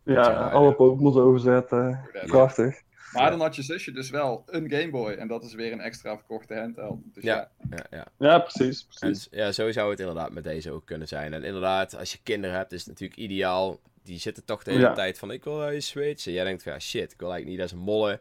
ja, 0.03 0.49
alle 0.49 0.75
Pokémon 0.75 1.21
overzetten. 1.21 2.01
Prachtig. 2.27 2.85
Maar 3.13 3.31
dan 3.31 3.41
had 3.41 3.57
je 3.57 3.63
zusje 3.63 3.93
dus 3.93 4.11
wel 4.11 4.43
een 4.47 4.71
Game 4.71 4.91
Boy. 4.91 5.13
En 5.13 5.29
dat 5.29 5.45
is 5.45 5.55
weer 5.55 5.73
een 5.73 5.81
extra 5.81 6.17
verkochte 6.17 6.55
handheld. 6.55 6.99
Dus 7.05 7.23
ja, 7.23 7.51
ja. 7.71 7.87
Ja, 7.91 8.07
ja. 8.19 8.39
precies. 8.39 8.85
precies. 8.85 9.29
En, 9.29 9.39
ja, 9.39 9.53
zo 9.53 9.73
zou 9.73 9.91
het 9.91 10.01
inderdaad 10.01 10.33
met 10.33 10.45
deze 10.45 10.71
ook 10.71 10.87
kunnen 10.87 11.09
zijn. 11.09 11.35
En 11.35 11.45
inderdaad, 11.45 11.97
als 11.97 12.13
je 12.13 12.19
kinderen 12.23 12.57
hebt, 12.57 12.73
is 12.73 12.79
het 12.81 12.89
natuurlijk 12.89 13.19
ideaal. 13.19 13.81
Die 14.07 14.19
zitten 14.19 14.45
toch 14.45 14.63
de 14.63 14.73
hele 14.73 14.93
tijd 14.93 15.19
van, 15.19 15.31
ik 15.31 15.45
wil 15.45 15.71
je 15.71 15.81
Switch. 15.81 16.27
En 16.27 16.33
jij 16.33 16.45
denkt 16.45 16.63
van, 16.63 16.73
ja 16.73 16.79
shit, 16.79 17.13
ik 17.13 17.21
wil 17.21 17.31
eigenlijk 17.33 17.47
niet 17.47 17.59
dat 17.59 17.79
ze 17.79 17.85
mollen. 17.85 18.21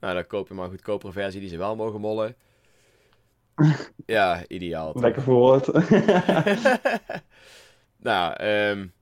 Nou, 0.00 0.14
dan 0.14 0.26
koop 0.26 0.48
je 0.48 0.54
maar 0.54 0.64
een 0.64 0.70
goedkopere 0.70 1.12
versie 1.12 1.40
die 1.40 1.48
ze 1.48 1.56
wel 1.56 1.76
mogen 1.76 2.00
mollen. 2.00 2.36
ja, 4.06 4.44
ideaal. 4.48 4.92
Toch? 4.92 5.02
Lekker 5.02 5.22
verwoord. 5.22 5.66
nou, 8.08 8.44
um, 8.44 8.92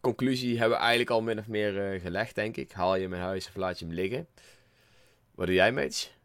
conclusie 0.00 0.58
hebben 0.58 0.76
we 0.76 0.82
eigenlijk 0.82 1.10
al 1.10 1.22
min 1.22 1.38
of 1.38 1.48
meer 1.48 1.94
uh, 1.94 2.00
gelegd, 2.00 2.34
denk 2.34 2.56
ik. 2.56 2.72
Haal 2.72 2.96
je 2.96 3.02
hem 3.02 3.14
in 3.14 3.20
huis 3.20 3.48
of 3.48 3.56
laat 3.56 3.78
je 3.78 3.84
hem 3.84 3.94
liggen. 3.94 4.26
Wat 5.34 5.46
doe 5.46 5.54
jij, 5.54 5.72
Meets? 5.72 6.18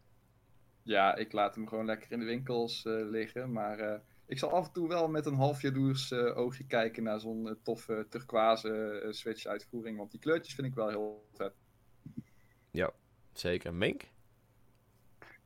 Ja, 0.82 1.16
ik 1.16 1.32
laat 1.32 1.54
hem 1.54 1.68
gewoon 1.68 1.86
lekker 1.86 2.12
in 2.12 2.18
de 2.18 2.24
winkels 2.24 2.84
uh, 2.84 3.10
liggen. 3.10 3.52
Maar 3.52 3.80
uh, 3.80 3.94
ik 4.26 4.38
zal 4.38 4.50
af 4.50 4.66
en 4.66 4.72
toe 4.72 4.88
wel 4.88 5.08
met 5.08 5.26
een 5.26 5.34
half 5.34 5.62
jaloers 5.62 6.10
uh, 6.10 6.38
oogje 6.38 6.66
kijken 6.66 7.02
naar 7.02 7.20
zo'n 7.20 7.58
toffe 7.62 8.06
turquoise 8.10 9.06
Switch 9.10 9.46
uitvoering. 9.46 9.98
Want 9.98 10.10
die 10.10 10.20
kleurtjes 10.20 10.54
vind 10.54 10.66
ik 10.66 10.74
wel 10.74 10.88
heel 10.88 11.26
vet. 11.34 11.52
Ja, 12.70 12.90
zeker. 13.32 13.74
Mink? 13.74 14.02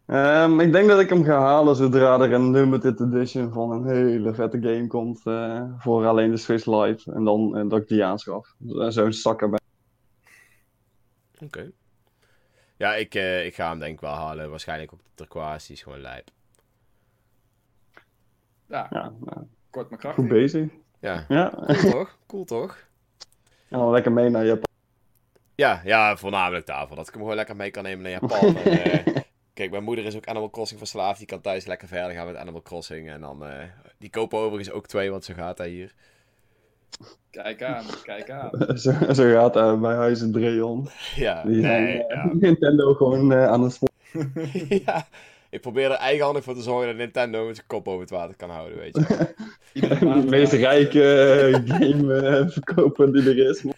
Um, 0.07 0.61
ik 0.61 0.73
denk 0.73 0.89
dat 0.89 1.01
ik 1.01 1.09
hem 1.09 1.25
ga 1.25 1.41
halen 1.41 1.77
zodra 1.77 2.21
er 2.21 2.33
een 2.33 2.51
limited 2.51 3.01
edition 3.01 3.53
van 3.53 3.71
een 3.71 3.87
hele 3.87 4.35
vette 4.35 4.61
game 4.61 4.87
komt. 4.87 5.21
voor 5.79 6.07
alleen 6.07 6.31
de 6.31 6.37
Switch 6.37 6.67
Lite. 6.67 7.13
En 7.13 7.25
dan 7.25 7.69
dat 7.69 7.81
ik 7.81 7.89
die 7.89 8.05
aanschaf. 8.05 8.55
Zo'n 8.89 9.13
zakker 9.13 9.51
bij. 9.51 9.59
Oké. 11.41 11.71
Ja, 12.77 12.95
ik, 12.95 13.15
uh, 13.15 13.47
ik 13.47 13.55
ga 13.55 13.69
hem 13.69 13.79
denk 13.79 13.95
ik 13.95 14.01
wel 14.01 14.15
halen. 14.15 14.51
Waarschijnlijk 14.51 14.93
ook 14.93 15.03
de 15.03 15.11
turquoise, 15.15 15.67
die 15.67 15.77
is 15.77 15.83
gewoon 15.83 16.01
lijp. 16.01 16.31
Ja, 18.71 18.87
ja 18.91 19.13
nou, 19.21 19.47
kort 19.71 19.91
maar 19.91 19.99
krachtig. 19.99 20.25
Goed 20.25 20.33
bezig. 20.33 20.69
Ja, 21.01 21.25
ja. 21.29 21.53
cool 21.67 21.91
toch? 21.91 22.19
Cool 22.27 22.45
toch? 22.45 22.89
Ja, 23.69 23.91
lekker 23.91 24.13
mee 24.13 24.29
naar 24.29 24.45
Japan. 24.45 24.69
Ja, 25.55 25.81
ja, 25.85 26.17
voornamelijk 26.17 26.67
daarvoor. 26.67 26.97
Dat 26.97 27.07
ik 27.07 27.13
hem 27.13 27.23
gewoon 27.23 27.37
lekker 27.37 27.57
mee 27.57 27.71
kan 27.71 27.83
nemen 27.83 28.03
naar 28.03 28.13
Japan. 28.21 28.57
en, 28.57 29.09
uh, 29.09 29.17
kijk, 29.55 29.71
mijn 29.71 29.85
moeder 29.85 30.05
is 30.05 30.17
ook 30.17 30.27
Animal 30.27 30.51
Crossing 30.51 30.79
verslaafd. 30.79 31.19
Die 31.19 31.27
kan 31.27 31.41
thuis 31.41 31.67
lekker 31.67 31.89
verder 31.89 32.13
gaan 32.13 32.27
met 32.27 32.37
Animal 32.37 32.63
Crossing. 32.63 33.11
En 33.11 33.21
dan, 33.21 33.47
uh, 33.47 33.63
die 33.99 34.11
kopen 34.11 34.39
overigens 34.39 34.71
ook 34.71 34.87
twee, 34.87 35.11
want 35.11 35.25
zo 35.25 35.35
gaat 35.35 35.59
hij 35.59 35.69
hier. 35.69 35.95
Kijk 37.31 37.63
aan, 37.63 37.85
kijk 38.03 38.31
aan. 38.31 38.51
zo, 38.79 38.93
zo 39.13 39.33
gaat 39.33 39.55
hij 39.55 39.79
bij 39.79 39.95
huis 39.95 40.21
in 40.21 40.33
Dreon. 40.33 40.89
Ja, 41.15 41.43
Die 41.43 41.61
zijn 41.61 41.83
nee, 41.83 41.99
uh, 41.99 42.09
ja. 42.09 42.31
Nintendo 42.41 42.95
gewoon 42.95 43.35
aan 43.35 43.63
het 43.63 43.79
ja, 44.85 45.07
ik 45.51 45.61
probeer 45.61 45.91
er 45.91 45.97
eigenhandig 45.97 46.45
voor 46.45 46.55
te 46.55 46.63
zorgen 46.63 46.87
dat 46.87 46.97
Nintendo 46.97 47.47
met 47.47 47.57
zijn 47.57 47.67
kop 47.67 47.89
over 47.89 48.01
het 48.01 48.11
water 48.11 48.37
kan 48.37 48.51
houden, 48.51 48.79
weet 48.79 48.97
je. 48.97 49.35
de 49.99 50.25
meest 50.29 50.53
rijke 50.53 51.63
game 51.67 52.47
verkopen 52.51 53.13
die 53.13 53.23
er 53.23 53.49
is. 53.49 53.65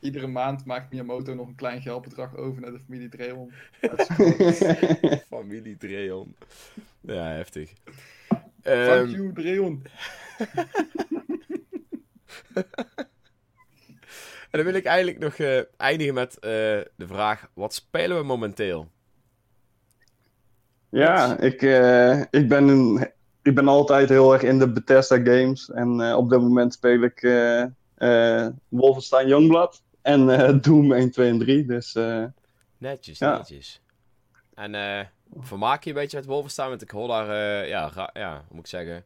Iedere 0.00 0.26
maand 0.26 0.64
maakt 0.64 0.90
Miyamoto 0.90 1.34
nog 1.34 1.46
een 1.46 1.54
klein 1.54 1.82
geldbedrag 1.82 2.36
over 2.36 2.60
naar 2.60 2.70
de 2.70 2.78
familie 2.78 3.08
Dreon. 3.08 3.52
familie 5.36 5.76
Dreon. 5.76 6.36
Ja, 7.00 7.24
heftig. 7.24 7.72
Fuck 8.62 9.02
um... 9.02 9.08
you, 9.08 9.32
Dreon. 9.32 9.82
en 14.50 14.58
dan 14.58 14.64
wil 14.64 14.74
ik 14.74 14.84
eigenlijk 14.84 15.18
nog 15.18 15.38
uh, 15.38 15.60
eindigen 15.76 16.14
met 16.14 16.34
uh, 16.34 16.40
de 16.96 17.06
vraag: 17.06 17.50
wat 17.54 17.74
spelen 17.74 18.16
we 18.16 18.22
momenteel? 18.22 18.88
Ja, 20.92 21.38
ik, 21.38 21.62
uh, 21.62 22.20
ik, 22.20 22.48
ben 22.48 22.68
een, 22.68 23.10
ik 23.42 23.54
ben 23.54 23.68
altijd 23.68 24.08
heel 24.08 24.32
erg 24.32 24.42
in 24.42 24.58
de 24.58 24.72
Bethesda 24.72 25.16
games. 25.16 25.70
En 25.70 26.14
op 26.14 26.30
dit 26.30 26.40
moment 26.40 26.72
speel 26.72 27.02
ik 27.02 27.20
Wolfenstein 28.68 29.28
Youngblood 29.28 29.82
en 30.02 30.26
Doom 30.62 30.92
1, 30.92 31.10
2 31.10 31.28
en 31.28 31.38
3. 31.38 31.66
Dus, 31.66 31.98
netjes, 32.78 33.18
ja. 33.18 33.36
netjes. 33.36 33.80
En 34.54 35.08
vermaak 35.40 35.84
je 35.84 35.90
een 35.90 35.96
beetje 35.96 36.16
met 36.16 36.26
Wolfenstein? 36.26 36.68
Want 36.68 36.82
ik 36.82 36.90
hoor 36.90 37.08
daar, 37.08 37.26
ja, 37.66 38.10
ja, 38.12 38.32
hoe 38.32 38.56
moet 38.56 38.64
ik 38.64 38.66
zeggen 38.66 39.04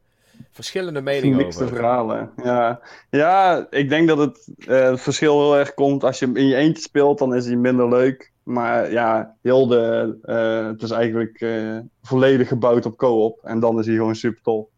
verschillende 0.50 1.00
meningen 1.00 1.36
Mixte 1.36 1.64
over. 1.64 1.76
verhalen, 1.76 2.30
ja. 2.42 2.80
Ja, 3.10 3.66
ik 3.70 3.88
denk 3.88 4.08
dat 4.08 4.18
het, 4.18 4.48
uh, 4.58 4.90
het 4.90 5.00
verschil 5.00 5.40
heel 5.40 5.58
erg 5.58 5.74
komt. 5.74 6.04
Als 6.04 6.18
je 6.18 6.26
hem 6.26 6.36
in 6.36 6.46
je 6.46 6.54
eentje 6.54 6.82
speelt, 6.82 7.18
dan 7.18 7.34
is 7.34 7.46
hij 7.46 7.56
minder 7.56 7.88
leuk. 7.88 8.32
Maar 8.46 8.90
ja, 8.90 9.36
heel 9.42 9.66
de, 9.66 10.18
uh, 10.22 10.66
het 10.66 10.82
is 10.82 10.90
eigenlijk 10.90 11.40
uh, 11.40 11.78
volledig 12.02 12.48
gebouwd 12.48 12.86
op 12.86 12.96
co-op. 12.96 13.40
En 13.42 13.60
dan 13.60 13.78
is 13.78 13.86
hij 13.86 13.94
gewoon 13.94 14.14
super 14.14 14.42
tof. 14.42 14.68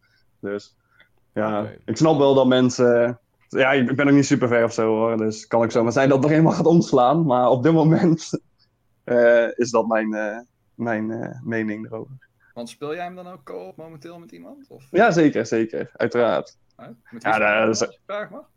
Dus 0.41 0.77
ja, 1.33 1.61
okay. 1.61 1.79
ik 1.85 1.97
snap 1.97 2.19
wel 2.19 2.35
dat 2.35 2.47
mensen... 2.47 3.21
Ja, 3.49 3.73
ik 3.73 3.97
ben 3.97 4.09
ook 4.09 4.15
niet 4.15 4.27
super 4.27 4.49
ver 4.49 4.65
of 4.65 4.73
zo 4.73 4.87
hoor. 4.87 5.17
Dus 5.17 5.47
kan 5.47 5.63
ik 5.63 5.71
zomaar 5.71 5.93
zijn 5.93 6.09
dat 6.09 6.25
er 6.25 6.31
eenmaal 6.31 6.53
gaat 6.53 6.67
omslaan. 6.67 7.27
Maar 7.27 7.49
op 7.49 7.63
dit 7.63 7.73
moment 7.73 8.31
is 9.63 9.71
dat 9.71 9.87
mijn, 9.87 10.09
mijn 10.75 11.39
mening 11.45 11.87
erover. 11.87 12.29
Want 12.55 12.69
speel 12.69 12.95
jij 12.95 13.05
hem 13.05 13.15
dan 13.15 13.27
ook 13.27 13.45
co-op 13.45 13.77
momenteel 13.77 14.19
met 14.19 14.33
iemand? 14.33 14.67
Of? 14.69 14.85
Ja, 14.91 15.11
zeker, 15.11 15.47
zeker. 15.47 15.91
Uiteraard. 15.93 16.57
Met 17.11 17.23
ja, 17.23 17.65
dat 17.65 17.83
is... 17.83 17.99
Vraag 18.07 18.31
mag? 18.31 18.49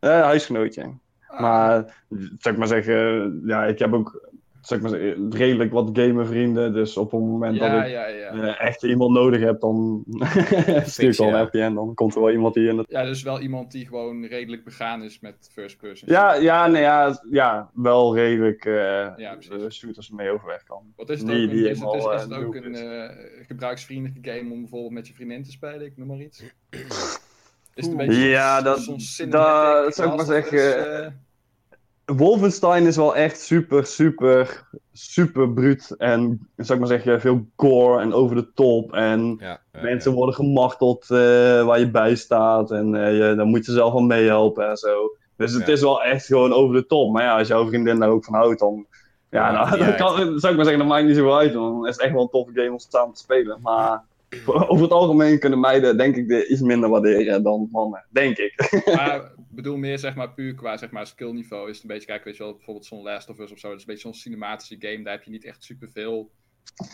Uh, 0.00 0.22
huisgenootje. 0.22 0.92
Ah. 1.28 1.40
Maar, 1.40 2.04
zou 2.38 2.54
ik 2.54 2.56
maar 2.56 2.66
zeggen, 2.66 3.42
ja, 3.46 3.64
ik 3.64 3.78
heb 3.78 3.92
ook 3.92 4.28
zeg 4.68 4.80
maar 4.80 4.90
zeggen, 4.90 5.32
redelijk 5.32 5.72
wat 5.72 5.90
gamervrienden. 5.92 6.72
Dus 6.72 6.96
op 6.96 7.10
het 7.10 7.20
moment 7.20 7.56
ja, 7.56 7.76
dat 7.76 7.84
ik 7.84 7.90
ja, 7.90 8.06
ja. 8.06 8.32
Uh, 8.34 8.60
echt 8.60 8.82
iemand 8.82 9.12
nodig 9.12 9.40
heb, 9.40 9.60
dan 9.60 10.04
stuur 10.84 11.10
ik 11.10 11.16
wel 11.16 11.28
een 11.28 11.34
appje 11.34 11.60
en 11.60 11.74
dan 11.74 11.94
komt 11.94 12.14
er 12.14 12.20
wel 12.20 12.30
iemand 12.30 12.54
die 12.54 12.68
in 12.68 12.78
het... 12.78 12.86
Ja, 12.90 13.04
dus 13.04 13.22
wel 13.22 13.40
iemand 13.40 13.72
die 13.72 13.86
gewoon 13.86 14.24
redelijk 14.24 14.64
begaan 14.64 15.02
is 15.02 15.20
met 15.20 15.50
first 15.52 15.78
person. 15.78 16.08
Ja, 16.12 16.34
ja, 16.34 16.66
nee, 16.66 16.82
ja, 16.82 17.22
ja 17.30 17.70
wel 17.74 18.14
redelijk 18.14 18.64
uh, 18.64 18.74
ja, 19.16 19.36
shooters 19.68 20.10
mee 20.10 20.30
overweg 20.30 20.62
kan. 20.62 20.92
Wat 20.96 21.10
is 21.10 21.18
het 21.18 21.28
die, 21.28 21.44
ook, 21.44 21.50
die 21.50 21.64
een, 21.64 21.70
is 21.70 21.80
het, 21.80 21.94
is, 21.94 22.04
is 22.04 22.22
het 22.22 22.34
ook 22.34 22.54
een 22.54 22.74
uh, 22.74 23.10
gebruiksvriendelijke 23.46 24.30
game 24.30 24.52
om 24.52 24.60
bijvoorbeeld 24.60 24.92
met 24.92 25.08
je 25.08 25.14
vriendin 25.14 25.42
te 25.42 25.50
spelen? 25.50 25.84
Ik 25.84 25.96
noem 25.96 26.06
maar 26.06 26.20
iets. 26.20 26.42
Is 27.78 27.84
het 27.84 27.92
een 27.92 28.06
beetje 28.06 28.28
ja, 28.28 28.62
dat, 28.62 28.76
dat 29.28 29.94
zou 29.94 30.10
ik 30.10 30.16
maar 30.16 30.24
zeggen... 30.24 31.26
Wolfenstein 32.04 32.86
is 32.86 32.96
wel 32.96 33.16
echt 33.16 33.40
super, 33.40 33.86
super, 33.86 34.68
super 34.92 35.52
bruut. 35.52 35.94
En, 35.98 36.48
zou 36.56 36.72
ik 36.72 36.78
maar 36.78 36.98
zeggen, 36.98 37.20
veel 37.20 37.46
gore 37.56 38.00
en 38.00 38.12
over 38.12 38.36
de 38.36 38.52
top. 38.52 38.92
En 38.92 39.36
ja, 39.40 39.60
mensen 39.72 40.10
ja. 40.10 40.16
worden 40.16 40.34
gemarteld 40.34 41.02
uh, 41.10 41.18
waar 41.64 41.78
je 41.78 41.90
bij 41.90 42.14
staat. 42.14 42.70
En 42.70 42.94
uh, 42.94 43.18
je, 43.18 43.34
dan 43.34 43.48
moet 43.48 43.66
je 43.66 43.72
zelf 43.72 43.92
wel 43.92 44.02
meehelpen 44.02 44.68
en 44.68 44.76
zo. 44.76 45.16
Dus 45.36 45.52
het 45.52 45.68
is 45.68 45.80
wel 45.80 46.02
echt 46.02 46.26
gewoon 46.26 46.52
over 46.52 46.74
de 46.74 46.86
top. 46.86 47.12
Maar 47.12 47.22
ja, 47.22 47.38
als 47.38 47.48
jouw 47.48 47.66
vriendin 47.68 47.98
daar 47.98 48.08
ook 48.08 48.24
van 48.24 48.34
houdt, 48.34 48.58
dan... 48.58 48.86
Ja, 49.30 49.50
nou, 49.50 49.78
dan 49.78 49.96
kan, 49.96 50.16
zou 50.16 50.26
ik 50.26 50.40
maar 50.56 50.64
zeggen, 50.64 50.78
dat 50.78 50.86
maakt 50.86 51.06
niet 51.06 51.16
zo 51.16 51.36
uit. 51.36 51.52
Dan 51.52 51.86
is 51.86 51.92
het 51.92 52.04
echt 52.04 52.12
wel 52.12 52.22
een 52.22 52.28
toffe 52.28 52.52
game 52.54 52.72
om 52.72 52.78
samen 52.78 53.14
te 53.14 53.20
spelen. 53.20 53.58
Maar 53.62 54.02
over 54.46 54.82
het 54.82 54.92
algemeen 54.92 55.38
kunnen 55.38 55.60
meiden, 55.60 55.96
denk 55.96 56.16
ik, 56.16 56.28
de 56.28 56.48
iets 56.48 56.60
minder 56.60 56.88
waarderen 56.88 57.42
dan 57.42 57.68
mannen. 57.72 58.04
Denk 58.10 58.36
ik. 58.36 58.54
Maar 58.96 59.16
ik 59.16 59.64
bedoel 59.64 59.76
meer, 59.76 59.98
zeg 59.98 60.14
maar, 60.14 60.32
puur 60.32 60.54
qua 60.54 60.76
zeg 60.76 60.90
maar, 60.90 61.06
skillniveau. 61.06 61.68
Is 61.68 61.74
het 61.74 61.82
een 61.82 61.90
beetje, 61.90 62.06
kijk, 62.06 62.24
weet 62.24 62.36
je 62.36 62.42
wel, 62.42 62.54
bijvoorbeeld 62.54 62.86
zo'n 62.86 63.02
Last 63.02 63.28
of 63.28 63.38
Us 63.38 63.52
of 63.52 63.58
zo. 63.58 63.68
Dat 63.68 63.76
is 63.76 63.82
een 63.82 63.92
beetje 63.92 64.08
zo'n 64.08 64.20
cinematische 64.20 64.76
game. 64.78 65.02
Daar 65.02 65.14
heb 65.14 65.22
je 65.22 65.30
niet 65.30 65.44
echt 65.44 65.64
superveel 65.64 66.30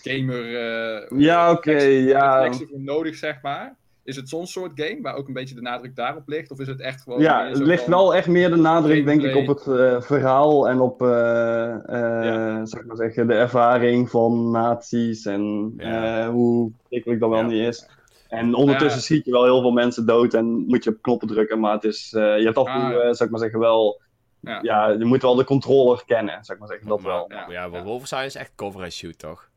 gamer... 0.03 0.45
Uh, 0.45 1.21
ja, 1.21 1.51
oké, 1.51 1.71
okay, 1.71 1.93
ja. 1.93 2.53
voor 2.53 2.81
nodig, 2.81 3.17
zeg 3.17 3.43
maar. 3.43 3.77
Is 4.05 4.17
het 4.17 4.29
zo'n 4.29 4.47
soort 4.47 4.73
game 4.75 4.99
waar 5.03 5.15
ook 5.15 5.29
een 5.29 5.35
beetje 5.35 5.55
de 5.55 5.61
nadruk 5.61 5.97
daarop 5.97 6.29
ligt? 6.29 6.51
Of 6.51 6.61
is 6.61 6.67
het 6.67 6.81
echt 6.81 7.03
gewoon... 7.03 7.21
Ja, 7.21 7.49
het 7.49 7.59
ligt 7.59 7.87
wel 7.87 8.15
echt 8.15 8.29
meer 8.29 8.51
de 8.51 8.57
nadruk, 8.57 9.05
denk 9.05 9.23
ik, 9.23 9.37
op 9.37 9.47
het 9.47 9.67
uh, 9.67 10.01
verhaal 10.01 10.69
en 10.69 10.81
op, 10.81 11.03
uh, 11.03 11.09
ja. 11.09 12.67
zeg 12.67 12.81
ik 12.81 12.87
maar 12.87 12.97
zeggen, 12.97 13.27
de 13.27 13.35
ervaring 13.35 14.11
van 14.11 14.51
nazi's 14.51 15.27
en 15.27 15.75
ja. 15.77 16.31
hoe 16.31 16.73
ik 16.89 17.05
dat 17.05 17.31
wel 17.31 17.39
ja. 17.39 17.47
niet 17.47 17.67
is. 17.67 17.89
En 18.29 18.55
ondertussen 18.55 18.99
ja. 19.01 19.05
schiet 19.05 19.25
je 19.25 19.31
wel 19.31 19.45
heel 19.45 19.61
veel 19.61 19.73
mensen 19.73 20.07
dood 20.07 20.35
en 20.35 20.47
moet 20.47 20.85
je 20.85 20.91
op 20.91 21.03
knoppen 21.03 21.29
drukken, 21.29 21.61
maar 21.61 21.73
het 21.73 21.85
is, 21.85 22.13
uh, 22.17 22.39
je 22.39 22.45
hebt 22.45 22.57
af 22.57 22.67
en 22.67 22.81
toe, 22.81 23.01
ah, 23.01 23.07
uh, 23.07 23.13
zeg 23.13 23.29
maar 23.29 23.41
zeggen, 23.41 23.59
wel, 23.59 24.01
ja. 24.41 24.59
ja. 24.63 24.89
je 24.89 25.05
moet 25.05 25.23
wel 25.23 25.35
de 25.35 25.45
controller 25.45 26.03
kennen, 26.07 26.45
zeg 26.45 26.59
maar 26.59 26.69
zeggen, 26.69 26.89
dat 26.89 27.01
maar, 27.01 27.13
wel. 27.13 27.25
Ja, 27.29 27.69
ja 27.71 27.83
Wolfenstein 27.83 28.25
is 28.25 28.35
echt 28.35 28.53
cover 28.55 28.83
and 28.83 28.93
shoot, 28.93 29.19
toch? 29.19 29.49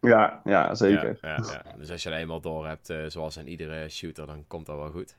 Ja, 0.00 0.40
ja, 0.44 0.74
zeker. 0.74 1.18
Ja, 1.20 1.36
ja, 1.36 1.76
Dus 1.78 1.90
als 1.90 2.02
je 2.02 2.10
er 2.10 2.16
eenmaal 2.16 2.40
door 2.40 2.66
hebt, 2.66 2.90
uh, 2.90 3.04
zoals 3.06 3.36
in 3.36 3.48
iedere 3.48 3.88
shooter, 3.88 4.26
dan 4.26 4.44
komt 4.46 4.66
dat 4.66 4.76
wel 4.76 4.90
goed. 4.90 5.16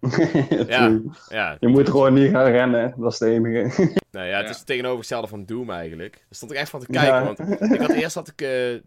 ja, 0.68 1.00
ja. 1.28 1.56
Je 1.60 1.68
moet 1.68 1.88
gewoon 1.88 2.14
niet 2.14 2.30
gaan 2.30 2.50
rennen, 2.50 2.94
dat 2.96 3.12
is 3.12 3.18
de 3.18 3.30
enige. 3.30 3.88
nee, 4.10 4.28
ja, 4.28 4.36
het 4.40 4.50
is 4.50 4.56
het 4.56 4.66
tegenovergestelde 4.66 5.26
van 5.26 5.44
Doom 5.44 5.70
eigenlijk. 5.70 6.12
Daar 6.12 6.24
stond 6.30 6.52
ik 6.52 6.58
echt 6.58 6.70
van 6.70 6.80
te 6.80 6.86
kijken, 6.86 7.24
want 7.24 7.72
ik 7.72 7.80
had 7.80 7.90
eerst 8.02 8.14
had 8.14 8.28
ik, 8.28 8.36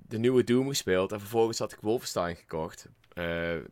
de 0.07 0.17
nieuwe 0.17 0.43
Doom 0.43 0.67
gespeeld 0.67 1.11
en 1.11 1.19
vervolgens 1.19 1.59
had 1.59 1.71
ik 1.71 1.79
Wolfenstein 1.81 2.35
gekocht. 2.35 2.89
Uh, 3.13 3.25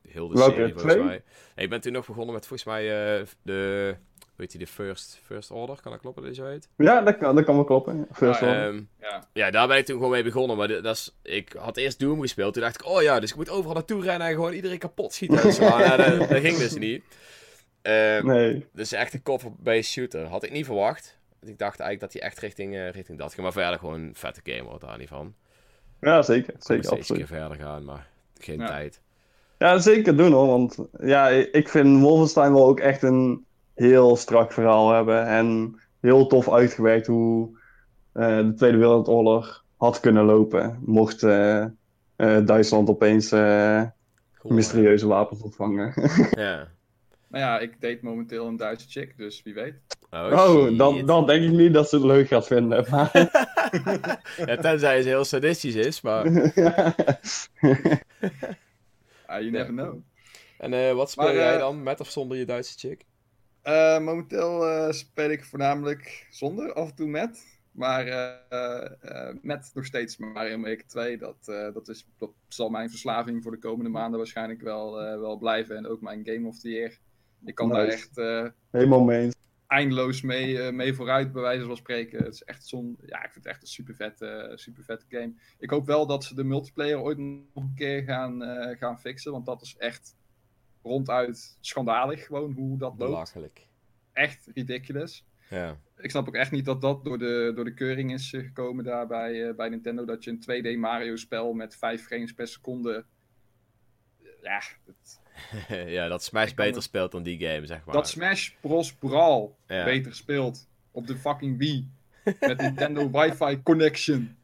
heel 0.09 0.27
de 0.27 0.33
Welke, 0.33 0.53
serie 0.55 0.73
volgens 0.73 0.93
twee? 0.93 1.05
mij. 1.05 1.21
Nee, 1.55 1.65
ik 1.65 1.69
ben 1.69 1.81
toen 1.81 1.91
nog 1.91 2.05
begonnen 2.05 2.33
met 2.33 2.47
volgens 2.47 2.69
mij 2.69 2.83
uh, 3.19 3.25
de, 3.41 3.95
weet 4.35 4.51
je, 4.51 4.57
de 4.57 4.67
first, 4.67 5.19
first 5.23 5.51
Order, 5.51 5.81
kan 5.81 5.91
dat 5.91 6.01
kloppen 6.01 6.23
dat 6.23 6.35
je 6.35 6.41
zo 6.41 6.47
heet? 6.47 6.69
Ja, 6.77 7.01
dat 7.01 7.17
kan, 7.17 7.35
dat 7.35 7.45
kan 7.45 7.55
wel 7.55 7.63
kloppen. 7.63 8.07
First 8.11 8.41
ah, 8.41 8.47
Order. 8.47 8.65
Um, 8.65 8.89
ja. 9.01 9.27
ja, 9.33 9.51
daar 9.51 9.67
ben 9.67 9.77
ik 9.77 9.85
toen 9.85 9.95
gewoon 9.95 10.11
mee 10.11 10.23
begonnen, 10.23 10.57
maar 10.57 10.67
dat 10.67 10.95
is, 10.95 11.15
ik 11.21 11.55
had 11.57 11.77
eerst 11.77 11.99
Doom 11.99 12.21
gespeeld, 12.21 12.53
toen 12.53 12.63
dacht 12.63 12.81
ik, 12.81 12.87
oh 12.87 13.01
ja, 13.01 13.19
dus 13.19 13.29
ik 13.29 13.35
moet 13.35 13.49
overal 13.49 13.73
naartoe 13.73 14.01
rennen 14.01 14.27
en 14.27 14.33
gewoon 14.33 14.53
iedereen 14.53 14.77
kapot 14.77 15.13
schieten. 15.13 15.41
Dus, 15.45 15.59
maar, 15.59 15.97
dat, 15.97 16.29
dat, 16.29 16.39
ging 16.39 16.57
dus 16.57 16.75
niet. 16.75 17.03
Um, 17.81 18.25
nee. 18.25 18.65
Dus 18.73 18.91
echt 18.91 19.13
een 19.13 19.23
cover-based 19.23 19.91
shooter, 19.91 20.25
had 20.25 20.43
ik 20.43 20.51
niet 20.51 20.65
verwacht. 20.65 21.17
Ik 21.41 21.59
dacht 21.59 21.79
eigenlijk 21.79 21.99
dat 21.99 22.13
hij 22.13 22.29
echt 22.31 22.39
richting, 22.39 22.73
uh, 22.73 22.89
richting 22.89 23.17
dat 23.17 23.33
ging, 23.33 23.41
maar 23.41 23.51
verder 23.51 23.79
gewoon 23.79 24.01
een 24.01 24.15
vette 24.15 24.41
game 24.43 24.63
wordt 24.63 24.81
daar 24.81 24.97
niet 24.97 25.07
van. 25.07 25.33
Ja, 26.01 26.21
zeker. 26.21 26.53
Zeker, 26.59 26.63
steeds 26.63 26.89
absoluut. 26.89 27.09
een 27.09 27.15
keer 27.15 27.37
verder 27.37 27.57
gaan, 27.57 27.85
maar 27.85 28.07
geen 28.37 28.59
Ja. 28.59 28.67
tijd. 28.67 29.01
Ja, 29.57 29.77
zeker 29.77 30.17
doen 30.17 30.31
hoor. 30.31 30.47
Want 30.47 30.77
ja, 30.99 31.29
ik 31.29 31.69
vind 31.69 32.01
Wolfenstein 32.01 32.53
wel 32.53 32.67
ook 32.67 32.79
echt 32.79 33.01
een 33.03 33.45
heel 33.75 34.15
strak 34.15 34.51
verhaal 34.51 34.93
hebben. 34.93 35.27
En 35.27 35.79
heel 35.99 36.27
tof 36.27 36.51
uitgewerkt 36.51 37.07
hoe 37.07 37.59
eh, 38.11 38.37
de 38.37 38.53
Tweede 38.53 38.77
Wereldoorlog 38.77 39.63
had 39.77 39.99
kunnen 39.99 40.25
lopen. 40.25 40.79
Mocht 40.85 41.23
eh, 41.23 41.61
eh, 41.61 42.45
Duitsland 42.45 42.89
opeens 42.89 43.29
Cool, 43.29 43.93
mysterieuze 44.41 45.07
wapens 45.07 45.41
ontvangen. 45.41 45.93
Ja. 46.31 46.73
Nou 47.27 47.47
ja, 47.47 47.59
ik 47.59 47.81
date 47.81 47.99
momenteel 48.01 48.47
een 48.47 48.57
Duitse 48.57 48.89
chick, 48.89 49.17
dus 49.17 49.43
wie 49.43 49.53
weet. 49.53 49.73
Oh, 50.09 50.31
Oh, 50.31 50.77
dan, 50.77 51.05
dan 51.05 51.25
denk 51.25 51.43
ik 51.43 51.51
niet 51.51 51.73
dat 51.73 51.89
ze 51.89 51.95
het 51.95 52.05
leuk 52.05 52.27
gaat 52.27 52.47
vinden. 52.47 52.85
Maar, 52.91 53.09
ja, 54.45 54.55
tenzij 54.55 55.01
ze 55.01 55.07
heel 55.07 55.23
sadistisch 55.25 55.75
is, 55.75 56.01
maar... 56.01 56.25
Ah, 59.27 59.39
you 59.39 59.51
never 59.51 59.73
know. 59.73 59.95
En 60.57 60.73
eh, 60.73 60.93
wat 60.93 61.11
speel 61.11 61.25
Maar, 61.25 61.35
jij 61.35 61.57
dan, 61.57 61.83
met 61.83 61.99
of 61.99 62.09
zonder 62.09 62.37
je 62.37 62.45
Duitse 62.45 62.77
chick? 62.77 63.05
Eh, 63.65 63.99
momenteel 63.99 64.67
eh, 64.67 64.91
speel 64.91 65.29
ik 65.29 65.43
voornamelijk 65.43 66.27
zonder, 66.29 66.73
af 66.73 66.89
en 66.89 66.95
toe 66.95 67.07
met. 67.07 67.59
Maar 67.71 68.07
uh, 68.07 68.91
uh, 69.03 69.35
met 69.41 69.71
nog 69.73 69.85
steeds 69.85 70.17
Mario 70.17 70.57
Maker 70.57 70.87
2. 70.87 71.17
Dat, 71.17 71.45
dat, 71.73 71.87
is, 71.87 72.07
dat 72.17 72.31
zal 72.47 72.69
mijn 72.69 72.89
verslaving 72.89 73.43
voor 73.43 73.51
de 73.51 73.59
komende 73.59 73.89
maanden 73.89 74.17
waarschijnlijk 74.17 74.61
wel, 74.61 74.93
wel 75.19 75.37
blijven. 75.37 75.77
En 75.77 75.87
ook 75.87 76.01
mijn 76.01 76.21
Game 76.25 76.47
of 76.47 76.59
the 76.59 76.69
Year. 76.69 76.97
Ik 77.45 77.55
kan 77.55 77.67
nice. 77.67 77.79
daar 77.79 77.87
echt 77.87 78.53
Helemaal 78.71 79.03
mee 79.03 79.29
eindeloos 79.67 80.21
mee, 80.21 80.71
mee 80.71 80.93
vooruit, 80.93 81.31
bij 81.31 81.41
wijze 81.41 81.65
van 81.65 81.77
spreken. 81.77 82.23
Het 82.23 82.33
is 82.33 82.43
echt 82.43 82.67
zo'n. 82.67 82.97
Ja, 83.05 83.23
ik 83.23 83.31
vind 83.31 83.45
het 83.45 83.53
echt 83.53 83.61
een 83.61 83.67
super 83.67 83.95
vette, 83.95 84.51
super 84.55 84.83
vette 84.83 85.05
game. 85.09 85.33
Ik 85.57 85.69
hoop 85.69 85.85
wel 85.85 86.05
dat 86.05 86.23
ze 86.23 86.35
de 86.35 86.43
multiplayer 86.43 86.99
ooit 86.99 87.17
nog 87.17 87.63
een 87.63 87.73
keer 87.75 88.03
gaan, 88.03 88.41
gaan 88.77 88.99
fixen. 88.99 89.31
Want 89.31 89.45
dat 89.45 89.61
is 89.61 89.75
echt 89.77 90.15
ronduit 90.85 91.57
schandalig. 91.61 92.25
Gewoon 92.25 92.53
hoe 92.53 92.77
dat 92.77 92.89
loopt. 92.89 93.11
Belachelijk. 93.11 93.67
Echt 94.13 94.49
ridiculous. 94.53 95.25
Ja. 95.49 95.77
Ik 95.97 96.09
snap 96.09 96.27
ook 96.27 96.35
echt 96.35 96.51
niet 96.51 96.65
dat 96.65 96.81
dat 96.81 97.03
door 97.03 97.17
de, 97.17 97.51
door 97.55 97.65
de 97.65 97.73
keuring 97.73 98.13
is 98.13 98.29
gekomen 98.29 98.83
daar 98.83 99.07
bij, 99.07 99.33
uh, 99.33 99.55
bij 99.55 99.69
Nintendo. 99.69 100.05
Dat 100.05 100.23
je 100.23 100.31
een 100.31 100.75
2D 100.75 100.79
Mario 100.79 101.15
spel 101.15 101.53
met 101.53 101.75
5 101.75 102.05
frames 102.05 102.33
per 102.33 102.47
seconde. 102.47 103.05
Ja, 104.41 104.61
dat... 104.85 105.21
ja, 105.97 106.07
dat 106.07 106.23
Smash 106.23 106.53
beter 106.53 106.81
speelt 106.81 107.11
dan 107.11 107.23
die 107.23 107.39
game, 107.39 107.65
zeg 107.65 107.85
maar. 107.85 107.95
Dat 107.95 108.07
Smash 108.09 108.49
Bros. 108.61 108.93
Brawl 108.93 109.55
ja. 109.67 109.83
beter 109.83 110.15
speelt 110.15 110.67
op 110.91 111.07
de 111.07 111.17
fucking 111.17 111.57
Wii. 111.57 111.89
met 112.39 112.61
Nintendo 112.61 113.09
Wi-Fi 113.09 113.61
connection. 113.63 114.29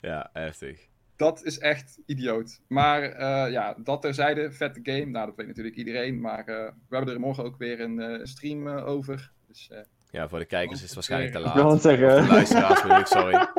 Ja, 0.00 0.30
heftig. 0.32 0.88
Dat 1.16 1.44
is 1.44 1.58
echt 1.58 1.98
idioot. 2.06 2.60
Maar 2.68 3.02
uh, 3.02 3.52
ja, 3.52 3.76
dat 3.78 4.02
terzijde, 4.02 4.52
vette 4.52 4.80
game. 4.82 5.04
Nou, 5.04 5.26
dat 5.26 5.36
weet 5.36 5.46
natuurlijk 5.46 5.76
iedereen. 5.76 6.20
Maar 6.20 6.48
uh, 6.48 6.68
we 6.88 6.96
hebben 6.96 7.14
er 7.14 7.20
morgen 7.20 7.44
ook 7.44 7.56
weer 7.56 7.80
een 7.80 8.26
stream 8.26 8.68
over. 8.68 9.32
Dus 9.46 9.70
ja, 10.10 10.28
voor 10.28 10.38
de 10.38 10.44
kijkers 10.44 10.78
is 10.78 10.84
het 10.84 10.94
waarschijnlijk 10.94 11.32
te 11.32 11.38
laat. 11.38 11.56
Ik 11.56 11.62
wil 11.62 11.70
het 11.70 11.82
zeggen. 11.82 12.10
Voor 12.10 12.22
de 12.22 12.32
luisteraars 12.32 12.82
bedoel 12.82 12.98
ik, 12.98 13.06
sorry. 13.06 13.48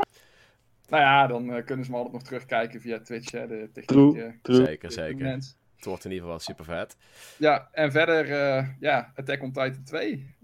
Nou 0.87 1.03
ja, 1.03 1.27
dan 1.27 1.55
uh, 1.55 1.65
kunnen 1.65 1.85
ze 1.85 1.91
me 1.91 1.97
altijd 1.97 2.13
nog 2.13 2.23
terugkijken 2.23 2.81
via 2.81 2.99
Twitch, 2.99 3.31
hè, 3.31 3.47
de 3.47 3.69
techniek. 3.73 4.13
True, 4.13 4.39
true. 4.41 4.65
Zeker, 4.65 4.91
zeker. 4.91 5.25
Het 5.25 5.85
wordt 5.85 6.05
in 6.05 6.11
ieder 6.11 6.25
geval 6.25 6.39
super 6.39 6.65
vet. 6.65 6.97
Ja, 7.37 7.69
en 7.71 7.91
verder, 7.91 8.29
uh, 8.29 8.67
ja, 8.79 9.11
Attack 9.15 9.41
on 9.41 9.51
Titan 9.51 9.83
2, 9.83 10.35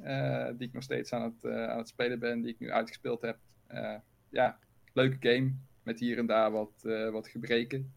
die 0.58 0.68
ik 0.68 0.74
nog 0.74 0.84
steeds 0.84 1.14
aan 1.14 1.22
het, 1.22 1.52
aan 1.52 1.78
het 1.78 1.88
spelen 1.88 2.20
ben, 2.20 2.42
die 2.42 2.52
ik 2.52 2.60
nu 2.60 2.72
uitgespeeld 2.72 3.22
heb. 3.22 3.38
ja, 4.30 4.58
leuke 4.94 5.30
game, 5.30 5.56
met 5.84 6.00
hier 6.00 6.18
en 6.18 6.26
daar 6.26 6.52
wat, 6.52 6.72
wat 7.12 7.28
gebreken. 7.28 7.94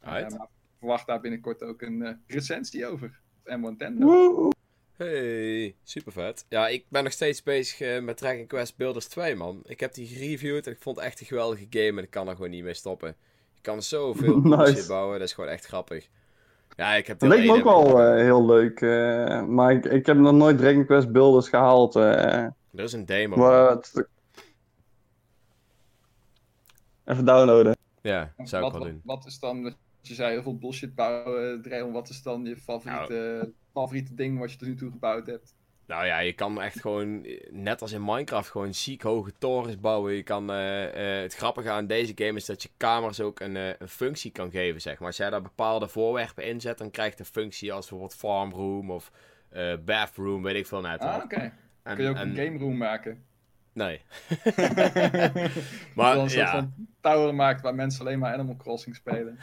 maar 0.00 0.48
verwacht 0.78 1.06
daar 1.06 1.20
binnenkort 1.20 1.62
ook 1.62 1.82
een 1.82 2.20
recensie 2.26 2.86
over. 2.86 3.20
En 3.44 3.60
Nintendo. 3.60 4.06
Woe! 4.06 4.52
Hey, 4.96 5.74
super 5.84 6.12
vet. 6.12 6.44
Ja, 6.48 6.68
ik 6.68 6.84
ben 6.88 7.04
nog 7.04 7.12
steeds 7.12 7.42
bezig 7.42 7.80
uh, 7.80 8.02
met 8.02 8.16
Dragon 8.16 8.46
Quest 8.46 8.76
Builders 8.76 9.06
2, 9.06 9.34
man. 9.34 9.60
Ik 9.64 9.80
heb 9.80 9.94
die 9.94 10.06
gereviewd 10.06 10.66
en 10.66 10.72
ik 10.72 10.80
vond 10.80 10.96
het 10.96 11.04
echt 11.04 11.20
een 11.20 11.26
geweldige 11.26 11.66
game 11.70 11.98
en 11.98 12.04
ik 12.04 12.10
kan 12.10 12.28
er 12.28 12.34
gewoon 12.34 12.50
niet 12.50 12.64
mee 12.64 12.74
stoppen. 12.74 13.14
Je 13.54 13.60
kan 13.60 13.82
zoveel 13.82 14.38
nice. 14.56 14.74
shit 14.74 14.86
bouwen, 14.86 15.18
dat 15.18 15.28
is 15.28 15.34
gewoon 15.34 15.50
echt 15.50 15.66
grappig. 15.66 16.08
Ja, 16.76 16.94
ik 16.94 17.06
heb 17.06 17.18
dat 17.18 17.28
leek 17.28 17.46
me 17.46 17.52
ook 17.52 17.64
wel 17.64 18.00
uh, 18.00 18.22
heel 18.22 18.46
leuk, 18.46 18.80
uh, 18.80 19.42
maar 19.46 19.72
ik, 19.72 19.84
ik 19.84 20.06
heb 20.06 20.16
nog 20.16 20.32
nooit 20.32 20.58
Dragon 20.58 20.86
Quest 20.86 21.12
Builders 21.12 21.48
gehaald. 21.48 21.94
er 21.94 22.52
is 22.74 22.92
een 22.92 23.06
demo. 23.06 23.36
Wat... 23.36 24.06
Even 27.04 27.24
downloaden. 27.24 27.76
Ja, 28.02 28.32
zou 28.36 28.62
wat, 28.62 28.72
ik 28.72 28.78
wel 28.78 28.88
doen. 28.88 29.00
Wat 29.04 29.26
is 29.26 29.38
dan, 29.38 29.62
wat 29.62 29.76
je 30.00 30.14
zei, 30.14 30.30
heel 30.32 30.42
veel 30.42 30.58
bullshit 30.58 30.94
bouwen, 30.94 31.62
Dragon, 31.62 31.92
wat 31.92 32.08
is 32.08 32.22
dan 32.22 32.44
je 32.44 32.56
favoriete... 32.56 33.38
Nou 33.40 33.52
favoriete 33.72 34.14
ding 34.14 34.38
wat 34.38 34.52
je 34.52 34.56
tot 34.56 34.68
nu 34.68 34.74
toe 34.74 34.90
gebouwd 34.90 35.26
hebt? 35.26 35.54
Nou 35.86 36.06
ja, 36.06 36.18
je 36.18 36.32
kan 36.32 36.60
echt 36.60 36.80
gewoon, 36.80 37.26
net 37.50 37.82
als 37.82 37.92
in 37.92 38.04
Minecraft, 38.04 38.50
gewoon 38.50 38.74
ziek 38.74 39.02
hoge 39.02 39.32
torens 39.38 39.80
bouwen. 39.80 40.12
Je 40.12 40.22
kan, 40.22 40.50
uh, 40.50 40.82
uh, 40.82 41.22
het 41.22 41.34
grappige 41.34 41.70
aan 41.70 41.86
deze 41.86 42.12
game 42.14 42.38
is 42.38 42.44
dat 42.44 42.62
je 42.62 42.68
kamers 42.76 43.20
ook 43.20 43.40
een, 43.40 43.56
uh, 43.56 43.68
een, 43.78 43.88
functie 43.88 44.30
kan 44.30 44.50
geven, 44.50 44.80
zeg 44.80 44.98
maar. 44.98 45.06
Als 45.06 45.16
jij 45.16 45.30
daar 45.30 45.42
bepaalde 45.42 45.88
voorwerpen 45.88 46.44
in 46.44 46.60
zet, 46.60 46.78
dan 46.78 46.90
krijgt 46.90 47.18
de 47.18 47.24
functie 47.24 47.72
als 47.72 47.88
bijvoorbeeld 47.88 48.18
farm 48.18 48.52
room 48.52 48.90
of 48.90 49.12
bathroom, 49.84 50.42
weet 50.42 50.54
ik 50.54 50.66
veel 50.66 50.80
net. 50.80 51.00
Ah, 51.00 51.14
oké. 51.14 51.24
Okay. 51.24 51.52
Kun 51.82 52.04
je 52.04 52.10
ook 52.10 52.16
en... 52.16 52.28
een 52.28 52.46
game 52.46 52.58
room 52.58 52.76
maken? 52.76 53.24
Nee. 53.72 54.00
maar 55.94 56.16
een 56.16 56.28
ja. 56.28 56.50
van 56.50 56.72
tower 57.00 57.34
maakt 57.34 57.60
waar 57.60 57.74
mensen 57.74 58.00
alleen 58.00 58.18
maar 58.18 58.32
Animal 58.32 58.56
Crossing 58.56 58.96
spelen. 58.96 59.38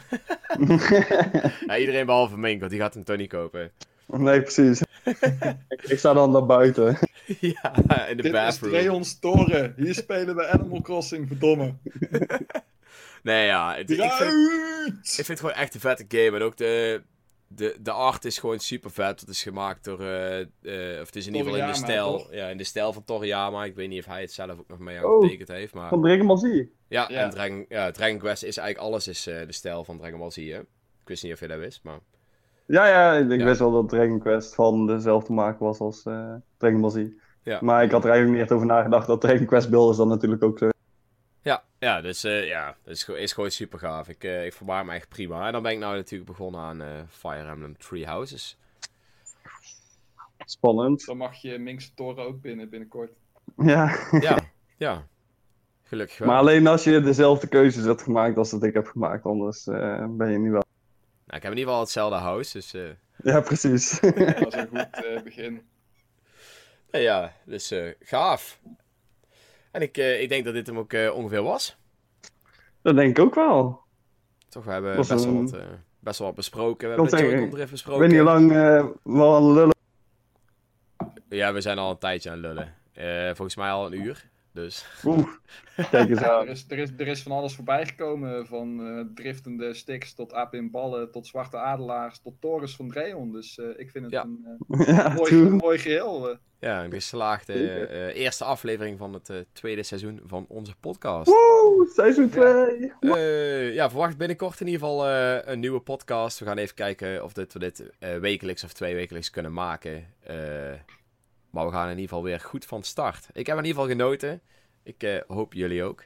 ja, 1.66 1.76
iedereen 1.76 2.06
behalve 2.06 2.38
Mink, 2.38 2.60
want 2.60 2.70
die 2.72 2.80
gaat 2.80 2.94
hem 2.94 3.04
toch 3.04 3.16
niet 3.16 3.28
kopen. 3.28 3.70
Nee, 4.06 4.42
precies. 4.42 4.82
ik 5.92 5.98
sta 5.98 6.12
dan 6.12 6.30
naar 6.30 6.46
buiten. 6.46 6.98
ja, 7.40 8.06
in 8.06 8.16
de 8.16 8.22
Dit 8.22 8.32
bathroom. 8.32 8.74
is 8.74 8.80
Dreons 8.80 9.18
Toren. 9.18 9.74
Hier 9.76 9.94
spelen 9.94 10.36
we 10.36 10.48
Animal 10.48 10.80
Crossing, 10.80 11.28
verdomme. 11.28 11.74
nee, 13.22 13.46
ja. 13.46 13.74
Het, 13.76 13.90
ik, 13.90 14.10
vind, 14.10 14.32
ik 15.02 15.24
vind 15.24 15.28
het 15.28 15.40
gewoon 15.40 15.54
echt 15.54 15.74
een 15.74 15.80
vette 15.80 16.04
game. 16.08 16.36
En 16.36 16.42
ook 16.42 16.56
de, 16.56 17.02
de, 17.54 17.76
de 17.80 17.90
art 17.90 18.24
is 18.24 18.38
gewoon 18.38 18.58
super 18.58 18.90
vet. 18.90 19.20
Het 19.20 19.28
is 19.28 19.42
gemaakt 19.42 19.84
door... 19.84 20.00
Uh, 20.00 20.38
uh, 20.38 21.00
of 21.00 21.06
het 21.06 21.16
is 21.16 21.26
in 21.26 21.34
ieder 21.34 21.52
geval 21.52 21.66
in 21.66 21.72
de 21.72 21.78
stijl... 21.78 22.28
Ja, 22.30 22.46
in 22.46 22.56
de 22.56 22.64
stijl 22.64 22.92
van 22.92 23.04
Toriyama. 23.04 23.64
Ik 23.64 23.74
weet 23.74 23.88
niet 23.88 23.98
of 23.98 24.06
hij 24.06 24.20
het 24.20 24.32
zelf 24.32 24.58
ook 24.58 24.68
nog 24.68 24.78
mee 24.78 25.06
oh, 25.06 25.22
getekend 25.22 25.48
heeft. 25.48 25.74
Maar... 25.74 25.88
Van 25.88 26.02
Dragon 26.02 26.26
Ball 26.26 26.36
Z? 26.36 26.42
Ja, 26.88 27.06
ja. 27.08 27.08
en 27.08 27.30
Dragon, 27.30 27.64
ja, 27.68 27.90
Dragon 27.90 28.18
Quest 28.18 28.42
is 28.42 28.56
eigenlijk 28.56 28.88
alles 28.88 29.08
is, 29.08 29.28
uh, 29.28 29.46
de 29.46 29.52
stijl 29.52 29.84
van 29.84 29.98
Dragon 29.98 30.18
Ball 30.18 30.30
Z, 30.30 30.36
hè? 30.36 30.58
Ik 31.00 31.08
wist 31.08 31.22
niet 31.22 31.32
of 31.32 31.40
je 31.40 31.48
dat 31.48 31.58
wist, 31.58 31.80
maar... 31.82 31.98
Ja, 32.66 32.86
ja, 32.86 33.14
ik 33.14 33.40
ja. 33.40 33.44
wist 33.44 33.58
wel 33.58 33.72
dat 33.72 33.88
Dragon 33.88 34.18
Quest 34.18 34.54
van 34.54 34.86
dezelfde 34.86 35.32
maak 35.32 35.58
was 35.58 35.78
als 35.78 36.04
uh, 36.04 36.34
Dragon 36.56 36.80
Ball 36.80 36.90
Z. 36.90 37.06
Ja. 37.42 37.58
Maar 37.60 37.84
ik 37.84 37.90
had 37.90 38.04
er 38.04 38.10
eigenlijk 38.10 38.38
niet 38.38 38.48
echt 38.48 38.56
over 38.56 38.66
nagedacht 38.66 39.06
dat 39.06 39.20
Dragon 39.20 39.46
Quest 39.46 39.70
Builders 39.70 39.96
dan 39.96 40.08
natuurlijk 40.08 40.42
ook 40.42 40.58
zo. 40.58 40.68
Ja, 41.42 41.64
ja 41.78 42.00
dus 42.00 42.24
uh, 42.24 42.46
ja, 42.46 42.76
dat 42.84 42.94
is, 42.94 43.08
is 43.08 43.32
gewoon 43.32 43.50
super 43.50 43.78
gaaf. 43.78 44.08
Ik, 44.08 44.24
uh, 44.24 44.46
ik 44.46 44.52
verbaar 44.52 44.84
me 44.84 44.92
echt 44.92 45.08
prima. 45.08 45.46
En 45.46 45.52
dan 45.52 45.62
ben 45.62 45.72
ik 45.72 45.78
nou 45.78 45.96
natuurlijk 45.96 46.30
begonnen 46.30 46.60
aan 46.60 47.08
Fire 47.08 47.48
Emblem 47.48 47.78
Three 47.78 48.06
Houses. 48.06 48.58
Spannend. 50.38 51.06
Dan 51.06 51.16
mag 51.16 51.36
je 51.36 51.58
Minkse 51.58 51.94
Toren 51.94 52.24
ook 52.24 52.40
binnen 52.40 52.68
binnenkort. 52.68 53.10
Ja. 53.56 53.96
ja, 54.20 54.38
ja. 54.76 55.06
Gelukkig 55.82 56.18
wel. 56.18 56.28
Maar 56.28 56.38
alleen 56.38 56.66
als 56.66 56.84
je 56.84 57.00
dezelfde 57.00 57.46
keuzes 57.46 57.84
hebt 57.84 58.02
gemaakt 58.02 58.36
als 58.36 58.50
dat 58.50 58.62
ik 58.62 58.74
heb 58.74 58.86
gemaakt, 58.86 59.24
anders 59.24 59.64
ben 59.64 60.30
je 60.30 60.38
niet 60.38 60.50
wel. 60.50 60.64
Nou, 61.26 61.36
ik 61.36 61.42
heb 61.42 61.52
in 61.52 61.58
ieder 61.58 61.64
geval 61.64 61.80
hetzelfde 61.80 62.16
house, 62.16 62.52
dus... 62.52 62.74
Uh... 62.74 62.88
Ja, 63.22 63.40
precies. 63.40 64.00
dat 64.00 64.16
is 64.16 64.54
een 64.54 64.68
goed 64.68 65.04
uh, 65.04 65.22
begin. 65.22 65.62
Ja, 66.90 67.32
dus 67.44 67.72
uh, 67.72 67.92
gaaf. 68.00 68.60
En 69.70 69.82
ik, 69.82 69.96
ik 69.96 70.28
denk 70.28 70.44
dat 70.44 70.54
dit 70.54 70.66
hem 70.66 70.78
ook 70.78 70.92
ongeveer 71.12 71.42
was. 71.42 71.76
Dat 72.82 72.94
denk 72.94 73.18
ik 73.18 73.24
ook 73.24 73.34
wel. 73.34 73.80
Toch, 74.48 74.64
we 74.64 74.70
hebben 74.70 74.96
best, 74.96 75.10
een... 75.10 75.18
wel 75.18 75.42
wat, 75.42 75.60
best 75.98 76.18
wel 76.18 76.26
wat 76.26 76.36
besproken. 76.36 76.88
We 76.88 76.94
hebben 76.94 77.18
zeggen, 77.18 77.40
het 77.40 77.50
Drift 77.50 77.70
besproken. 77.70 78.04
Ik 78.04 78.10
niet 78.10 78.20
hoe 78.20 78.28
lang 78.28 78.48
we 79.02 79.22
aan 79.24 79.52
lullen. 79.52 79.74
Ja, 81.28 81.52
we 81.52 81.60
zijn 81.60 81.78
al 81.78 81.90
een 81.90 81.98
tijdje 81.98 82.30
aan 82.30 82.38
lullen. 82.38 82.74
volgens 83.26 83.56
mij 83.56 83.70
al 83.70 83.86
een 83.86 84.00
uur. 84.00 84.29
Dus. 84.52 84.86
Oeh, 85.04 85.28
kijk 85.90 86.08
eens 86.08 86.22
aan. 86.22 86.40
er, 86.46 86.48
is, 86.48 86.64
er, 86.68 86.78
is, 86.78 86.88
er 86.96 87.06
is 87.06 87.22
van 87.22 87.32
alles 87.32 87.54
voorbij 87.54 87.86
gekomen. 87.86 88.46
Van 88.46 88.80
uh, 88.80 89.04
driftende 89.14 89.74
sticks 89.74 90.14
tot 90.14 90.32
Apin 90.32 90.70
ballen, 90.70 91.10
tot 91.10 91.26
zwarte 91.26 91.56
adelaars, 91.56 92.18
tot 92.18 92.34
torens 92.40 92.76
van 92.76 92.88
Dreon. 92.88 93.32
Dus 93.32 93.58
uh, 93.58 93.66
ik 93.76 93.90
vind 93.90 94.04
het 94.04 94.14
ja. 94.14 94.22
een 94.22 94.58
uh, 94.68 94.86
ja, 94.96 95.08
mooi, 95.08 95.34
mooi 95.34 95.78
geheel. 95.78 96.38
Ja, 96.58 96.84
een 96.84 96.92
geslaagde 96.92 98.12
eerste 98.14 98.44
aflevering 98.44 98.98
van 98.98 99.12
het 99.12 99.46
tweede 99.52 99.82
seizoen 99.82 100.20
van 100.24 100.44
onze 100.48 100.74
podcast. 100.80 101.26
Woe, 101.26 101.90
seizoen 101.94 102.28
2! 102.28 102.92
Ja. 103.00 103.16
ja, 103.72 103.88
verwacht 103.88 104.16
binnenkort 104.16 104.60
in 104.60 104.66
ieder 104.66 104.80
geval 104.80 105.08
een 105.44 105.60
nieuwe 105.60 105.80
podcast. 105.80 106.38
We 106.38 106.44
gaan 106.44 106.58
even 106.58 106.74
kijken 106.74 107.24
of 107.24 107.32
dit, 107.32 107.52
we 107.52 107.58
dit 107.58 107.90
wekelijks 107.98 108.64
of 108.64 108.72
twee 108.72 108.94
wekelijks 108.94 109.30
kunnen 109.30 109.52
maken. 109.52 110.06
Maar 111.50 111.66
we 111.66 111.72
gaan 111.72 111.84
in 111.84 111.90
ieder 111.90 112.08
geval 112.08 112.22
weer 112.22 112.40
goed 112.40 112.64
van 112.64 112.82
start. 112.82 113.28
Ik 113.32 113.46
heb 113.46 113.58
in 113.58 113.64
ieder 113.64 113.82
geval 113.82 113.96
genoten. 113.96 114.40
Ik 114.82 115.02
uh, 115.02 115.20
hoop 115.26 115.52
jullie 115.52 115.82
ook. 115.82 116.04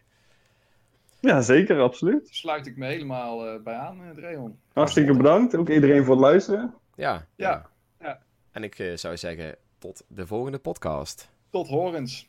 Ja, 1.21 1.41
zeker, 1.41 1.81
absoluut. 1.81 2.29
Sluit 2.31 2.67
ik 2.67 2.77
me 2.77 2.87
helemaal 2.87 3.55
uh, 3.55 3.63
bij 3.63 3.75
aan, 3.75 4.01
uh, 4.01 4.11
Dreon. 4.11 4.59
Hartstikke 4.73 5.17
bedankt. 5.17 5.57
Ook 5.57 5.69
iedereen 5.69 6.05
voor 6.05 6.15
het 6.15 6.25
luisteren. 6.25 6.75
Ja. 6.95 7.27
Ja. 7.37 7.71
ja. 8.01 8.21
En 8.51 8.63
ik 8.63 8.93
zou 8.95 9.17
zeggen, 9.17 9.57
tot 9.79 10.05
de 10.09 10.27
volgende 10.27 10.59
podcast. 10.59 11.31
Tot 11.51 11.69
horens. 11.69 12.29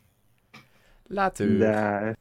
Later. 1.08 1.60
Daar. 1.60 2.16